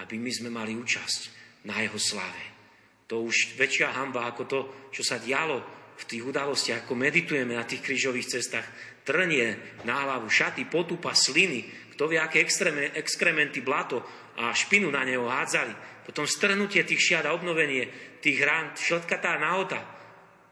aby 0.00 0.16
my 0.16 0.30
sme 0.32 0.48
mali 0.48 0.72
účasť 0.72 1.20
na 1.68 1.84
jeho 1.84 2.00
sláve. 2.00 2.42
To 3.12 3.24
už 3.28 3.60
väčšia 3.60 3.92
hamba 3.92 4.24
ako 4.32 4.42
to, 4.48 4.60
čo 4.88 5.04
sa 5.04 5.20
dialo 5.20 5.77
v 5.98 6.04
tých 6.06 6.22
udalostiach, 6.22 6.86
ako 6.86 6.94
meditujeme 6.94 7.58
na 7.58 7.66
tých 7.66 7.82
krížových 7.82 8.38
cestách. 8.38 8.66
Trnie 9.02 9.78
na 9.82 10.06
hlavu, 10.06 10.30
šaty, 10.30 10.70
potupa, 10.70 11.12
sliny, 11.12 11.90
kto 11.96 12.06
vie, 12.06 12.22
aké 12.22 12.46
exkrementy, 12.94 13.60
blato 13.66 14.00
a 14.38 14.54
špinu 14.54 14.88
na 14.94 15.02
neho 15.02 15.26
hádzali 15.26 15.98
potom 16.08 16.24
strhnutie 16.24 16.88
tých 16.88 17.04
šiat 17.04 17.28
a 17.28 17.36
obnovenie 17.36 18.16
tých 18.24 18.40
rán, 18.40 18.72
šletkatá 18.72 19.36
nahota. 19.36 19.84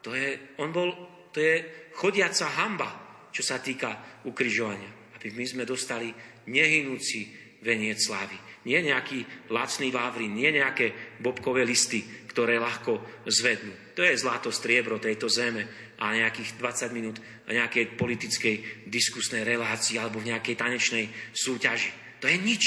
To 0.05 0.12
je, 0.12 0.53
on 0.61 0.68
bol, 0.68 0.92
to 1.32 1.40
je 1.40 1.64
chodiaca 1.97 2.44
hamba, 2.61 2.90
čo 3.32 3.40
sa 3.40 3.57
týka 3.57 4.20
ukrižovania. 4.28 5.16
Aby 5.16 5.32
my 5.32 5.44
sme 5.49 5.64
dostali 5.64 6.12
nehynúci 6.53 7.32
veniec 7.64 8.05
slávy. 8.05 8.36
Nie 8.68 8.84
nejaký 8.84 9.49
lacný 9.49 9.88
vávrin, 9.88 10.36
nie 10.36 10.53
nejaké 10.53 11.16
bobkové 11.24 11.64
listy, 11.64 12.05
ktoré 12.37 12.61
ľahko 12.61 13.24
zvednú. 13.24 13.72
To 13.97 14.05
je 14.05 14.12
zlato 14.12 14.53
striebro 14.53 15.01
tejto 15.01 15.24
zeme 15.24 15.64
a 15.97 16.12
nejakých 16.12 16.61
20 16.61 16.93
minút 16.93 17.16
nejakej 17.49 17.97
politickej 17.97 18.84
diskusnej 18.84 19.41
relácii 19.41 19.97
alebo 19.97 20.20
v 20.20 20.37
nejakej 20.37 20.53
tanečnej 20.53 21.09
súťaži. 21.32 22.20
To 22.20 22.28
je 22.28 22.37
nič 22.37 22.64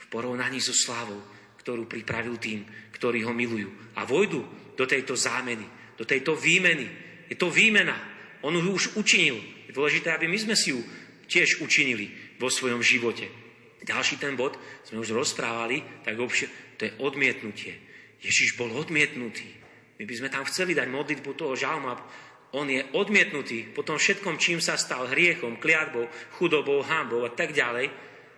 v 0.00 0.04
porovnaní 0.08 0.56
so 0.56 0.72
slávou, 0.72 1.20
ktorú 1.60 1.84
pripravil 1.84 2.40
tým, 2.40 2.64
ktorí 2.96 3.28
ho 3.28 3.36
milujú. 3.36 3.92
A 4.00 4.08
vojdu 4.08 4.40
do 4.72 4.88
tejto 4.88 5.12
zámeny, 5.20 5.68
do 6.00 6.08
tejto 6.08 6.32
výmeny. 6.32 6.88
Je 7.28 7.36
to 7.36 7.52
výmena. 7.52 8.00
On 8.40 8.56
ju 8.56 8.72
už 8.72 8.96
učinil. 8.96 9.36
Je 9.68 9.76
dôležité, 9.76 10.16
aby 10.16 10.32
my 10.32 10.38
sme 10.40 10.56
si 10.56 10.72
ju 10.72 10.80
tiež 11.28 11.60
učinili. 11.60 12.24
vo 12.40 12.48
svojom 12.50 12.82
živote. 12.82 13.30
Ďalší 13.84 14.16
ten 14.16 14.34
bod, 14.34 14.56
sme 14.82 14.98
už 14.98 15.14
rozprávali, 15.14 16.02
tak 16.02 16.18
to 16.80 16.82
je 16.88 16.96
odmietnutie. 16.98 17.93
Ježiš 18.24 18.56
bol 18.56 18.72
odmietnutý. 18.72 19.46
My 20.00 20.08
by 20.08 20.14
sme 20.16 20.32
tam 20.32 20.48
chceli 20.48 20.72
dať 20.72 20.88
modlitbu 20.88 21.30
toho 21.36 21.54
žalmu 21.54 21.92
on 22.54 22.70
je 22.70 22.86
odmietnutý 22.94 23.74
po 23.74 23.82
tom 23.82 23.98
všetkom, 23.98 24.38
čím 24.38 24.62
sa 24.62 24.78
stal 24.78 25.10
hriechom, 25.10 25.58
kliatbou, 25.58 26.06
chudobou, 26.38 26.86
hambou 26.86 27.26
a 27.26 27.34
tak 27.34 27.50
ďalej, 27.50 27.90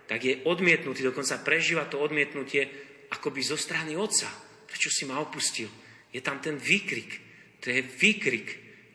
tak 0.09 0.19
je 0.25 0.41
odmietnutý, 0.49 1.05
dokonca 1.05 1.37
prežíva 1.45 1.85
to 1.85 2.01
odmietnutie 2.01 2.65
akoby 3.13 3.45
zo 3.45 3.53
strany 3.53 3.93
otca. 3.93 4.25
Prečo 4.65 4.89
si 4.89 5.05
ma 5.05 5.21
opustil? 5.21 5.69
Je 6.09 6.19
tam 6.25 6.41
ten 6.41 6.57
výkrik. 6.57 7.21
To 7.61 7.69
je 7.69 7.85
výkrik. 7.85 8.47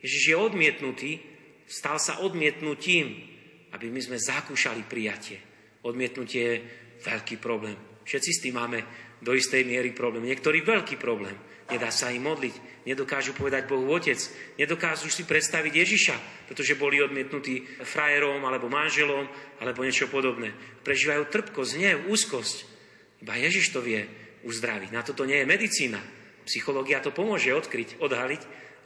Ježiš 0.03 0.35
je 0.35 0.35
odmietnutý, 0.35 1.11
stal 1.71 2.03
sa 2.03 2.19
odmietnutím, 2.19 3.31
aby 3.71 3.87
my 3.87 4.01
sme 4.03 4.19
zakúšali 4.19 4.83
prijatie. 4.83 5.39
Odmietnutie 5.87 6.43
je 6.43 6.63
veľký 6.99 7.39
problém. 7.39 7.79
Všetci 8.03 8.31
s 8.35 8.43
tým 8.43 8.59
máme 8.59 8.83
do 9.23 9.31
istej 9.31 9.63
miery 9.63 9.95
problém. 9.95 10.27
Niektorý 10.27 10.61
veľký 10.67 10.99
problém. 10.99 11.33
Nedá 11.71 11.89
sa 11.89 12.11
im 12.11 12.27
modliť. 12.27 12.83
Nedokážu 12.83 13.31
povedať 13.31 13.71
Bohu 13.71 13.87
Otec. 13.87 14.19
Nedokážu 14.59 15.07
si 15.07 15.23
predstaviť 15.23 15.71
Ježiša, 15.71 16.15
pretože 16.51 16.75
boli 16.75 16.99
odmietnutí 16.99 17.79
frajerom 17.87 18.43
alebo 18.43 18.67
manželom 18.67 19.25
alebo 19.63 19.87
niečo 19.87 20.11
podobné. 20.11 20.51
Prežívajú 20.83 21.31
trpko, 21.31 21.63
znev, 21.63 22.11
úzkosť. 22.11 22.67
Iba 23.23 23.39
Ježiš 23.39 23.71
to 23.71 23.79
vie 23.79 24.03
uzdraviť. 24.43 24.91
Na 24.91 25.01
toto 25.07 25.23
nie 25.23 25.39
je 25.39 25.47
medicína. 25.47 26.03
Psychológia 26.43 26.99
to 26.99 27.15
pomôže 27.15 27.47
odkryť, 27.55 28.03
odhaliť, 28.03 28.41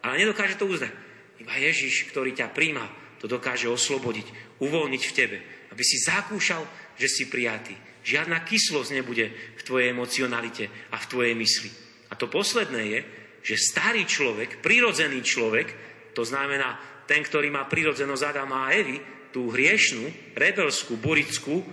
ale 0.06 0.22
nedokáže 0.22 0.62
to 0.62 0.70
uzdraviť. 0.70 0.98
Iba 1.42 1.54
Ježiš, 1.58 2.14
ktorý 2.14 2.38
ťa 2.38 2.54
príjma, 2.54 2.86
to 3.18 3.26
dokáže 3.26 3.66
oslobodiť, 3.66 4.62
uvoľniť 4.62 5.04
v 5.10 5.16
tebe, 5.18 5.38
aby 5.74 5.82
si 5.82 5.98
zakúšal, 5.98 6.62
že 6.98 7.10
si 7.10 7.26
prijatý. 7.26 7.74
Žiadna 8.08 8.48
kyslosť 8.48 8.96
nebude 8.96 9.28
v 9.60 9.62
tvojej 9.68 9.92
emocionalite 9.92 10.72
a 10.90 10.96
v 10.96 11.10
tvojej 11.12 11.36
mysli. 11.36 11.68
A 12.08 12.16
to 12.16 12.32
posledné 12.32 12.82
je, 12.88 13.00
že 13.44 13.60
starý 13.60 14.08
človek, 14.08 14.64
prirodzený 14.64 15.20
človek, 15.20 15.68
to 16.16 16.24
znamená 16.24 16.80
ten, 17.04 17.20
ktorý 17.20 17.52
má 17.52 17.68
prirodzenosť 17.68 18.24
Adama 18.24 18.72
a 18.72 18.74
Evy, 18.76 19.04
tú 19.36 19.52
hriešnú, 19.52 20.08
rebelskú, 20.40 20.96
burickú, 20.96 21.68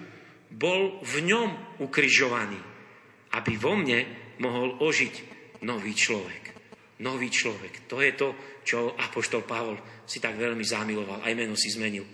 bol 0.51 0.99
v 1.07 1.15
ňom 1.23 1.79
ukrižovaný, 1.87 2.59
aby 3.35 3.53
vo 3.55 3.79
mne 3.79 4.03
mohol 4.43 4.79
ožiť 4.83 5.15
nový 5.63 5.95
človek. 5.95 6.43
Nový 7.03 7.31
človek. 7.31 7.91
To 7.91 7.99
je 7.99 8.13
to, 8.15 8.29
čo 8.63 8.95
Apoštol 8.95 9.43
Pavol 9.43 9.79
si 10.07 10.23
tak 10.23 10.39
veľmi 10.39 10.63
zamiloval. 10.63 11.27
Aj 11.27 11.35
meno 11.35 11.59
si 11.59 11.75
zmenil. 11.75 12.07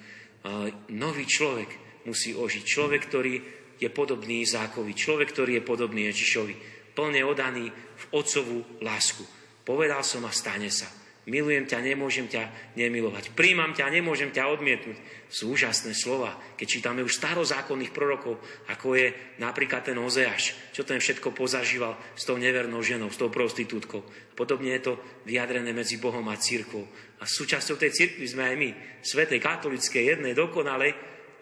Nový 0.97 1.25
človek 1.29 2.05
musí 2.09 2.33
ožiť. 2.33 2.65
Človek, 2.65 3.01
ktorý 3.05 3.35
je 3.81 3.89
podobný 3.89 4.45
Izákovi. 4.45 4.93
Človek, 4.93 5.33
ktorý 5.33 5.59
je 5.59 5.67
podobný 5.67 6.13
Ježišovi. 6.13 6.55
Plne 6.93 7.25
odaný 7.25 7.73
v 7.73 8.05
otcovú 8.13 8.63
lásku. 8.85 9.25
Povedal 9.65 10.05
som 10.05 10.23
a 10.29 10.33
stane 10.33 10.69
sa. 10.69 10.87
Milujem 11.29 11.69
ťa, 11.69 11.85
nemôžem 11.85 12.27
ťa 12.27 12.75
nemilovať. 12.81 13.37
Príjmam 13.37 13.77
ťa, 13.77 13.93
nemôžem 13.93 14.33
ťa 14.33 14.51
odmietnúť. 14.51 14.97
Sú 15.29 15.53
úžasné 15.53 15.93
slova, 15.93 16.33
keď 16.57 16.67
čítame 16.67 17.05
už 17.05 17.21
starozákonných 17.21 17.93
prorokov, 17.93 18.41
ako 18.73 18.97
je 18.97 19.13
napríklad 19.37 19.85
ten 19.85 20.01
Ozeáš, 20.01 20.57
čo 20.73 20.83
ten 20.83 20.97
všetko 20.97 21.37
pozažíval 21.37 21.95
s 22.17 22.25
tou 22.25 22.41
nevernou 22.41 22.81
ženou, 22.81 23.13
s 23.13 23.21
tou 23.21 23.29
prostitútkou. 23.29 24.03
Podobne 24.33 24.75
je 24.81 24.91
to 24.91 24.93
vyjadrené 25.29 25.71
medzi 25.77 26.01
Bohom 26.01 26.25
a 26.33 26.41
církvou. 26.41 26.89
A 27.21 27.29
súčasťou 27.29 27.77
tej 27.77 27.93
církvy 27.93 28.25
sme 28.25 28.51
aj 28.51 28.57
my, 28.57 28.71
svetej, 29.05 29.45
katolickej, 29.45 30.03
jednej, 30.17 30.33
dokonalej, 30.33 30.97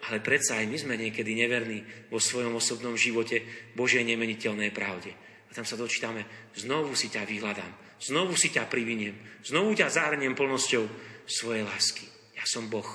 ale 0.07 0.23
predsa 0.23 0.63
aj 0.63 0.67
my 0.71 0.79
sme 0.79 0.95
niekedy 0.95 1.35
neverní 1.35 1.83
vo 2.13 2.23
svojom 2.23 2.55
osobnom 2.55 2.95
živote 2.95 3.43
Božej 3.75 4.07
nemeniteľnej 4.07 4.71
pravde. 4.71 5.11
A 5.49 5.51
tam 5.57 5.67
sa 5.67 5.81
dočítame, 5.81 6.29
znovu 6.55 6.95
si 6.95 7.11
ťa 7.11 7.25
vyhľadám, 7.25 7.99
znovu 7.99 8.37
si 8.37 8.53
ťa 8.53 8.69
priviniem, 8.69 9.17
znovu 9.43 9.75
ťa 9.75 9.91
zahrniem 9.91 10.37
plnosťou 10.37 10.85
svojej 11.27 11.65
lásky. 11.65 12.07
Ja 12.37 12.45
som 12.47 12.71
Boh 12.71 12.87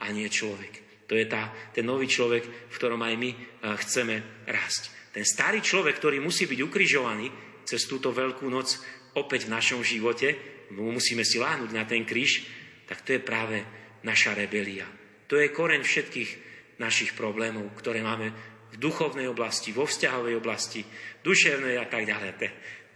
a 0.00 0.08
nie 0.14 0.30
človek. 0.30 1.04
To 1.06 1.14
je 1.14 1.26
tá, 1.28 1.54
ten 1.70 1.86
nový 1.86 2.10
človek, 2.10 2.72
v 2.72 2.74
ktorom 2.74 2.98
aj 3.02 3.14
my 3.14 3.30
chceme 3.78 4.46
rásť. 4.46 5.14
Ten 5.14 5.22
starý 5.22 5.62
človek, 5.62 5.96
ktorý 5.98 6.18
musí 6.18 6.50
byť 6.50 6.60
ukrižovaný 6.66 7.30
cez 7.62 7.86
túto 7.86 8.10
veľkú 8.10 8.46
noc 8.50 8.78
opäť 9.14 9.46
v 9.46 9.54
našom 9.54 9.80
živote, 9.86 10.34
musíme 10.74 11.22
si 11.22 11.38
láhnuť 11.38 11.70
na 11.70 11.86
ten 11.86 12.02
kríž, 12.02 12.46
tak 12.90 13.06
to 13.06 13.14
je 13.14 13.22
práve 13.22 13.62
naša 14.02 14.34
rebelia. 14.34 14.86
To 15.26 15.34
je 15.38 15.50
koreň 15.50 15.82
všetkých 15.82 16.30
našich 16.78 17.16
problémov, 17.18 17.72
ktoré 17.78 18.04
máme 18.04 18.30
v 18.72 18.76
duchovnej 18.76 19.26
oblasti, 19.30 19.72
vo 19.72 19.88
vzťahovej 19.88 20.34
oblasti, 20.36 20.84
duševnej 21.24 21.80
a 21.80 21.86
tak 21.88 22.06
ďalej. 22.06 22.52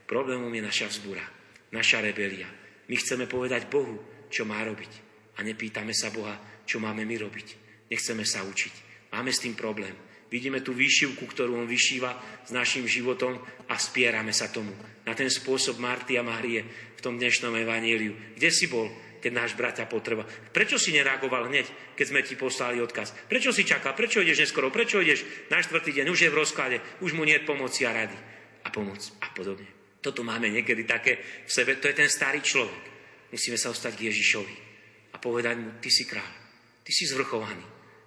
Problémom 0.06 0.50
je 0.50 0.62
naša 0.62 0.86
vzbúra, 0.90 1.22
naša 1.70 2.02
rebelia. 2.02 2.50
My 2.90 2.94
chceme 2.98 3.30
povedať 3.30 3.70
Bohu, 3.70 4.26
čo 4.26 4.42
má 4.42 4.58
robiť. 4.66 4.92
A 5.38 5.46
nepýtame 5.46 5.94
sa 5.94 6.10
Boha, 6.10 6.34
čo 6.66 6.82
máme 6.82 7.06
my 7.06 7.16
robiť. 7.16 7.48
Nechceme 7.90 8.26
sa 8.26 8.42
učiť. 8.42 9.08
Máme 9.14 9.30
s 9.30 9.42
tým 9.42 9.54
problém. 9.54 9.94
Vidíme 10.30 10.62
tú 10.62 10.70
výšivku, 10.70 11.26
ktorú 11.26 11.58
on 11.58 11.66
vyšíva 11.66 12.14
s 12.46 12.54
našim 12.54 12.86
životom 12.86 13.42
a 13.66 13.74
spierame 13.74 14.30
sa 14.30 14.46
tomu. 14.46 14.70
Na 15.02 15.10
ten 15.18 15.26
spôsob 15.26 15.82
Marty 15.82 16.14
a 16.14 16.22
Márie 16.22 16.62
v 16.94 17.00
tom 17.02 17.18
dnešnom 17.18 17.50
evaníliu. 17.58 18.38
Kde 18.38 18.50
si 18.54 18.70
bol? 18.70 18.86
Keď 19.20 19.32
náš 19.36 19.52
bratia 19.54 19.84
potreba. 19.84 20.24
Prečo 20.24 20.80
si 20.80 20.96
nereagoval 20.96 21.52
hneď, 21.52 21.68
keď 21.94 22.06
sme 22.08 22.20
ti 22.24 22.34
poslali 22.34 22.80
odkaz? 22.80 23.12
Prečo 23.28 23.52
si 23.52 23.68
čakal? 23.68 23.92
Prečo 23.92 24.24
ideš 24.24 24.48
neskoro? 24.48 24.72
Prečo 24.72 24.98
ideš 24.98 25.22
na 25.52 25.60
štvrtý 25.60 26.00
deň? 26.00 26.06
Už 26.08 26.26
je 26.26 26.32
v 26.32 26.40
rozklade, 26.40 26.76
už 27.04 27.12
mu 27.12 27.28
nie 27.28 27.36
je 27.36 27.46
pomoci 27.46 27.84
a 27.84 27.92
rady. 27.92 28.16
A 28.64 28.68
pomoc 28.72 29.00
a 29.20 29.28
podobne. 29.32 29.68
Toto 30.00 30.24
máme 30.24 30.48
niekedy 30.48 30.88
také 30.88 31.44
v 31.44 31.50
sebe, 31.52 31.76
to 31.76 31.92
je 31.92 31.96
ten 32.00 32.08
starý 32.08 32.40
človek. 32.40 32.82
Musíme 33.30 33.60
sa 33.60 33.68
ostať 33.68 34.00
k 34.00 34.04
Ježišovi 34.08 34.56
a 35.12 35.16
povedať 35.20 35.56
mu, 35.60 35.76
ty 35.78 35.92
si 35.92 36.08
kráľ, 36.08 36.32
ty 36.82 36.90
si 36.90 37.04
zvrchovaný, 37.04 37.62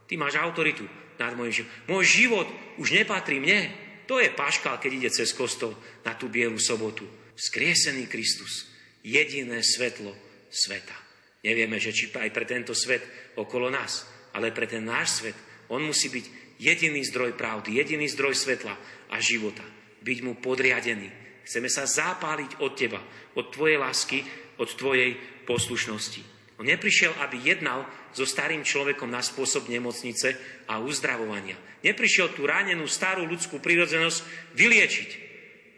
ty 0.09 0.17
máš 0.17 0.41
autoritu 0.41 0.83
nad 1.21 1.37
môjim 1.37 1.63
životom. 1.63 1.77
Môj 1.87 2.05
život 2.09 2.47
už 2.81 2.97
nepatrí 2.97 3.37
mne. 3.37 3.69
To 4.09 4.19
je 4.19 4.33
paškal, 4.33 4.81
keď 4.81 4.91
ide 4.91 5.09
cez 5.13 5.31
kostol 5.31 5.77
na 6.03 6.17
tú 6.17 6.27
bielu 6.27 6.57
sobotu. 6.59 7.07
Skriesený 7.37 8.11
Kristus, 8.11 8.67
jediné 9.05 9.63
svetlo 9.63 10.11
sveta. 10.51 11.02
Nevieme, 11.43 11.75
že 11.75 11.91
či 11.91 12.07
aj 12.07 12.31
pre 12.31 12.47
tento 12.47 12.71
svet 12.71 13.03
okolo 13.35 13.67
nás, 13.67 14.07
ale 14.31 14.55
pre 14.55 14.63
ten 14.63 14.87
náš 14.87 15.19
svet, 15.19 15.35
on 15.67 15.83
musí 15.83 16.07
byť 16.07 16.55
jediný 16.55 17.03
zdroj 17.03 17.35
pravdy, 17.35 17.75
jediný 17.75 18.07
zdroj 18.07 18.39
svetla 18.39 18.75
a 19.11 19.15
života. 19.19 19.63
Byť 19.99 20.17
mu 20.23 20.39
podriadený. 20.39 21.11
Chceme 21.43 21.67
sa 21.67 21.83
zapáliť 21.83 22.63
od 22.63 22.71
teba, 22.79 23.03
od 23.35 23.51
tvojej 23.51 23.75
lásky, 23.75 24.23
od 24.55 24.71
tvojej 24.71 25.19
poslušnosti. 25.43 26.23
On 26.55 26.63
neprišiel, 26.63 27.11
aby 27.19 27.43
jednal 27.43 27.83
so 28.15 28.23
starým 28.23 28.63
človekom 28.63 29.11
na 29.11 29.19
spôsob 29.19 29.67
nemocnice 29.67 30.39
a 30.71 30.79
uzdravovania. 30.79 31.59
Neprišiel 31.83 32.31
tú 32.31 32.47
ranenú 32.47 32.87
starú 32.87 33.27
ľudskú 33.27 33.59
prírodzenosť 33.59 34.23
vyliečiť. 34.55 35.09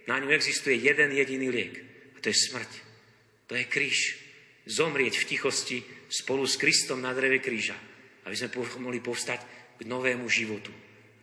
Na 0.06 0.22
ňu 0.22 0.30
existuje 0.30 0.78
jeden 0.78 1.10
jediný 1.10 1.50
liek. 1.50 1.74
A 2.14 2.22
to 2.22 2.30
je 2.30 2.38
smrť. 2.38 2.72
To 3.50 3.58
je 3.58 3.66
kríž 3.66 4.25
zomrieť 4.66 5.22
v 5.22 5.28
tichosti 5.30 5.78
spolu 6.10 6.46
s 6.46 6.58
Kristom 6.58 7.02
na 7.02 7.14
dreve 7.14 7.42
kríža, 7.42 7.78
aby 8.26 8.36
sme 8.36 8.54
mohli 8.82 9.00
povstať 9.02 9.40
k 9.78 9.82
novému 9.86 10.26
životu. 10.30 10.74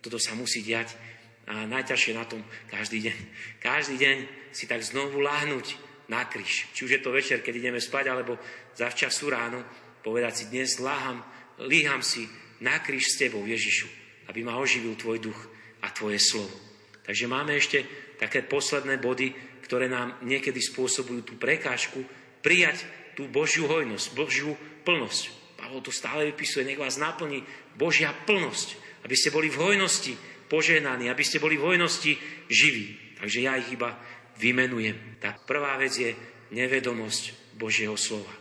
Toto 0.03 0.19
sa 0.19 0.35
musí 0.35 0.63
diať 0.63 0.95
a 1.47 1.67
najťažšie 1.67 2.13
na 2.15 2.25
tom 2.27 2.43
každý 2.71 3.03
deň. 3.03 3.19
Každý 3.59 3.99
deň 3.99 4.17
si 4.55 4.71
tak 4.71 4.83
znovu 4.87 5.19
láhnuť 5.19 5.67
na 6.07 6.23
kríž. 6.27 6.71
Či 6.75 6.87
už 6.87 6.93
je 6.99 7.03
to 7.03 7.11
večer, 7.11 7.43
keď 7.43 7.55
ideme 7.59 7.81
spať, 7.83 8.11
alebo 8.11 8.39
zavčasu 8.79 9.27
ráno, 9.31 9.63
povedať 10.07 10.33
si 10.43 10.45
dnes 10.51 10.79
láham, 10.79 11.23
líham 11.67 12.03
si 12.03 12.31
na 12.63 12.79
kríž 12.79 13.15
s 13.15 13.19
tebou, 13.19 13.43
Ježišu, 13.43 13.91
aby 14.31 14.47
ma 14.47 14.59
oživil 14.59 14.95
tvoj 14.95 15.19
duch 15.19 15.41
a 15.83 15.91
tvoje 15.91 16.23
slovo. 16.23 16.55
Takže 17.03 17.27
máme 17.27 17.59
ešte 17.59 17.83
také 18.23 18.47
posledné 18.47 19.03
body, 19.03 19.35
ktoré 19.67 19.91
nám 19.91 20.23
niekedy 20.23 20.63
spôsobujú 20.63 21.27
tú 21.27 21.35
prekážku 21.39 22.07
prijať 22.39 22.87
tú 23.15 23.29
Božiu 23.29 23.69
hojnosť, 23.69 24.07
Božiu 24.17 24.57
plnosť. 24.83 25.57
Pavol 25.59 25.85
to 25.85 25.95
stále 25.95 26.27
vypisuje, 26.33 26.67
nech 26.67 26.81
vás 26.81 26.99
naplní 26.99 27.47
Božia 27.79 28.11
plnosť, 28.11 29.03
aby 29.07 29.15
ste 29.15 29.31
boli 29.31 29.47
v 29.49 29.61
hojnosti 29.61 30.15
poženaní, 30.51 31.09
aby 31.09 31.25
ste 31.25 31.41
boli 31.41 31.57
v 31.57 31.75
hojnosti 31.75 32.13
živí. 32.51 33.17
Takže 33.17 33.39
ja 33.41 33.57
ich 33.57 33.71
iba 33.73 33.95
vymenujem. 34.37 35.23
Tá 35.23 35.39
prvá 35.39 35.79
vec 35.79 35.95
je 35.95 36.13
nevedomosť 36.51 37.55
Božieho 37.57 37.95
slova. 37.95 38.33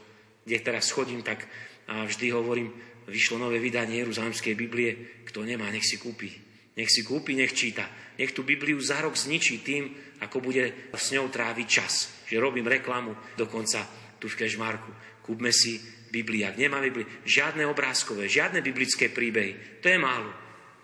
Kde 0.44 0.58
teraz 0.60 0.90
chodím, 0.90 1.22
tak 1.22 1.46
a 1.92 2.08
vždy 2.08 2.32
hovorím, 2.32 2.72
vyšlo 3.12 3.36
nové 3.36 3.60
vydanie 3.60 4.00
Jeruzalemskej 4.00 4.56
Biblie, 4.56 5.24
kto 5.28 5.44
nemá, 5.44 5.68
nech 5.68 5.84
si 5.84 6.00
kúpi. 6.00 6.32
Nech 6.80 6.88
si 6.88 7.04
kúpi, 7.04 7.36
nech 7.36 7.52
číta. 7.52 7.84
Nech 8.16 8.32
tú 8.32 8.48
Bibliu 8.48 8.80
za 8.80 9.04
rok 9.04 9.20
zničí 9.20 9.60
tým, 9.60 9.92
ako 10.24 10.40
bude 10.40 10.88
s 10.96 11.12
ňou 11.12 11.28
tráviť 11.28 11.68
čas. 11.68 12.24
Že 12.32 12.40
robím 12.40 12.72
reklamu 12.72 13.12
dokonca 13.36 13.84
tu 14.22 14.30
v 14.30 14.46
Kežmarku. 14.46 14.94
Kúpme 15.26 15.50
si 15.50 15.82
Biblia. 16.14 16.54
Ak 16.54 16.62
nemá 16.62 16.78
Biblia, 16.78 17.10
žiadne 17.26 17.66
obrázkové, 17.66 18.30
žiadne 18.30 18.62
biblické 18.62 19.10
príbehy. 19.10 19.82
To 19.82 19.90
je 19.90 19.98
málo. 19.98 20.30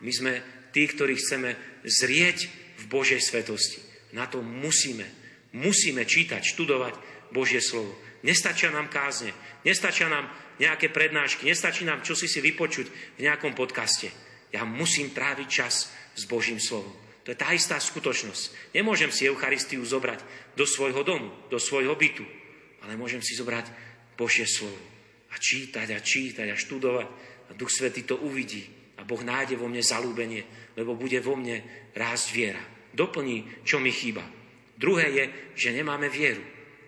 My 0.02 0.10
sme 0.10 0.34
tí, 0.74 0.90
ktorí 0.90 1.22
chceme 1.22 1.54
zrieť 1.86 2.50
v 2.82 2.84
Božej 2.90 3.22
svetosti. 3.22 3.82
Na 4.18 4.26
to 4.26 4.42
musíme, 4.42 5.06
musíme 5.54 6.02
čítať, 6.08 6.42
študovať 6.42 6.96
Božie 7.30 7.62
slovo. 7.62 7.94
Nestačia 8.26 8.74
nám 8.74 8.90
kázne, 8.90 9.30
nestačia 9.62 10.10
nám 10.10 10.26
nejaké 10.58 10.90
prednášky, 10.90 11.46
nestačí 11.46 11.86
nám 11.86 12.02
čosi 12.02 12.26
si 12.26 12.42
vypočuť 12.42 12.88
v 13.18 13.30
nejakom 13.30 13.54
podcaste. 13.54 14.10
Ja 14.50 14.66
musím 14.66 15.14
tráviť 15.14 15.48
čas 15.48 15.94
s 16.18 16.24
Božím 16.26 16.58
slovom. 16.58 16.96
To 17.28 17.36
je 17.36 17.38
tá 17.38 17.52
istá 17.52 17.76
skutočnosť. 17.76 18.72
Nemôžem 18.72 19.12
si 19.12 19.28
Eucharistiu 19.28 19.84
zobrať 19.84 20.24
do 20.56 20.64
svojho 20.64 21.04
domu, 21.04 21.28
do 21.52 21.60
svojho 21.60 21.92
bytu, 22.00 22.24
ale 22.88 22.96
môžem 22.96 23.20
si 23.20 23.36
zobrať 23.36 23.68
Božie 24.16 24.48
slovo 24.48 24.80
a 25.28 25.36
čítať 25.36 25.92
a 25.92 26.00
čítať 26.00 26.48
a 26.48 26.56
študovať 26.56 27.08
a 27.48 27.52
Duch 27.52 27.68
Svetý 27.68 28.08
to 28.08 28.16
uvidí 28.24 28.64
a 28.98 29.04
Boh 29.04 29.20
nájde 29.20 29.60
vo 29.60 29.68
mne 29.68 29.84
zalúbenie, 29.84 30.74
lebo 30.80 30.96
bude 30.96 31.20
vo 31.20 31.36
mne 31.36 31.92
rásť 31.94 32.28
viera. 32.32 32.64
Doplní, 32.96 33.68
čo 33.68 33.78
mi 33.78 33.92
chýba. 33.92 34.24
Druhé 34.80 35.06
je, 35.12 35.26
že 35.54 35.76
nemáme 35.76 36.10
vieru. 36.10 36.42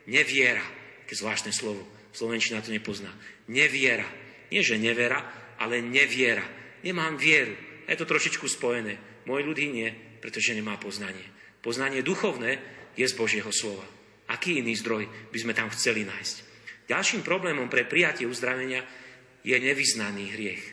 Neviera. 0.09 0.63
Také 1.05 1.13
zvláštne 1.13 1.53
slovo. 1.53 1.85
Slovenčina 2.15 2.65
to 2.65 2.73
nepozná. 2.73 3.13
Neviera. 3.51 4.07
Nie, 4.49 4.65
že 4.65 4.81
nevera, 4.81 5.21
ale 5.61 5.85
neviera. 5.85 6.45
Nemám 6.81 7.19
vieru. 7.19 7.53
Je 7.85 7.97
to 7.99 8.09
trošičku 8.09 8.49
spojené. 8.49 8.97
Môj 9.29 9.45
ľudí 9.45 9.69
nie, 9.69 9.89
pretože 10.23 10.57
nemá 10.57 10.81
poznanie. 10.81 11.25
Poznanie 11.61 12.01
duchovné 12.01 12.57
je 12.97 13.05
z 13.05 13.13
Božieho 13.13 13.51
slova. 13.53 13.98
Aký 14.29 14.61
iný 14.61 14.77
zdroj 14.77 15.09
by 15.33 15.37
sme 15.41 15.57
tam 15.57 15.73
chceli 15.73 16.05
nájsť? 16.05 16.35
Ďalším 16.89 17.21
problémom 17.25 17.69
pre 17.69 17.85
prijatie 17.85 18.29
uzdravenia 18.29 18.85
je 19.41 19.57
nevyznaný 19.57 20.33
hriech. 20.33 20.63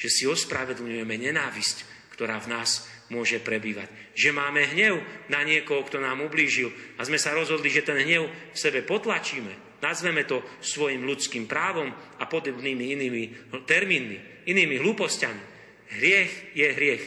Že 0.00 0.08
si 0.08 0.24
ospravedlňujeme 0.28 1.16
nenávisť, 1.16 1.76
ktorá 2.16 2.40
v 2.40 2.50
nás 2.56 2.88
môže 3.12 3.40
prebývať. 3.40 3.88
Že 4.16 4.32
máme 4.32 4.64
hnev 4.72 5.04
na 5.28 5.44
niekoho, 5.44 5.84
kto 5.84 6.00
nám 6.00 6.24
ublížil 6.24 6.72
a 6.96 7.04
sme 7.04 7.20
sa 7.20 7.36
rozhodli, 7.36 7.68
že 7.68 7.84
ten 7.84 8.00
hnev 8.00 8.28
v 8.28 8.56
sebe 8.56 8.80
potlačíme. 8.84 9.80
Nazveme 9.84 10.24
to 10.24 10.40
svojim 10.62 11.04
ľudským 11.04 11.44
právom 11.44 11.92
a 11.92 12.24
podobnými 12.24 12.94
inými 12.96 13.22
termínmi, 13.66 14.48
inými 14.48 14.76
hlúpostiami. 14.80 15.42
Hriech 16.00 16.56
je 16.56 16.66
hriech. 16.72 17.04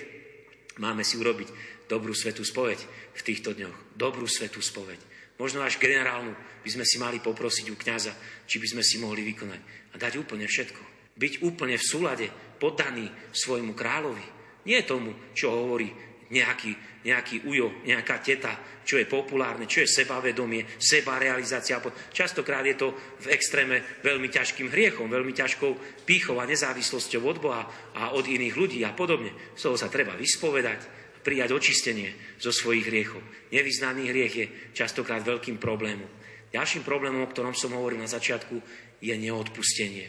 Máme 0.78 1.02
si 1.08 1.18
urobiť 1.18 1.50
dobrú 1.88 2.12
svetú 2.12 2.44
spoveď 2.44 2.80
v 3.16 3.22
týchto 3.26 3.56
dňoch. 3.56 3.96
Dobrú 3.96 4.28
svetú 4.28 4.60
spoveď. 4.60 5.15
Možno 5.36 5.60
až 5.62 5.76
generálnu 5.76 6.32
by 6.64 6.70
sme 6.72 6.86
si 6.88 6.96
mali 6.96 7.20
poprosiť 7.20 7.68
u 7.68 7.76
kňaza, 7.76 8.14
či 8.48 8.56
by 8.58 8.68
sme 8.72 8.84
si 8.84 8.96
mohli 9.04 9.22
vykonať. 9.28 9.62
A 9.92 9.96
dať 10.00 10.16
úplne 10.16 10.48
všetko. 10.48 10.82
Byť 11.16 11.34
úplne 11.44 11.76
v 11.76 11.88
súlade, 11.88 12.28
poddaný 12.60 13.12
svojmu 13.36 13.76
kráľovi. 13.76 14.26
Nie 14.66 14.88
tomu, 14.88 15.14
čo 15.36 15.52
hovorí 15.52 15.92
nejaký, 16.32 17.04
nejaký 17.06 17.46
ujo, 17.46 17.86
nejaká 17.86 18.18
teta, 18.24 18.82
čo 18.82 18.98
je 18.98 19.06
populárne, 19.06 19.70
čo 19.70 19.86
je 19.86 19.92
sebavedomie, 19.92 20.66
sebarealizácia. 20.82 21.82
Častokrát 22.10 22.66
je 22.66 22.76
to 22.78 22.88
v 23.22 23.28
extréme 23.34 23.82
veľmi 24.02 24.30
ťažkým 24.30 24.72
hriechom, 24.74 25.10
veľmi 25.10 25.34
ťažkou 25.34 26.02
pýchou 26.06 26.42
a 26.42 26.50
nezávislosťou 26.50 27.22
od 27.26 27.38
Boha 27.42 27.64
a 27.94 28.14
od 28.14 28.26
iných 28.26 28.56
ľudí 28.58 28.80
a 28.82 28.96
podobne. 28.96 29.34
Z 29.54 29.70
toho 29.70 29.78
sa 29.78 29.92
treba 29.92 30.18
vyspovedať, 30.18 31.05
prijať 31.26 31.58
očistenie 31.58 32.38
zo 32.38 32.54
svojich 32.54 32.86
hriechov. 32.86 33.26
Nevyznaný 33.50 34.14
hriech 34.14 34.34
je 34.38 34.46
častokrát 34.78 35.26
veľkým 35.26 35.58
problémom. 35.58 36.08
Ďalším 36.54 36.86
problémom, 36.86 37.26
o 37.26 37.32
ktorom 37.34 37.58
som 37.58 37.74
hovoril 37.74 37.98
na 37.98 38.08
začiatku, 38.08 38.62
je 39.02 39.14
neodpustenie. 39.18 40.06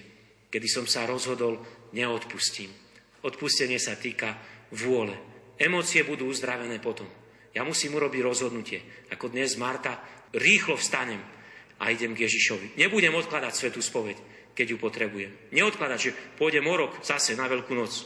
Kedy 0.53 0.69
som 0.69 0.85
sa 0.85 1.09
rozhodol, 1.09 1.59
neodpustím. 1.97 2.71
Odpustenie 3.25 3.81
sa 3.81 3.97
týka 3.97 4.37
vôle. 4.77 5.17
Emócie 5.57 6.05
budú 6.05 6.29
uzdravené 6.29 6.79
potom. 6.79 7.09
Ja 7.57 7.65
musím 7.65 7.97
urobiť 7.97 8.21
rozhodnutie. 8.21 9.09
Ako 9.09 9.33
dnes 9.33 9.57
Marta, 9.57 9.97
rýchlo 10.37 10.77
vstanem 10.77 11.19
a 11.81 11.89
idem 11.89 12.13
k 12.13 12.29
Ježišovi. 12.29 12.77
Nebudem 12.77 13.17
odkladať 13.17 13.53
svetú 13.57 13.81
spoveď, 13.81 14.21
keď 14.53 14.67
ju 14.73 14.77
potrebujem. 14.77 15.33
Neodkladať, 15.57 15.99
že 15.99 16.15
pôjdem 16.37 16.69
o 16.69 16.75
rok 16.77 17.01
zase 17.01 17.33
na 17.33 17.49
Veľkú 17.49 17.73
noc. 17.73 18.05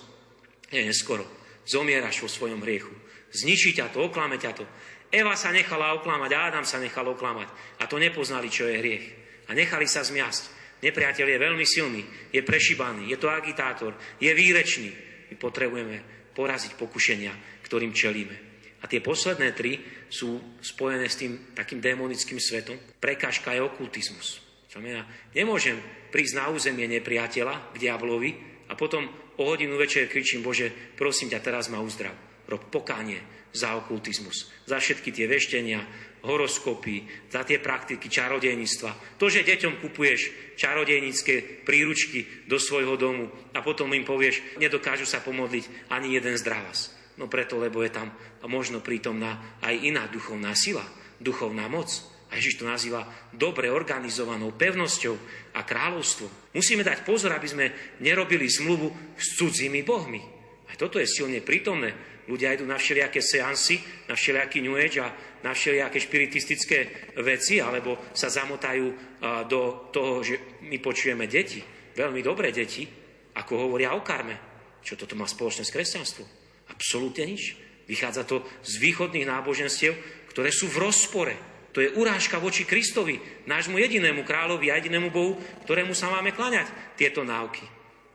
Nie, 0.71 0.87
neskoro. 0.87 1.40
Zomieraš 1.71 2.27
vo 2.27 2.29
svojom 2.29 2.67
hriechu. 2.67 2.91
Zničí 3.31 3.79
ťa 3.79 3.95
to, 3.95 4.11
oklame 4.11 4.43
ťa 4.43 4.53
to. 4.59 4.67
Eva 5.15 5.39
sa 5.39 5.55
nechala 5.55 5.95
oklamať, 6.03 6.31
Adam 6.35 6.67
sa 6.67 6.83
nechal 6.83 7.07
oklamať. 7.07 7.79
A 7.79 7.87
to 7.87 8.03
nepoznali, 8.03 8.51
čo 8.51 8.67
je 8.67 8.79
hriech. 8.83 9.07
A 9.47 9.55
nechali 9.55 9.87
sa 9.87 10.03
zmiasť. 10.03 10.59
Nepriateľ 10.83 11.27
je 11.29 11.39
veľmi 11.39 11.67
silný, 11.67 12.03
je 12.33 12.41
prešibaný, 12.41 13.13
je 13.13 13.19
to 13.21 13.29
agitátor, 13.29 13.95
je 14.17 14.33
výrečný. 14.33 14.91
My 15.31 15.35
potrebujeme 15.37 15.97
poraziť 16.33 16.75
pokušenia, 16.75 17.63
ktorým 17.63 17.93
čelíme. 17.93 18.37
A 18.81 18.89
tie 18.89 19.05
posledné 19.05 19.53
tri 19.53 19.77
sú 20.09 20.59
spojené 20.65 21.05
s 21.05 21.21
tým 21.21 21.53
takým 21.53 21.85
démonickým 21.85 22.41
svetom. 22.41 22.81
Prekážka 22.97 23.53
je 23.53 23.61
okultizmus. 23.61 24.41
Znamená, 24.73 25.05
nemôžem 25.37 25.77
prísť 26.09 26.35
na 26.41 26.47
územie 26.49 26.89
nepriateľa 26.89 27.77
k 27.77 27.77
diablovi 27.77 28.31
a 28.71 28.79
potom 28.79 29.05
o 29.41 29.49
hodinu 29.49 29.81
večer 29.81 30.05
kričím, 30.05 30.45
Bože, 30.45 30.69
prosím 30.95 31.33
ťa, 31.33 31.41
teraz 31.41 31.73
ma 31.73 31.81
uzdrav. 31.81 32.13
Rob 32.45 32.69
pokánie 32.69 33.25
za 33.57 33.75
okultizmus, 33.75 34.53
za 34.69 34.79
všetky 34.79 35.11
tie 35.11 35.27
veštenia, 35.27 35.81
horoskopy, 36.23 37.29
za 37.33 37.43
tie 37.43 37.59
praktiky 37.59 38.07
čarodejníctva. 38.07 39.17
To, 39.17 39.27
že 39.33 39.47
deťom 39.47 39.81
kupuješ 39.81 40.55
čarodejnícke 40.61 41.65
príručky 41.65 42.47
do 42.47 42.61
svojho 42.61 42.95
domu 43.01 43.33
a 43.57 43.65
potom 43.65 43.91
im 43.97 44.05
povieš, 44.05 44.61
nedokážu 44.61 45.09
sa 45.09 45.25
pomodliť 45.25 45.91
ani 45.91 46.15
jeden 46.15 46.37
zdravas. 46.37 46.93
No 47.17 47.27
preto, 47.27 47.57
lebo 47.57 47.81
je 47.83 47.93
tam 47.93 48.13
možno 48.45 48.81
prítomná 48.85 49.61
aj 49.65 49.75
iná 49.77 50.09
duchovná 50.09 50.53
sila, 50.53 50.85
duchovná 51.21 51.69
moc. 51.69 51.89
A 52.31 52.39
Ježiš 52.39 52.63
to 52.63 52.71
nazýva 52.71 53.11
dobre 53.35 53.67
organizovanou 53.75 54.55
pevnosťou 54.55 55.15
a 55.59 55.67
kráľovstvom. 55.67 56.55
Musíme 56.55 56.87
dať 56.87 57.03
pozor, 57.03 57.35
aby 57.35 57.49
sme 57.51 57.67
nerobili 57.99 58.47
zmluvu 58.47 59.19
s 59.19 59.35
cudzími 59.35 59.83
bohmi. 59.83 60.23
Aj 60.71 60.79
toto 60.79 61.03
je 61.03 61.11
silne 61.11 61.43
prítomné. 61.43 61.91
Ľudia 62.31 62.55
idú 62.55 62.63
na 62.71 62.79
všelijaké 62.79 63.19
seansy, 63.19 63.83
na 64.07 64.15
všelijaký 64.15 64.63
New 64.63 64.79
Age 64.79 65.03
a 65.03 65.11
na 65.43 65.51
všelijaké 65.51 65.99
špiritistické 65.99 66.79
veci, 67.19 67.59
alebo 67.59 67.99
sa 68.15 68.31
zamotajú 68.31 69.19
do 69.51 69.91
toho, 69.91 70.23
že 70.23 70.63
my 70.63 70.79
počujeme 70.79 71.27
deti. 71.27 71.59
Veľmi 71.99 72.23
dobré 72.23 72.55
deti, 72.55 72.87
ako 73.35 73.67
hovoria 73.67 73.99
o 73.99 74.07
karme. 74.07 74.39
Čo 74.87 74.95
toto 74.95 75.19
má 75.19 75.27
spoločné 75.27 75.67
s 75.67 75.75
kresťanstvom? 75.75 76.29
Absolútne 76.71 77.27
nič. 77.27 77.59
Vychádza 77.91 78.23
to 78.23 78.47
z 78.63 78.79
východných 78.79 79.27
náboženstiev, 79.27 79.99
ktoré 80.31 80.55
sú 80.55 80.71
v 80.71 80.87
rozpore. 80.87 81.35
To 81.71 81.79
je 81.79 81.95
urážka 81.95 82.43
voči 82.43 82.67
Kristovi, 82.67 83.23
nášmu 83.47 83.79
jedinému 83.79 84.27
kráľovi 84.27 84.75
a 84.75 84.79
jedinému 84.83 85.15
Bohu, 85.15 85.39
ktorému 85.67 85.95
sa 85.95 86.11
máme 86.11 86.35
kláňať 86.35 86.67
tieto 86.99 87.23
náuky. 87.23 87.63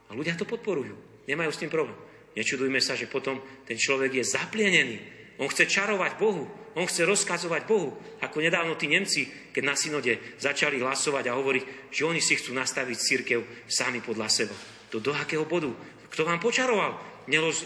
A 0.09 0.11
ľudia 0.11 0.35
to 0.35 0.43
podporujú. 0.43 0.95
Nemajú 1.25 1.51
s 1.55 1.61
tým 1.63 1.71
problém. 1.71 1.95
Nečudujme 2.35 2.83
sa, 2.83 2.99
že 2.99 3.07
potom 3.07 3.39
ten 3.63 3.79
človek 3.79 4.19
je 4.19 4.23
zaplienený. 4.27 4.97
On 5.39 5.47
chce 5.47 5.71
čarovať 5.71 6.19
Bohu. 6.19 6.47
On 6.75 6.83
chce 6.83 7.07
rozkazovať 7.07 7.63
Bohu. 7.63 7.95
Ako 8.19 8.43
nedávno 8.43 8.75
tí 8.75 8.91
Nemci, 8.91 9.31
keď 9.55 9.63
na 9.63 9.75
synode 9.79 10.19
začali 10.35 10.83
hlasovať 10.83 11.31
a 11.31 11.35
hovoriť, 11.39 11.63
že 11.95 12.03
oni 12.03 12.19
si 12.19 12.35
chcú 12.35 12.51
nastaviť 12.51 12.97
církev 12.99 13.39
sami 13.71 14.03
podľa 14.03 14.27
seba. 14.27 14.55
To 14.91 14.99
do 14.99 15.15
akého 15.15 15.47
bodu? 15.47 15.71
Kto 16.11 16.27
vám 16.27 16.43
počaroval? 16.43 17.15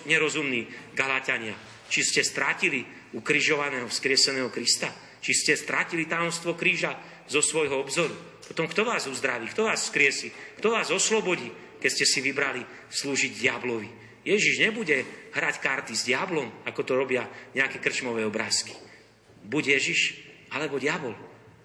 nerozumní 0.05 0.71
Galatania. 0.95 1.51
Či 1.89 1.99
ste 2.05 2.21
strátili 2.23 2.85
ukrižovaného, 3.11 3.89
vzkrieseného 3.89 4.47
Krista? 4.53 4.87
Či 5.19 5.31
ste 5.35 5.53
strátili 5.59 6.07
tajomstvo 6.07 6.55
kríža 6.55 6.95
zo 7.27 7.43
svojho 7.43 7.79
obzoru? 7.79 8.15
Potom 8.49 8.65
kto 8.65 8.81
vás 8.81 9.05
uzdraví? 9.05 9.51
Kto 9.51 9.69
vás 9.69 9.91
skriesi? 9.91 10.33
Kto 10.57 10.73
vás 10.73 10.89
oslobodí, 10.89 11.51
keď 11.77 11.89
ste 11.93 12.05
si 12.07 12.19
vybrali 12.25 12.65
slúžiť 12.89 13.31
diablovi? 13.37 13.89
Ježiš 14.25 14.59
nebude 14.59 15.05
hrať 15.31 15.55
karty 15.61 15.93
s 15.95 16.03
diablom, 16.09 16.49
ako 16.65 16.81
to 16.83 16.93
robia 16.97 17.29
nejaké 17.55 17.77
krčmové 17.77 18.25
obrázky. 18.25 18.73
Buď 19.45 19.79
Ježiš, 19.79 20.19
alebo 20.51 20.81
diabol. 20.81 21.15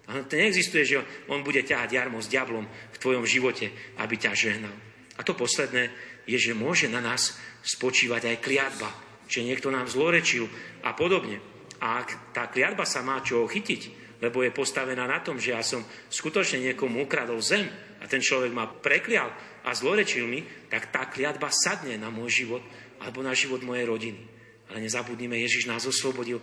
Ale 0.04 0.28
to 0.28 0.36
neexistuje, 0.36 0.84
že 0.84 1.00
on 1.32 1.40
bude 1.40 1.64
ťahať 1.64 1.96
jarmo 1.96 2.20
s 2.20 2.28
diablom 2.28 2.68
v 2.68 3.00
tvojom 3.00 3.24
živote, 3.24 3.72
aby 3.96 4.14
ťa 4.20 4.36
žehnal. 4.36 4.76
A 5.16 5.24
to 5.24 5.32
posledné 5.32 5.88
je, 6.28 6.36
že 6.36 6.52
môže 6.52 6.92
na 6.92 7.00
nás 7.00 7.40
spočívať 7.64 8.28
aj 8.28 8.42
kliatba, 8.44 8.92
že 9.24 9.40
niekto 9.40 9.72
nám 9.72 9.88
zlorečil 9.88 10.52
a 10.84 10.92
podobne. 10.92 11.40
A 11.84 12.00
ak 12.00 12.32
tá 12.32 12.48
kliatba 12.48 12.88
sa 12.88 13.04
má 13.04 13.20
čo 13.20 13.44
chytiť, 13.44 14.16
lebo 14.24 14.40
je 14.40 14.56
postavená 14.56 15.04
na 15.04 15.20
tom, 15.20 15.36
že 15.36 15.52
ja 15.52 15.60
som 15.60 15.84
skutočne 16.08 16.72
niekomu 16.72 17.04
ukradol 17.04 17.44
zem 17.44 17.68
a 18.00 18.08
ten 18.08 18.24
človek 18.24 18.56
ma 18.56 18.64
preklial 18.64 19.28
a 19.68 19.70
zlorečil 19.76 20.24
mi, 20.24 20.40
tak 20.72 20.88
tá 20.88 21.04
kliatba 21.04 21.52
sadne 21.52 22.00
na 22.00 22.08
môj 22.08 22.44
život 22.44 22.62
alebo 23.04 23.20
na 23.20 23.36
život 23.36 23.60
mojej 23.60 23.84
rodiny. 23.84 24.20
Ale 24.72 24.80
nezabudnime, 24.80 25.36
Ježiš 25.44 25.68
nás 25.68 25.84
oslobodil 25.84 26.40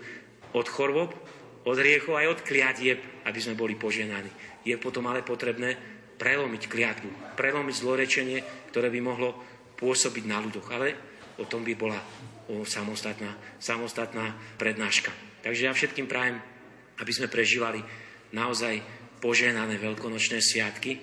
od 0.54 0.68
chorôb, 0.70 1.10
od 1.66 1.78
riechov 1.78 2.22
aj 2.22 2.38
od 2.38 2.40
kliatieb, 2.46 3.02
aby 3.26 3.40
sme 3.42 3.58
boli 3.58 3.74
poženaní. 3.74 4.30
Je 4.62 4.78
potom 4.78 5.10
ale 5.10 5.26
potrebné 5.26 5.74
prelomiť 6.22 6.70
kliatbu, 6.70 7.34
prelomiť 7.34 7.76
zlorečenie, 7.82 8.70
ktoré 8.70 8.94
by 8.94 9.00
mohlo 9.02 9.34
pôsobiť 9.82 10.24
na 10.30 10.38
ľudoch. 10.38 10.70
Ale 10.70 10.94
O 11.42 11.50
tom 11.50 11.66
by 11.66 11.74
bola 11.74 11.98
samostatná, 12.68 13.34
samostatná 13.58 14.38
prednáška. 14.62 15.10
Takže 15.42 15.66
ja 15.66 15.74
všetkým 15.74 16.06
prajem, 16.06 16.38
aby 17.02 17.12
sme 17.12 17.28
prežívali 17.30 17.82
naozaj 18.34 18.78
poženané 19.22 19.78
veľkonočné 19.78 20.42
sviatky, 20.42 20.98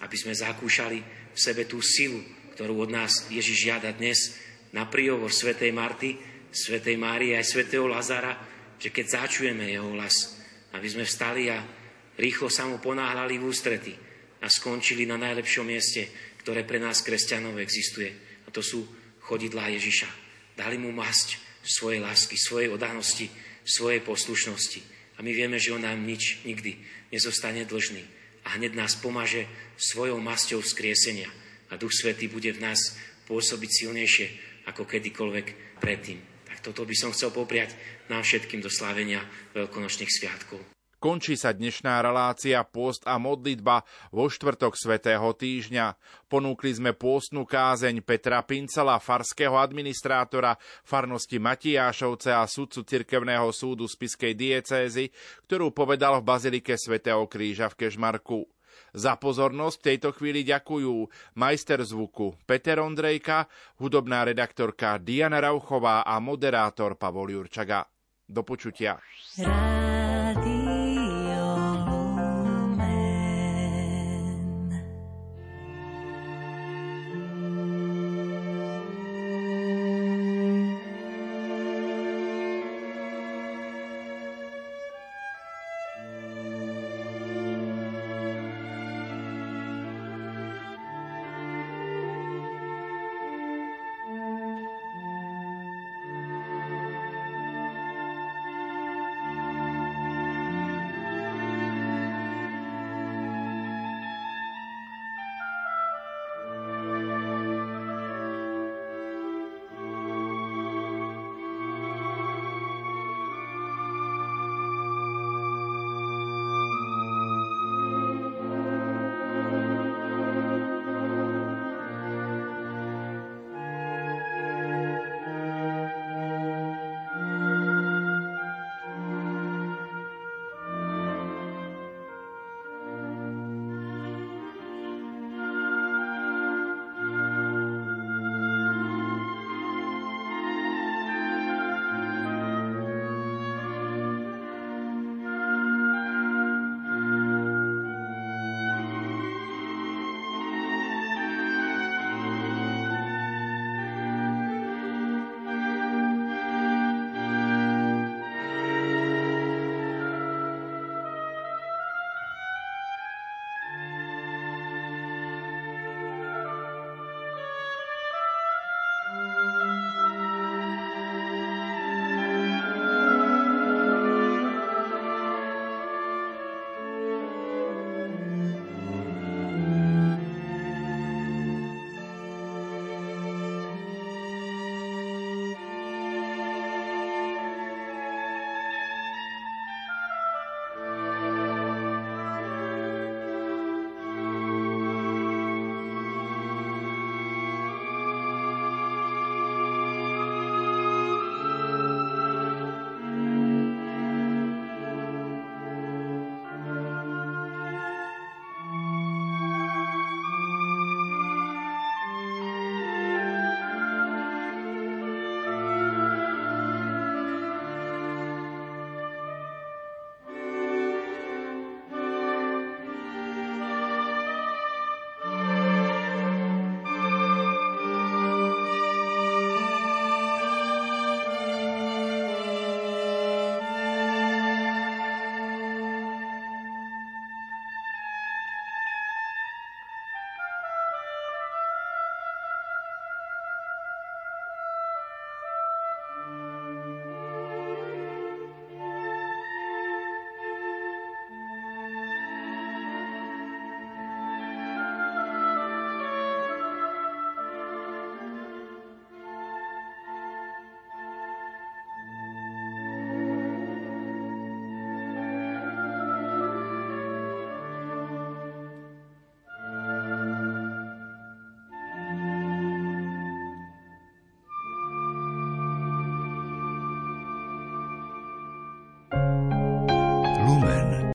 aby 0.00 0.16
sme 0.16 0.34
zakúšali 0.34 0.98
v 1.34 1.38
sebe 1.38 1.66
tú 1.66 1.82
silu, 1.82 2.22
ktorú 2.54 2.86
od 2.86 2.90
nás 2.90 3.30
Ježiš 3.30 3.66
žiada 3.70 3.90
dnes 3.94 4.34
na 4.70 4.86
príhovor 4.86 5.34
svätej 5.34 5.74
Marty, 5.74 6.18
svätej 6.50 6.98
Márie 6.98 7.34
aj 7.34 7.46
svätého 7.46 7.86
Lazara, 7.86 8.38
že 8.78 8.90
keď 8.90 9.26
začujeme 9.26 9.70
jeho 9.70 9.90
hlas, 9.94 10.38
aby 10.74 10.86
sme 10.86 11.04
vstali 11.06 11.50
a 11.50 11.58
rýchlo 12.18 12.50
sa 12.50 12.66
mu 12.66 12.78
ponáhľali 12.78 13.38
v 13.38 13.46
ústrety 13.46 13.94
a 14.40 14.46
skončili 14.48 15.04
na 15.04 15.20
najlepšom 15.20 15.66
mieste, 15.66 16.08
ktoré 16.40 16.64
pre 16.64 16.80
nás 16.80 17.04
kresťanov 17.04 17.60
existuje. 17.60 18.10
A 18.46 18.48
to 18.48 18.64
sú 18.64 18.86
chodidlá 19.20 19.68
Ježiša. 19.76 20.08
Dali 20.56 20.80
mu 20.80 20.90
masť 20.90 21.38
svojej 21.60 22.00
lásky, 22.00 22.40
svojej 22.40 22.72
odanosti, 22.72 23.28
svojej 23.70 24.02
poslušnosti. 24.02 24.82
A 25.16 25.22
my 25.22 25.30
vieme, 25.30 25.62
že 25.62 25.70
on 25.70 25.86
nám 25.86 26.02
nič 26.02 26.42
nikdy 26.42 26.80
nezostane 27.14 27.62
dlžný. 27.62 28.02
A 28.42 28.58
hneď 28.58 28.74
nás 28.74 28.98
pomaže 28.98 29.46
svojou 29.78 30.18
masťou 30.18 30.64
vzkriesenia. 30.64 31.30
A 31.70 31.78
Duch 31.78 31.94
Svetý 31.94 32.26
bude 32.26 32.50
v 32.50 32.66
nás 32.66 32.98
pôsobiť 33.30 33.70
silnejšie 33.70 34.26
ako 34.66 34.88
kedykoľvek 34.88 35.78
predtým. 35.78 36.18
Tak 36.50 36.58
toto 36.66 36.82
by 36.82 36.94
som 36.98 37.14
chcel 37.14 37.30
popriať 37.30 37.76
nám 38.10 38.26
všetkým 38.26 38.58
do 38.58 38.72
slávenia 38.72 39.22
veľkonočných 39.54 40.10
sviatkov. 40.10 40.79
Končí 41.00 41.32
sa 41.32 41.56
dnešná 41.56 42.04
relácia 42.04 42.60
Post 42.60 43.08
a 43.08 43.16
modlitba 43.16 43.88
vo 44.12 44.28
štvrtok 44.28 44.76
svätého 44.76 45.32
týždňa. 45.32 45.96
Ponúkli 46.28 46.76
sme 46.76 46.92
pôstnu 46.92 47.48
kázeň 47.48 48.04
Petra 48.04 48.44
Pincela, 48.44 49.00
farského 49.00 49.56
administrátora 49.56 50.60
farnosti 50.84 51.40
Matiášovce 51.40 52.36
a 52.36 52.44
sudcu 52.44 52.84
Cirkevného 52.84 53.48
súdu 53.48 53.88
Spiskej 53.88 54.36
diecézy, 54.36 55.08
ktorú 55.48 55.72
povedal 55.72 56.20
v 56.20 56.28
Bazilike 56.28 56.76
svätého 56.76 57.24
Kríža 57.24 57.72
v 57.72 57.80
Kežmarku. 57.80 58.44
Za 58.92 59.16
pozornosť 59.16 59.80
v 59.80 59.86
tejto 59.88 60.12
chvíli 60.12 60.44
ďakujú 60.44 61.08
majster 61.40 61.80
zvuku 61.80 62.36
Peter 62.44 62.76
Ondrejka, 62.76 63.48
hudobná 63.80 64.28
redaktorka 64.28 65.00
Diana 65.00 65.40
Rauchová 65.40 66.04
a 66.04 66.20
moderátor 66.20 67.00
Pavol 67.00 67.32
Jurčaga. 67.32 67.88
Do 68.28 68.44
počutia. 68.44 69.00
Rád. 69.40 69.89